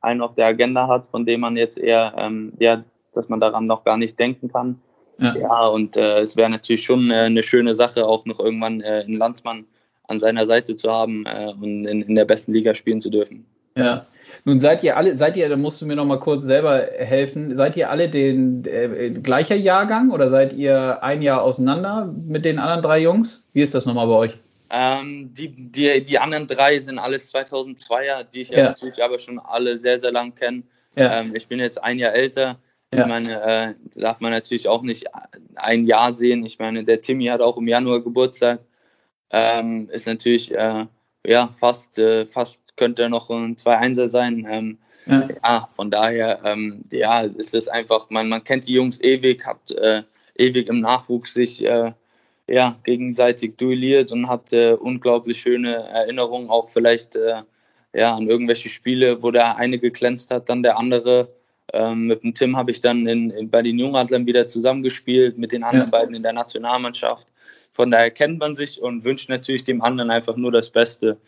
einen 0.01 0.21
auf 0.21 0.35
der 0.35 0.47
Agenda 0.47 0.89
hat, 0.89 1.07
von 1.11 1.27
dem 1.27 1.41
man 1.41 1.57
jetzt 1.57 1.79
eher, 1.79 2.15
ähm, 2.17 2.53
ja, 2.59 2.85
dass 3.13 3.29
man 3.29 3.41
daran 3.41 3.67
noch 3.67 3.85
gar 3.85 3.97
nicht 3.97 4.19
denken 4.19 4.51
kann. 4.51 4.81
Ja, 5.19 5.35
ja 5.37 5.67
und 5.67 5.97
äh, 5.97 6.21
es 6.21 6.37
wäre 6.37 6.51
natürlich 6.51 6.85
schon 6.85 7.11
äh, 7.11 7.15
eine 7.15 7.43
schöne 7.43 7.75
Sache, 7.75 8.07
auch 8.07 8.25
noch 8.27 8.39
irgendwann 8.39 8.81
äh, 8.81 9.05
einen 9.07 9.17
Landsmann 9.17 9.65
an 10.09 10.21
seiner 10.21 10.47
Seite 10.47 10.77
zu 10.77 10.91
haben 10.91 11.25
äh, 11.27 11.53
und 11.61 11.87
in, 11.87 12.03
in 12.03 12.15
der 12.15 12.25
besten 12.25 12.53
Liga 12.53 12.75
spielen 12.75 13.01
zu 13.01 13.11
dürfen. 13.11 13.47
Ja. 13.77 14.07
Nun 14.45 14.61
seid 14.61 14.83
ihr 14.85 14.97
alle, 14.97 15.17
seid 15.17 15.37
ihr, 15.37 15.49
da 15.49 15.57
musst 15.57 15.81
du 15.81 15.87
mir 15.87 15.97
noch 15.97 16.05
mal 16.05 16.21
kurz 16.21 16.45
selber 16.45 16.83
helfen, 16.99 17.55
seid 17.57 17.77
ihr 17.77 17.91
alle 17.91 18.09
den 18.09 18.65
äh, 18.65 19.11
gleicher 19.11 19.57
Jahrgang 19.57 20.11
oder 20.11 20.31
seid 20.31 20.53
ihr 20.53 21.03
ein 21.03 21.21
Jahr 21.23 21.43
auseinander 21.43 22.13
mit 22.27 22.45
den 22.45 22.59
anderen 22.59 22.83
drei 22.83 23.01
Jungs? 23.01 23.47
Wie 23.53 23.63
ist 23.63 23.75
das 23.75 23.87
nochmal 23.87 24.07
bei 24.07 24.15
euch? 24.15 24.39
Ähm, 24.71 25.33
die, 25.33 25.49
die, 25.49 26.03
die 26.03 26.19
anderen 26.19 26.47
drei 26.47 26.79
sind 26.81 26.99
alles 26.99 27.33
2002er, 27.33 28.25
die 28.25 28.41
ich 28.41 28.51
ja. 28.51 28.65
natürlich 28.65 29.03
aber 29.03 29.19
schon 29.19 29.39
alle 29.39 29.79
sehr, 29.79 30.01
sehr 30.01 30.13
lang 30.13 30.35
kenne. 30.35 30.65
Ja. 30.97 31.21
Ähm, 31.21 31.35
ich 31.35 31.47
bin 31.49 31.61
jetzt 31.61 31.83
ein 31.83 31.99
Jahr 31.99 32.15
älter. 32.15 32.59
Ja. 32.93 33.01
Ich 33.01 33.07
meine, 33.07 33.43
äh, 33.43 34.01
darf 34.01 34.21
man 34.21 34.33
natürlich 34.33 34.69
auch 34.69 34.83
nicht 34.83 35.07
ein 35.57 35.87
Jahr 35.87 36.15
sehen. 36.15 36.45
Ich 36.45 36.59
meine, 36.59 36.85
der 36.85 37.01
Timmy 37.01 37.27
hat 37.27 37.41
auch 37.41 37.57
im 37.57 37.69
Januar 37.69 38.01
Geburtstag 38.01 38.61
ähm, 39.31 39.89
ist 39.91 40.07
natürlich 40.07 40.55
äh, 40.55 40.87
ja 41.25 41.49
fast, 41.49 41.99
äh, 41.99 42.27
fast 42.27 42.77
könnte 42.77 43.03
er 43.03 43.09
noch 43.09 43.31
ein 43.31 43.57
2-1er 43.57 44.09
sein. 44.09 44.47
Ähm, 44.49 44.79
ja. 45.07 45.29
ja. 45.45 45.69
von 45.75 45.91
daher 45.91 46.41
ähm, 46.45 46.85
ja, 46.91 47.23
ist 47.23 47.55
es 47.55 47.69
einfach, 47.69 48.11
man, 48.11 48.29
man 48.29 48.45
kennt 48.45 48.67
die 48.67 48.75
Jungs 48.75 49.01
ewig, 49.01 49.45
hat 49.45 49.71
äh, 49.73 50.03
ewig 50.37 50.69
im 50.69 50.81
Nachwuchs 50.81 51.35
sich 51.35 51.65
äh, 51.65 51.93
ja, 52.49 52.79
gegenseitig 52.85 53.57
duelliert 53.57 54.13
und 54.13 54.29
hat 54.29 54.53
äh, 54.53 54.73
unglaublich 54.73 55.41
schöne 55.41 55.75
Erinnerungen, 55.75 56.49
auch 56.49 56.69
vielleicht 56.69 57.17
äh, 57.17 57.43
ja, 57.93 58.15
an 58.15 58.29
irgendwelche 58.29 58.69
Spiele, 58.69 59.23
wo 59.23 59.31
der 59.31 59.57
eine 59.57 59.79
geglänzt 59.79 60.31
hat, 60.31 60.49
dann 60.49 60.63
der 60.63 60.79
andere. 60.79 61.29
Ähm, 61.73 62.07
mit 62.07 62.23
dem 62.23 62.35
Tim 62.35 62.57
habe 62.57 62.71
ich 62.71 62.81
dann 62.81 63.07
in, 63.07 63.31
in, 63.31 63.51
bei 63.51 63.63
den 63.63 63.79
Jungadlern 63.79 64.27
wieder 64.27 64.47
zusammengespielt, 64.47 65.37
mit 65.39 65.51
den 65.53 65.65
anderen 65.65 65.91
ja. 65.91 65.99
beiden 65.99 66.15
in 66.15 66.23
der 66.23 66.33
Nationalmannschaft. 66.33 67.27
Von 67.73 67.91
daher 67.91 68.11
kennt 68.11 68.39
man 68.39 68.55
sich 68.55 68.81
und 68.81 69.05
wünscht 69.05 69.29
natürlich 69.29 69.65
dem 69.65 69.83
anderen 69.83 70.11
einfach 70.11 70.37
nur 70.37 70.53
das 70.53 70.71
Beste. 70.71 71.19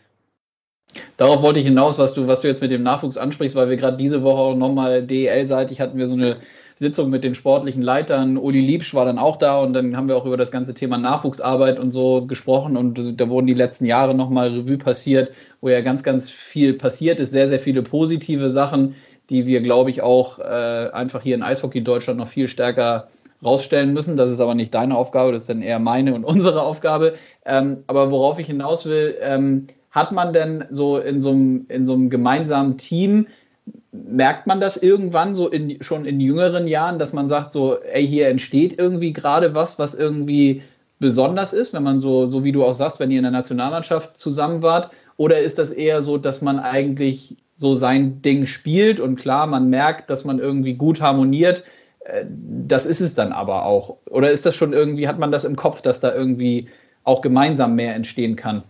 Darauf 1.16 1.42
wollte 1.42 1.60
ich 1.60 1.66
hinaus, 1.66 1.98
was 1.98 2.14
du, 2.14 2.26
was 2.26 2.40
du 2.40 2.48
jetzt 2.48 2.62
mit 2.62 2.70
dem 2.70 2.82
Nachwuchs 2.82 3.18
ansprichst, 3.18 3.56
weil 3.56 3.68
wir 3.68 3.76
gerade 3.76 3.96
diese 3.96 4.22
Woche 4.22 4.40
auch 4.40 4.56
nochmal 4.56 5.02
DEL-seitig 5.02 5.80
hatten 5.80 5.98
wir 5.98 6.06
so 6.08 6.14
eine 6.14 6.38
Sitzung 6.78 7.10
mit 7.10 7.24
den 7.24 7.34
sportlichen 7.34 7.82
Leitern. 7.82 8.36
Uli 8.36 8.60
Liebsch 8.60 8.94
war 8.94 9.04
dann 9.04 9.18
auch 9.18 9.36
da 9.36 9.58
und 9.58 9.72
dann 9.72 9.96
haben 9.96 10.08
wir 10.08 10.16
auch 10.16 10.26
über 10.26 10.36
das 10.36 10.52
ganze 10.52 10.74
Thema 10.74 10.96
Nachwuchsarbeit 10.96 11.76
und 11.76 11.90
so 11.90 12.24
gesprochen 12.24 12.76
und 12.76 13.20
da 13.20 13.28
wurden 13.28 13.48
die 13.48 13.54
letzten 13.54 13.84
Jahre 13.84 14.14
nochmal 14.14 14.50
Revue 14.50 14.78
passiert, 14.78 15.32
wo 15.60 15.68
ja 15.68 15.80
ganz, 15.80 16.04
ganz 16.04 16.30
viel 16.30 16.74
passiert 16.74 17.18
ist, 17.18 17.32
sehr, 17.32 17.48
sehr 17.48 17.58
viele 17.58 17.82
positive 17.82 18.52
Sachen, 18.52 18.94
die 19.28 19.44
wir, 19.44 19.60
glaube 19.60 19.90
ich, 19.90 20.02
auch 20.02 20.38
äh, 20.38 20.42
einfach 20.92 21.20
hier 21.20 21.34
in 21.34 21.42
Eishockey 21.42 21.82
Deutschland 21.82 22.20
noch 22.20 22.28
viel 22.28 22.46
stärker 22.46 23.08
rausstellen 23.44 23.92
müssen. 23.92 24.16
Das 24.16 24.30
ist 24.30 24.38
aber 24.38 24.54
nicht 24.54 24.72
deine 24.72 24.96
Aufgabe, 24.96 25.32
das 25.32 25.42
ist 25.42 25.50
dann 25.50 25.62
eher 25.62 25.80
meine 25.80 26.14
und 26.14 26.22
unsere 26.24 26.62
Aufgabe. 26.62 27.14
Ähm, 27.44 27.78
aber 27.88 28.12
worauf 28.12 28.38
ich 28.38 28.46
hinaus 28.46 28.86
will, 28.86 29.16
ähm, 29.20 29.66
hat 29.90 30.12
man 30.12 30.32
denn 30.32 30.64
so 30.70 30.98
in 30.98 31.20
so 31.20 31.30
einem, 31.30 31.66
in 31.68 31.86
so 31.86 31.94
einem 31.94 32.08
gemeinsamen 32.08 32.78
Team 32.78 33.26
merkt 33.92 34.46
man 34.46 34.60
das 34.60 34.76
irgendwann 34.76 35.34
so 35.34 35.48
in, 35.48 35.82
schon 35.82 36.04
in 36.04 36.20
jüngeren 36.20 36.66
Jahren, 36.66 36.98
dass 36.98 37.12
man 37.12 37.28
sagt, 37.28 37.52
so, 37.52 37.78
ey, 37.80 38.06
hier 38.06 38.28
entsteht 38.28 38.78
irgendwie 38.78 39.12
gerade 39.12 39.54
was, 39.54 39.78
was 39.78 39.94
irgendwie 39.94 40.62
besonders 40.98 41.52
ist, 41.52 41.74
wenn 41.74 41.82
man 41.82 42.00
so, 42.00 42.26
so 42.26 42.44
wie 42.44 42.52
du 42.52 42.64
auch 42.64 42.74
sagst, 42.74 43.00
wenn 43.00 43.10
ihr 43.10 43.18
in 43.18 43.24
der 43.24 43.32
Nationalmannschaft 43.32 44.18
zusammen 44.18 44.62
wart? 44.62 44.90
Oder 45.16 45.40
ist 45.40 45.58
das 45.58 45.72
eher 45.72 46.02
so, 46.02 46.18
dass 46.18 46.42
man 46.42 46.58
eigentlich 46.58 47.36
so 47.56 47.74
sein 47.74 48.22
Ding 48.22 48.46
spielt 48.46 49.00
und 49.00 49.16
klar, 49.16 49.46
man 49.46 49.68
merkt, 49.68 50.10
dass 50.10 50.24
man 50.24 50.38
irgendwie 50.38 50.74
gut 50.74 51.00
harmoniert? 51.00 51.64
Äh, 52.00 52.24
das 52.28 52.86
ist 52.86 53.00
es 53.00 53.14
dann 53.14 53.32
aber 53.32 53.66
auch. 53.66 53.96
Oder 54.10 54.30
ist 54.30 54.46
das 54.46 54.56
schon 54.56 54.72
irgendwie, 54.72 55.08
hat 55.08 55.18
man 55.18 55.32
das 55.32 55.44
im 55.44 55.56
Kopf, 55.56 55.82
dass 55.82 56.00
da 56.00 56.14
irgendwie 56.14 56.68
auch 57.04 57.20
gemeinsam 57.20 57.74
mehr 57.74 57.94
entstehen 57.94 58.36
kann? 58.36 58.62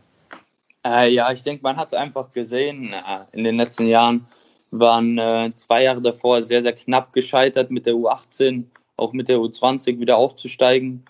Äh, 0.84 1.12
ja, 1.12 1.30
ich 1.32 1.42
denke, 1.42 1.62
man 1.62 1.76
hat 1.76 1.88
es 1.88 1.94
einfach 1.94 2.32
gesehen 2.32 2.92
äh, 2.92 3.36
in 3.36 3.44
den 3.44 3.56
letzten 3.56 3.86
Jahren 3.86 4.26
waren 4.70 5.18
äh, 5.18 5.52
zwei 5.54 5.84
Jahre 5.84 6.02
davor 6.02 6.46
sehr, 6.46 6.62
sehr 6.62 6.72
knapp 6.72 7.12
gescheitert 7.12 7.70
mit 7.70 7.86
der 7.86 7.94
U18, 7.94 8.64
auch 8.96 9.12
mit 9.12 9.28
der 9.28 9.38
U20 9.38 9.98
wieder 10.00 10.16
aufzusteigen 10.16 11.04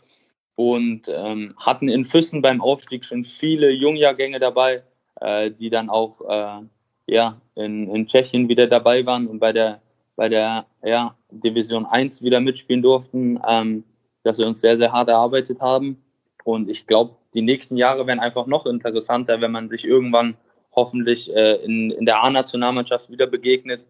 und 0.55 1.09
ähm, 1.09 1.55
hatten 1.59 1.89
in 1.89 2.05
Füssen 2.05 2.43
beim 2.43 2.61
Aufstieg 2.61 3.05
schon 3.05 3.25
viele 3.25 3.71
Jungjahrgänge 3.71 4.39
dabei, 4.41 4.83
äh, 5.21 5.51
die 5.51 5.71
dann 5.71 5.89
auch 5.89 6.21
äh, 6.29 6.63
ja, 7.07 7.41
in, 7.55 7.89
in 7.95 8.07
Tschechien 8.07 8.49
wieder 8.49 8.67
dabei 8.67 9.05
waren 9.07 9.27
und 9.27 9.39
bei 9.39 9.53
der, 9.53 9.81
bei 10.17 10.29
der 10.29 10.67
ja, 10.83 11.15
Division 11.31 11.87
1 11.87 12.23
wieder 12.23 12.41
mitspielen 12.41 12.83
durften, 12.83 13.41
ähm, 13.49 13.85
dass 14.25 14.39
wir 14.39 14.47
uns 14.47 14.61
sehr, 14.61 14.77
sehr 14.77 14.93
hart 14.93 15.09
erarbeitet 15.09 15.61
haben. 15.61 16.03
Und 16.45 16.69
ich 16.69 16.87
glaube, 16.87 17.15
die 17.35 17.43
nächsten 17.43 17.77
Jahre 17.77 18.07
werden 18.07 18.21
einfach 18.21 18.47
noch 18.47 18.67
interessanter, 18.67 19.41
wenn 19.41 19.53
man 19.53 19.69
sich 19.69 19.85
irgendwann 19.85 20.37
hoffentlich 20.73 21.35
äh, 21.35 21.57
in, 21.65 21.91
in 21.91 22.07
der 22.07 22.23
A-Nationalmannschaft 22.23 23.11
wieder 23.11 23.27
begegnet 23.27 23.85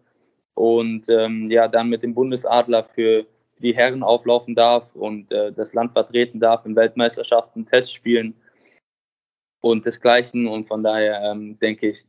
und 0.55 1.09
ähm, 1.09 1.49
ja, 1.49 1.67
dann 1.67 1.89
mit 1.89 2.03
dem 2.03 2.13
Bundesadler 2.13 2.83
für 2.83 3.25
die 3.59 3.75
Herren 3.75 4.03
auflaufen 4.03 4.55
darf 4.55 4.93
und 4.95 5.31
äh, 5.31 5.51
das 5.51 5.73
Land 5.73 5.93
vertreten 5.93 6.39
darf 6.39 6.65
in 6.65 6.75
Weltmeisterschaften, 6.75 7.65
Testspielen 7.65 8.33
und 9.61 9.85
desgleichen. 9.85 10.47
Und 10.47 10.67
von 10.67 10.83
daher 10.83 11.21
ähm, 11.23 11.57
denke 11.59 11.89
ich, 11.89 12.03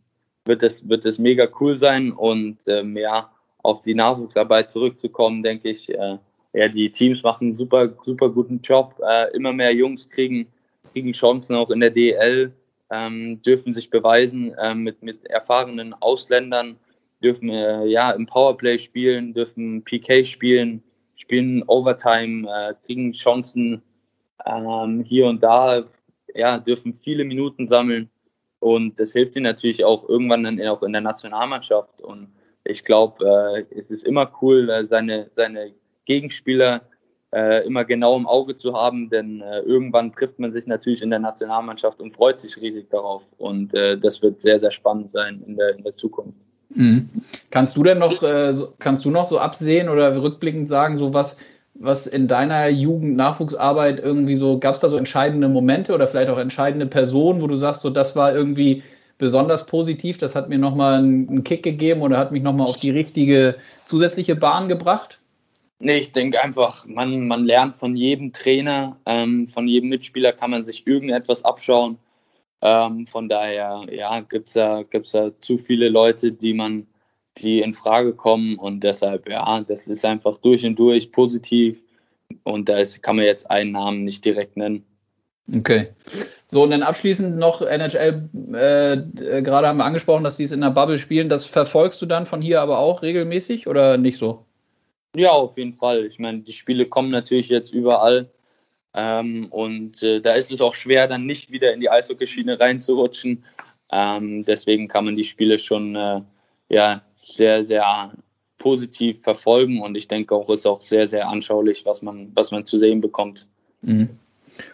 wird 0.45 0.63
es, 0.63 0.89
wird 0.89 1.07
mega 1.19 1.49
cool 1.61 1.79
sein. 1.79 2.13
Und 2.13 2.59
ähm, 2.67 2.97
ja, 2.97 3.31
auf 3.63 3.83
die 3.83 3.95
Nachwuchsarbeit 3.95 4.71
zurückzukommen, 4.71 5.43
denke 5.43 5.71
ich, 5.71 5.89
äh, 5.89 6.19
ja, 6.53 6.69
die 6.69 6.91
Teams 6.91 7.23
machen 7.23 7.49
einen 7.49 7.57
super, 7.57 7.93
super 8.05 8.31
guten 8.31 8.61
Job. 8.61 9.01
Äh, 9.07 9.35
immer 9.37 9.53
mehr 9.53 9.73
Jungs 9.75 10.09
kriegen, 10.09 10.47
kriegen 10.93 11.13
Chancen 11.13 11.55
auch 11.55 11.71
in 11.71 11.81
der 11.81 11.91
DL 11.91 12.53
ähm, 12.91 13.41
dürfen 13.43 13.75
sich 13.75 13.91
beweisen 13.91 14.53
äh, 14.55 14.75
mit, 14.75 15.03
mit 15.03 15.25
erfahrenen 15.27 15.95
Ausländern, 15.95 16.77
dürfen 17.23 17.49
äh, 17.49 17.87
ja 17.87 18.11
im 18.11 18.27
Powerplay 18.27 18.79
spielen, 18.79 19.35
dürfen 19.35 19.85
PK 19.85 20.27
spielen, 20.27 20.83
spielen 21.17 21.63
Overtime, 21.65 22.49
äh, 22.49 22.75
kriegen 22.85 23.13
Chancen 23.13 23.83
ähm, 24.47 25.05
hier 25.05 25.27
und 25.27 25.43
da, 25.43 25.85
ja, 26.35 26.59
dürfen 26.59 26.95
viele 26.95 27.25
Minuten 27.25 27.69
sammeln. 27.69 28.11
Und 28.59 28.99
das 28.99 29.13
hilft 29.13 29.37
ihnen 29.37 29.45
natürlich 29.45 29.85
auch 29.85 30.09
irgendwann 30.09 30.45
dann 30.45 30.61
auch 30.67 30.83
in 30.83 30.93
der 30.93 31.01
Nationalmannschaft. 31.01 32.01
Und 32.03 32.29
ich 32.65 32.85
glaube, 32.85 33.25
äh, 33.25 33.77
es 33.77 33.91
ist 33.91 34.05
immer 34.05 34.31
cool, 34.43 34.69
äh, 34.69 34.87
seine, 34.87 35.31
seine 35.35 35.73
Gegenspieler 36.05 36.83
äh, 37.33 37.65
immer 37.67 37.85
genau 37.85 38.17
im 38.17 38.27
Auge 38.27 38.57
zu 38.57 38.75
haben, 38.75 39.09
denn 39.09 39.41
äh, 39.41 39.61
irgendwann 39.61 40.13
trifft 40.13 40.39
man 40.39 40.53
sich 40.53 40.67
natürlich 40.67 41.03
in 41.03 41.11
der 41.11 41.21
Nationalmannschaft 41.21 42.01
und 42.01 42.15
freut 42.15 42.41
sich 42.41 42.57
riesig 42.57 42.89
darauf. 42.91 43.23
Und 43.39 43.75
äh, 43.75 43.99
das 43.99 44.21
wird 44.23 44.41
sehr, 44.41 44.59
sehr 44.59 44.73
spannend 44.73 45.13
sein 45.13 45.43
in 45.47 45.57
der, 45.57 45.77
in 45.77 45.85
der 45.85 45.97
Zukunft. 45.97 46.39
Mhm. 46.75 47.09
Kannst 47.51 47.77
du 47.77 47.83
denn 47.83 47.99
noch, 47.99 48.23
äh, 48.23 48.53
so, 48.53 48.73
kannst 48.79 49.05
du 49.05 49.11
noch 49.11 49.29
so 49.29 49.39
absehen 49.39 49.89
oder 49.89 50.21
rückblickend 50.23 50.69
sagen, 50.69 50.99
so 50.99 51.15
was, 51.15 51.39
was 51.75 52.07
in 52.07 52.29
deiner 52.29 52.69
Jugend-Nachwuchsarbeit 52.69 54.01
irgendwie 54.01 54.37
so, 54.37 54.59
gab 54.59 54.75
es 54.75 54.81
da 54.81 54.89
so 54.89 54.97
entscheidende 54.97 55.49
Momente 55.49 55.95
oder 55.95 56.07
vielleicht 56.07 56.31
auch 56.31 56.39
entscheidende 56.39 56.87
Personen, 56.87 57.43
wo 57.43 57.47
du 57.47 57.57
sagst, 57.57 57.83
so 57.83 57.91
das 57.91 58.17
war 58.17 58.35
irgendwie 58.35 58.83
besonders 59.19 59.67
positiv, 59.67 60.19
das 60.19 60.35
hat 60.35 60.49
mir 60.49 60.59
nochmal 60.59 60.99
einen 60.99 61.45
Kick 61.45 61.63
gegeben 61.63 62.01
oder 62.01 62.19
hat 62.19 62.33
mich 62.33 62.43
nochmal 62.43 62.67
auf 62.67 62.79
die 62.79 62.91
richtige 62.91 63.57
zusätzliche 63.85 64.35
Bahn 64.35 64.69
gebracht? 64.69 65.20
Nee, 65.83 65.97
ich 65.97 66.13
denke 66.13 66.43
einfach, 66.43 66.87
man, 66.87 67.27
man 67.27 67.47
lernt 67.47 67.75
von 67.75 67.97
jedem 67.97 68.35
Trainer, 68.35 68.99
ähm, 69.07 69.49
von 69.49 69.67
jedem 69.67 69.89
Mitspieler 69.89 70.33
kann 70.33 70.51
man 70.51 70.65
sich 70.65 70.87
irgendetwas 70.87 71.43
abschauen. 71.43 71.99
Ähm, 72.61 73.07
von 73.07 73.31
daher, 73.31 73.87
ja, 73.91 74.21
gibt 74.21 74.49
es 74.49 74.55
da, 74.55 74.83
gibt's 74.83 75.13
da 75.13 75.31
zu 75.41 75.57
viele 75.57 75.89
Leute, 75.89 76.33
die 76.33 76.53
man, 76.53 76.87
die 77.39 77.61
in 77.61 77.73
Frage 77.73 78.13
kommen 78.13 78.57
und 78.57 78.85
deshalb, 78.85 79.27
ja, 79.27 79.63
das 79.63 79.89
ist 79.89 80.05
einfach 80.05 80.37
durch 80.39 80.67
und 80.67 80.79
durch 80.79 81.11
positiv 81.11 81.83
und 82.43 82.69
da 82.69 82.79
ist, 82.79 83.03
kann 83.03 83.17
man 83.17 83.25
jetzt 83.25 83.51
einen 83.51 83.73
Namen 83.73 84.05
nicht 84.05 84.23
direkt 84.23 84.59
nennen. 84.59 84.85
Okay. 85.51 85.89
So, 86.47 86.63
und 86.63 86.71
dann 86.71 86.83
abschließend 86.83 87.39
noch 87.39 87.63
NHL, 87.63 88.29
äh, 88.53 88.93
äh, 88.93 89.43
gerade 89.43 89.67
haben 89.67 89.79
wir 89.79 89.87
angesprochen, 89.87 90.25
dass 90.25 90.37
die 90.37 90.45
es 90.45 90.53
in 90.53 90.61
der 90.61 90.71
Bubble 90.71 90.99
spielen. 90.99 91.31
Das 91.31 91.47
verfolgst 91.47 92.03
du 92.03 92.07
dann 92.07 92.27
von 92.27 92.43
hier 92.43 92.61
aber 92.61 92.79
auch 92.79 93.01
regelmäßig 93.01 93.67
oder 93.67 93.97
nicht 93.97 94.19
so? 94.19 94.45
Ja, 95.17 95.31
auf 95.31 95.59
jeden 95.59 95.73
Fall. 95.73 96.07
Ich 96.07 96.19
meine, 96.19 96.41
die 96.41 96.53
Spiele 96.53 96.87
kommen 96.87 97.11
natürlich 97.11 97.49
jetzt 97.49 97.75
überall. 97.75 98.29
Ähm, 98.95 99.47
und 99.51 100.03
äh, 100.03 100.21
da 100.21 100.35
ist 100.35 100.53
es 100.53 100.61
auch 100.61 100.75
schwer, 100.75 101.07
dann 101.07 101.27
nicht 101.27 101.51
wieder 101.51 101.73
in 101.73 101.81
die 101.81 101.91
Eishockeyschiene 101.91 102.59
reinzurutschen. 102.59 103.45
Ähm, 103.91 104.45
deswegen 104.45 104.89
kann 104.89 105.05
man 105.05 105.17
die 105.17 105.25
Spiele 105.25 105.59
schon 105.59 105.97
äh, 105.97 106.21
ja, 106.69 107.03
sehr, 107.25 107.65
sehr 107.65 108.13
positiv 108.59 109.23
verfolgen. 109.23 109.81
Und 109.81 109.97
ich 109.97 110.09
denke 110.09 110.35
auch, 110.35 110.49
ist 110.51 110.67
auch 110.67 110.81
sehr, 110.81 111.09
sehr 111.09 111.29
anschaulich, 111.29 111.85
was 111.87 112.03
man, 112.03 112.31
was 112.35 112.51
man 112.51 112.67
zu 112.67 112.79
sehen 112.79 113.01
bekommt. 113.01 113.47
Mhm. 113.83 114.11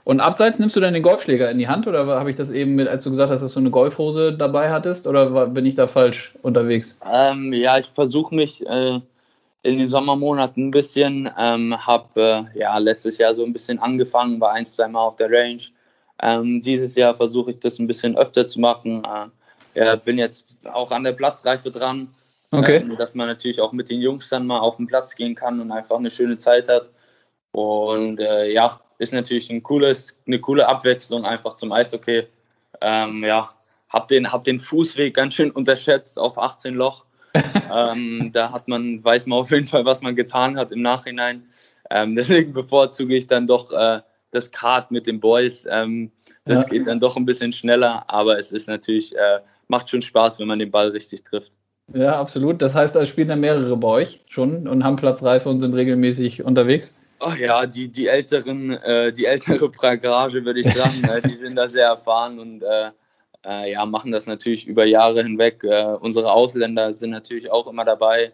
Und 0.04 0.20
abseits 0.20 0.58
nimmst 0.58 0.74
du 0.76 0.80
dann 0.80 0.94
den 0.94 1.02
Golfschläger 1.02 1.50
in 1.50 1.58
die 1.58 1.68
Hand 1.68 1.86
oder 1.86 2.06
habe 2.06 2.30
ich 2.30 2.36
das 2.36 2.50
eben 2.50 2.74
mit, 2.74 2.88
als 2.88 3.04
du 3.04 3.10
gesagt 3.10 3.30
hast, 3.30 3.42
dass 3.42 3.54
du 3.54 3.60
eine 3.60 3.70
Golfhose 3.70 4.32
dabei 4.32 4.70
hattest 4.70 5.06
oder 5.06 5.46
bin 5.46 5.64
ich 5.64 5.76
da 5.76 5.86
falsch 5.86 6.34
unterwegs? 6.42 6.98
Ähm, 7.10 7.52
ja, 7.52 7.78
ich 7.78 7.86
versuche 7.86 8.34
mich 8.34 8.66
äh, 8.66 9.00
in 9.66 9.78
den 9.78 9.88
Sommermonaten 9.88 10.68
ein 10.68 10.70
bisschen. 10.70 11.30
Ähm, 11.38 11.76
habe 11.86 12.48
äh, 12.54 12.58
ja 12.58 12.78
letztes 12.78 13.18
Jahr 13.18 13.34
so 13.34 13.44
ein 13.44 13.52
bisschen 13.52 13.78
angefangen, 13.78 14.40
war 14.40 14.52
ein, 14.52 14.66
zwei 14.66 14.88
Mal 14.88 15.00
auf 15.00 15.16
der 15.16 15.30
Range. 15.30 15.62
Ähm, 16.22 16.62
dieses 16.62 16.94
Jahr 16.94 17.14
versuche 17.14 17.50
ich 17.50 17.58
das 17.58 17.78
ein 17.78 17.86
bisschen 17.86 18.16
öfter 18.16 18.46
zu 18.46 18.60
machen. 18.60 19.04
Äh, 19.04 19.84
ja, 19.84 19.96
bin 19.96 20.18
jetzt 20.18 20.56
auch 20.72 20.90
an 20.92 21.04
der 21.04 21.12
Platzreife 21.12 21.70
dran. 21.70 22.14
Okay. 22.52 22.76
Ähm, 22.76 22.96
dass 22.96 23.14
man 23.14 23.26
natürlich 23.26 23.60
auch 23.60 23.72
mit 23.72 23.90
den 23.90 24.00
Jungs 24.00 24.28
dann 24.28 24.46
mal 24.46 24.60
auf 24.60 24.76
den 24.76 24.86
Platz 24.86 25.14
gehen 25.14 25.34
kann 25.34 25.60
und 25.60 25.72
einfach 25.72 25.98
eine 25.98 26.10
schöne 26.10 26.38
Zeit 26.38 26.68
hat. 26.68 26.88
Und 27.52 28.20
äh, 28.20 28.52
ja, 28.52 28.80
ist 28.98 29.12
natürlich 29.12 29.50
ein 29.50 29.62
cooles, 29.62 30.16
eine 30.26 30.40
coole 30.40 30.66
Abwechslung 30.66 31.24
einfach 31.24 31.56
zum 31.56 31.72
Eishockey. 31.72 32.26
Ähm, 32.80 33.24
ja, 33.24 33.50
hab 33.88 34.08
den, 34.08 34.30
hab 34.30 34.44
den 34.44 34.60
Fußweg 34.60 35.14
ganz 35.14 35.34
schön 35.34 35.50
unterschätzt 35.50 36.18
auf 36.18 36.38
18 36.38 36.74
Loch 36.74 37.05
ähm, 37.74 38.30
da 38.32 38.52
hat 38.52 38.68
man, 38.68 39.02
weiß 39.04 39.26
man 39.26 39.38
auf 39.38 39.50
jeden 39.50 39.66
Fall, 39.66 39.84
was 39.84 40.02
man 40.02 40.16
getan 40.16 40.56
hat 40.56 40.72
im 40.72 40.82
Nachhinein. 40.82 41.44
Ähm, 41.90 42.16
deswegen 42.16 42.52
bevorzuge 42.52 43.16
ich 43.16 43.26
dann 43.26 43.46
doch 43.46 43.72
äh, 43.72 44.00
das 44.32 44.50
Kart 44.50 44.90
mit 44.90 45.06
den 45.06 45.20
Boys. 45.20 45.66
Ähm, 45.70 46.10
das 46.44 46.62
ja. 46.62 46.68
geht 46.68 46.88
dann 46.88 47.00
doch 47.00 47.16
ein 47.16 47.26
bisschen 47.26 47.52
schneller, 47.52 48.04
aber 48.08 48.38
es 48.38 48.52
ist 48.52 48.68
natürlich, 48.68 49.14
äh, 49.16 49.40
macht 49.68 49.90
schon 49.90 50.02
Spaß, 50.02 50.38
wenn 50.38 50.48
man 50.48 50.58
den 50.58 50.70
Ball 50.70 50.88
richtig 50.88 51.24
trifft. 51.24 51.52
Ja, 51.92 52.18
absolut. 52.18 52.62
Das 52.62 52.74
heißt, 52.74 52.96
da 52.96 53.06
spielen 53.06 53.28
dann 53.28 53.40
mehrere 53.40 53.76
bei 53.76 53.88
euch 53.88 54.20
schon 54.28 54.66
und 54.66 54.84
haben 54.84 54.96
Platzreife 54.96 55.48
und 55.48 55.60
sind 55.60 55.74
regelmäßig 55.74 56.42
unterwegs. 56.42 56.94
Oh 57.20 57.32
ja, 57.38 57.64
die, 57.66 57.88
die 57.88 58.08
älteren, 58.08 58.72
äh, 58.72 59.12
die 59.12 59.24
ältere 59.24 59.70
Pragrage, 59.70 60.44
würde 60.44 60.60
ich 60.60 60.72
sagen, 60.72 61.00
ne, 61.02 61.20
die 61.22 61.36
sind 61.36 61.56
da 61.56 61.68
sehr 61.68 61.86
erfahren 61.86 62.38
und 62.38 62.62
äh, 63.44 63.72
ja, 63.72 63.86
machen 63.86 64.12
das 64.12 64.26
natürlich 64.26 64.66
über 64.66 64.84
Jahre 64.84 65.22
hinweg. 65.22 65.62
Äh, 65.64 65.96
unsere 66.00 66.32
Ausländer 66.32 66.94
sind 66.94 67.10
natürlich 67.10 67.50
auch 67.50 67.66
immer 67.66 67.84
dabei. 67.84 68.32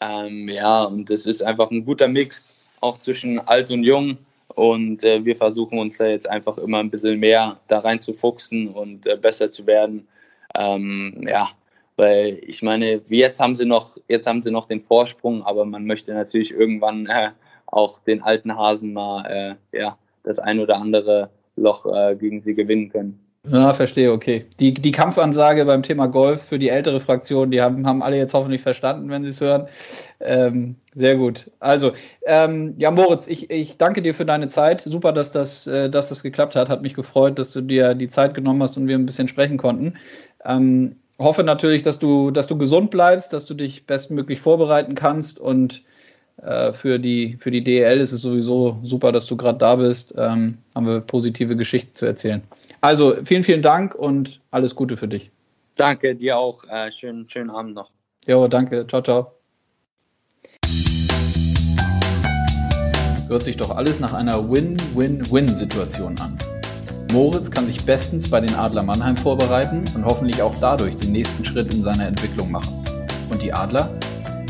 Ähm, 0.00 0.48
ja, 0.48 0.84
und 0.84 1.10
es 1.10 1.26
ist 1.26 1.42
einfach 1.42 1.70
ein 1.70 1.84
guter 1.84 2.08
Mix, 2.08 2.64
auch 2.80 2.98
zwischen 2.98 3.38
alt 3.40 3.70
und 3.70 3.84
jung. 3.84 4.18
Und 4.54 5.04
äh, 5.04 5.24
wir 5.24 5.36
versuchen 5.36 5.78
uns 5.78 5.98
da 5.98 6.06
jetzt 6.06 6.28
einfach 6.28 6.58
immer 6.58 6.78
ein 6.78 6.90
bisschen 6.90 7.18
mehr 7.18 7.56
da 7.68 7.80
rein 7.80 8.00
zu 8.00 8.12
fuchsen 8.12 8.68
und 8.68 9.06
äh, 9.06 9.16
besser 9.16 9.50
zu 9.50 9.66
werden. 9.66 10.06
Ähm, 10.54 11.24
ja, 11.26 11.48
weil 11.96 12.38
ich 12.46 12.62
meine, 12.62 13.00
jetzt 13.08 13.40
haben 13.40 13.54
sie 13.54 13.64
noch, 13.64 13.96
jetzt 14.08 14.26
haben 14.26 14.42
sie 14.42 14.50
noch 14.50 14.66
den 14.66 14.82
Vorsprung, 14.82 15.42
aber 15.44 15.64
man 15.64 15.86
möchte 15.86 16.12
natürlich 16.12 16.50
irgendwann 16.50 17.06
äh, 17.06 17.30
auch 17.66 18.00
den 18.00 18.22
alten 18.22 18.56
Hasen 18.56 18.92
mal 18.92 19.58
äh, 19.72 19.78
ja, 19.78 19.96
das 20.24 20.38
ein 20.38 20.60
oder 20.60 20.76
andere 20.76 21.30
Loch 21.56 21.84
gegen 22.18 22.40
sie 22.40 22.54
gewinnen 22.54 22.88
können. 22.88 23.21
Ja, 23.44 23.74
verstehe, 23.74 24.12
okay. 24.12 24.46
Die, 24.60 24.72
die 24.72 24.92
Kampfansage 24.92 25.64
beim 25.64 25.82
Thema 25.82 26.06
Golf 26.06 26.42
für 26.44 26.60
die 26.60 26.68
ältere 26.68 27.00
Fraktion, 27.00 27.50
die 27.50 27.60
haben, 27.60 27.84
haben 27.88 28.00
alle 28.00 28.16
jetzt 28.16 28.34
hoffentlich 28.34 28.62
verstanden, 28.62 29.10
wenn 29.10 29.24
sie 29.24 29.30
es 29.30 29.40
hören. 29.40 29.66
Ähm, 30.20 30.76
sehr 30.94 31.16
gut. 31.16 31.50
Also, 31.58 31.90
ähm, 32.24 32.74
ja, 32.78 32.92
Moritz, 32.92 33.26
ich, 33.26 33.50
ich 33.50 33.78
danke 33.78 34.00
dir 34.00 34.14
für 34.14 34.24
deine 34.24 34.46
Zeit. 34.46 34.82
Super, 34.82 35.12
dass 35.12 35.32
das, 35.32 35.66
äh, 35.66 35.90
dass 35.90 36.08
das 36.10 36.22
geklappt 36.22 36.54
hat. 36.54 36.68
Hat 36.68 36.82
mich 36.82 36.94
gefreut, 36.94 37.36
dass 37.36 37.52
du 37.52 37.62
dir 37.62 37.94
die 37.96 38.08
Zeit 38.08 38.34
genommen 38.34 38.62
hast 38.62 38.76
und 38.76 38.86
wir 38.86 38.94
ein 38.96 39.06
bisschen 39.06 39.26
sprechen 39.26 39.56
konnten. 39.56 39.94
Ähm, 40.44 40.94
hoffe 41.18 41.42
natürlich, 41.42 41.82
dass 41.82 41.98
du, 41.98 42.30
dass 42.30 42.46
du 42.46 42.56
gesund 42.56 42.92
bleibst, 42.92 43.32
dass 43.32 43.44
du 43.46 43.54
dich 43.54 43.86
bestmöglich 43.86 44.40
vorbereiten 44.40 44.94
kannst 44.94 45.40
und 45.40 45.82
äh, 46.42 46.72
für, 46.72 46.98
die, 46.98 47.36
für 47.38 47.50
die 47.50 47.62
DEL 47.62 48.00
ist 48.00 48.12
es 48.12 48.22
sowieso 48.22 48.78
super, 48.82 49.12
dass 49.12 49.26
du 49.26 49.36
gerade 49.36 49.58
da 49.58 49.76
bist. 49.76 50.12
Ähm, 50.16 50.58
haben 50.74 50.86
wir 50.86 51.00
positive 51.00 51.54
Geschichten 51.54 51.94
zu 51.94 52.06
erzählen. 52.06 52.42
Also 52.80 53.14
vielen, 53.24 53.44
vielen 53.44 53.62
Dank 53.62 53.94
und 53.94 54.40
alles 54.50 54.74
Gute 54.74 54.96
für 54.96 55.06
dich. 55.08 55.30
Danke, 55.76 56.14
dir 56.16 56.36
auch. 56.36 56.64
Äh, 56.68 56.90
schönen, 56.90 57.30
schönen 57.30 57.50
Abend 57.50 57.74
noch. 57.74 57.90
Jo, 58.26 58.48
danke. 58.48 58.86
Ciao, 58.88 59.02
ciao. 59.02 59.32
Hört 63.28 63.44
sich 63.44 63.56
doch 63.56 63.74
alles 63.76 64.00
nach 64.00 64.12
einer 64.12 64.50
Win-Win-Win-Situation 64.50 66.18
an. 66.20 66.36
Moritz 67.12 67.50
kann 67.50 67.66
sich 67.66 67.84
bestens 67.84 68.28
bei 68.28 68.40
den 68.40 68.54
Adler 68.54 68.82
Mannheim 68.82 69.16
vorbereiten 69.16 69.84
und 69.94 70.04
hoffentlich 70.04 70.42
auch 70.42 70.54
dadurch 70.60 70.96
den 70.96 71.12
nächsten 71.12 71.44
Schritt 71.44 71.72
in 71.72 71.82
seiner 71.82 72.06
Entwicklung 72.06 72.50
machen. 72.50 72.84
Und 73.30 73.42
die 73.42 73.52
Adler? 73.52 73.88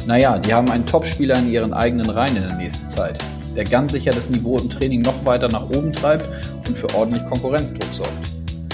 Naja, 0.07 0.38
die 0.38 0.53
haben 0.53 0.70
einen 0.70 0.84
Topspieler 0.84 1.38
in 1.38 1.50
ihren 1.50 1.72
eigenen 1.72 2.11
Reihen 2.11 2.36
in 2.36 2.42
der 2.42 2.57
nächsten 2.57 2.88
Zeit, 2.88 3.18
der 3.55 3.64
ganz 3.64 3.92
sicher 3.92 4.11
das 4.11 4.30
Niveau 4.30 4.59
im 4.59 4.68
Training 4.68 5.03
noch 5.03 5.24
weiter 5.24 5.48
nach 5.48 5.70
oben 5.70 5.92
treibt 5.92 6.26
und 6.66 6.76
für 6.76 6.92
ordentlich 6.94 7.24
Konkurrenzdruck 7.26 7.84
sorgt. 7.92 8.12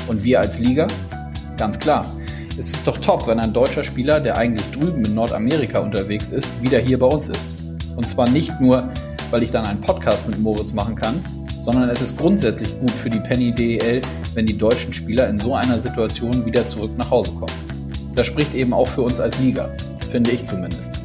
Und 0.08 0.24
wir 0.24 0.40
als 0.40 0.58
Liga? 0.58 0.86
Ganz 1.58 1.78
klar. 1.78 2.06
Es 2.58 2.70
ist 2.70 2.88
doch 2.88 2.98
top, 2.98 3.28
wenn 3.28 3.38
ein 3.38 3.52
deutscher 3.52 3.84
Spieler, 3.84 4.20
der 4.20 4.38
eigentlich 4.38 4.68
drüben 4.72 5.04
in 5.04 5.14
Nordamerika 5.14 5.80
unterwegs 5.80 6.32
ist, 6.32 6.50
wieder 6.62 6.78
hier 6.78 6.98
bei 6.98 7.06
uns 7.06 7.28
ist. 7.28 7.56
Und 7.94 8.08
zwar 8.08 8.28
nicht 8.30 8.58
nur, 8.60 8.88
weil 9.30 9.42
ich 9.42 9.50
dann 9.50 9.66
einen 9.66 9.80
Podcast 9.80 10.28
mit 10.28 10.40
Moritz 10.40 10.72
machen 10.72 10.96
kann, 10.96 11.22
sondern 11.62 11.90
es 11.90 12.00
ist 12.00 12.16
grundsätzlich 12.16 12.70
gut 12.80 12.90
für 12.90 13.10
die 13.10 13.20
Penny 13.20 13.52
DEL, 13.52 14.00
wenn 14.34 14.46
die 14.46 14.56
deutschen 14.56 14.94
Spieler 14.94 15.28
in 15.28 15.38
so 15.38 15.54
einer 15.54 15.78
Situation 15.78 16.46
wieder 16.46 16.66
zurück 16.66 16.92
nach 16.96 17.10
Hause 17.10 17.32
kommen. 17.32 17.52
Das 18.14 18.26
spricht 18.26 18.54
eben 18.54 18.72
auch 18.72 18.88
für 18.88 19.02
uns 19.02 19.20
als 19.20 19.38
Liga, 19.38 19.68
finde 20.10 20.30
ich 20.30 20.46
zumindest. 20.46 20.97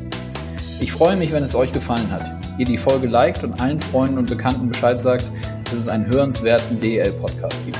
Ich 0.93 0.99
freue 0.99 1.15
mich, 1.15 1.31
wenn 1.33 1.41
es 1.41 1.55
euch 1.55 1.71
gefallen 1.71 2.07
hat, 2.11 2.21
ihr 2.59 2.65
die 2.65 2.77
Folge 2.77 3.07
liked 3.07 3.43
und 3.43 3.59
allen 3.59 3.81
Freunden 3.81 4.19
und 4.19 4.29
Bekannten 4.29 4.69
Bescheid 4.69 5.01
sagt, 5.01 5.25
dass 5.63 5.73
es 5.73 5.87
einen 5.87 6.05
hörenswerten 6.05 6.79
DEL-Podcast 6.79 7.57
gibt. 7.65 7.79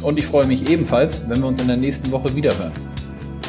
Und 0.00 0.16
ich 0.16 0.24
freue 0.24 0.46
mich 0.46 0.66
ebenfalls, 0.70 1.28
wenn 1.28 1.42
wir 1.42 1.48
uns 1.48 1.60
in 1.60 1.66
der 1.66 1.76
nächsten 1.76 2.10
Woche 2.10 2.34
wiederhören. 2.34 2.72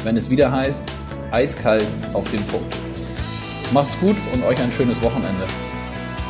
Wenn 0.04 0.18
es 0.18 0.28
wieder 0.28 0.52
heißt, 0.52 0.84
eiskalt 1.32 1.86
auf 2.12 2.30
den 2.30 2.42
Punkt. 2.48 2.76
Macht's 3.72 3.98
gut 3.98 4.16
und 4.34 4.44
euch 4.44 4.60
ein 4.60 4.70
schönes 4.70 5.02
Wochenende. 5.02 5.46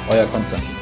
Euer 0.08 0.26
Konstantin. 0.26 0.75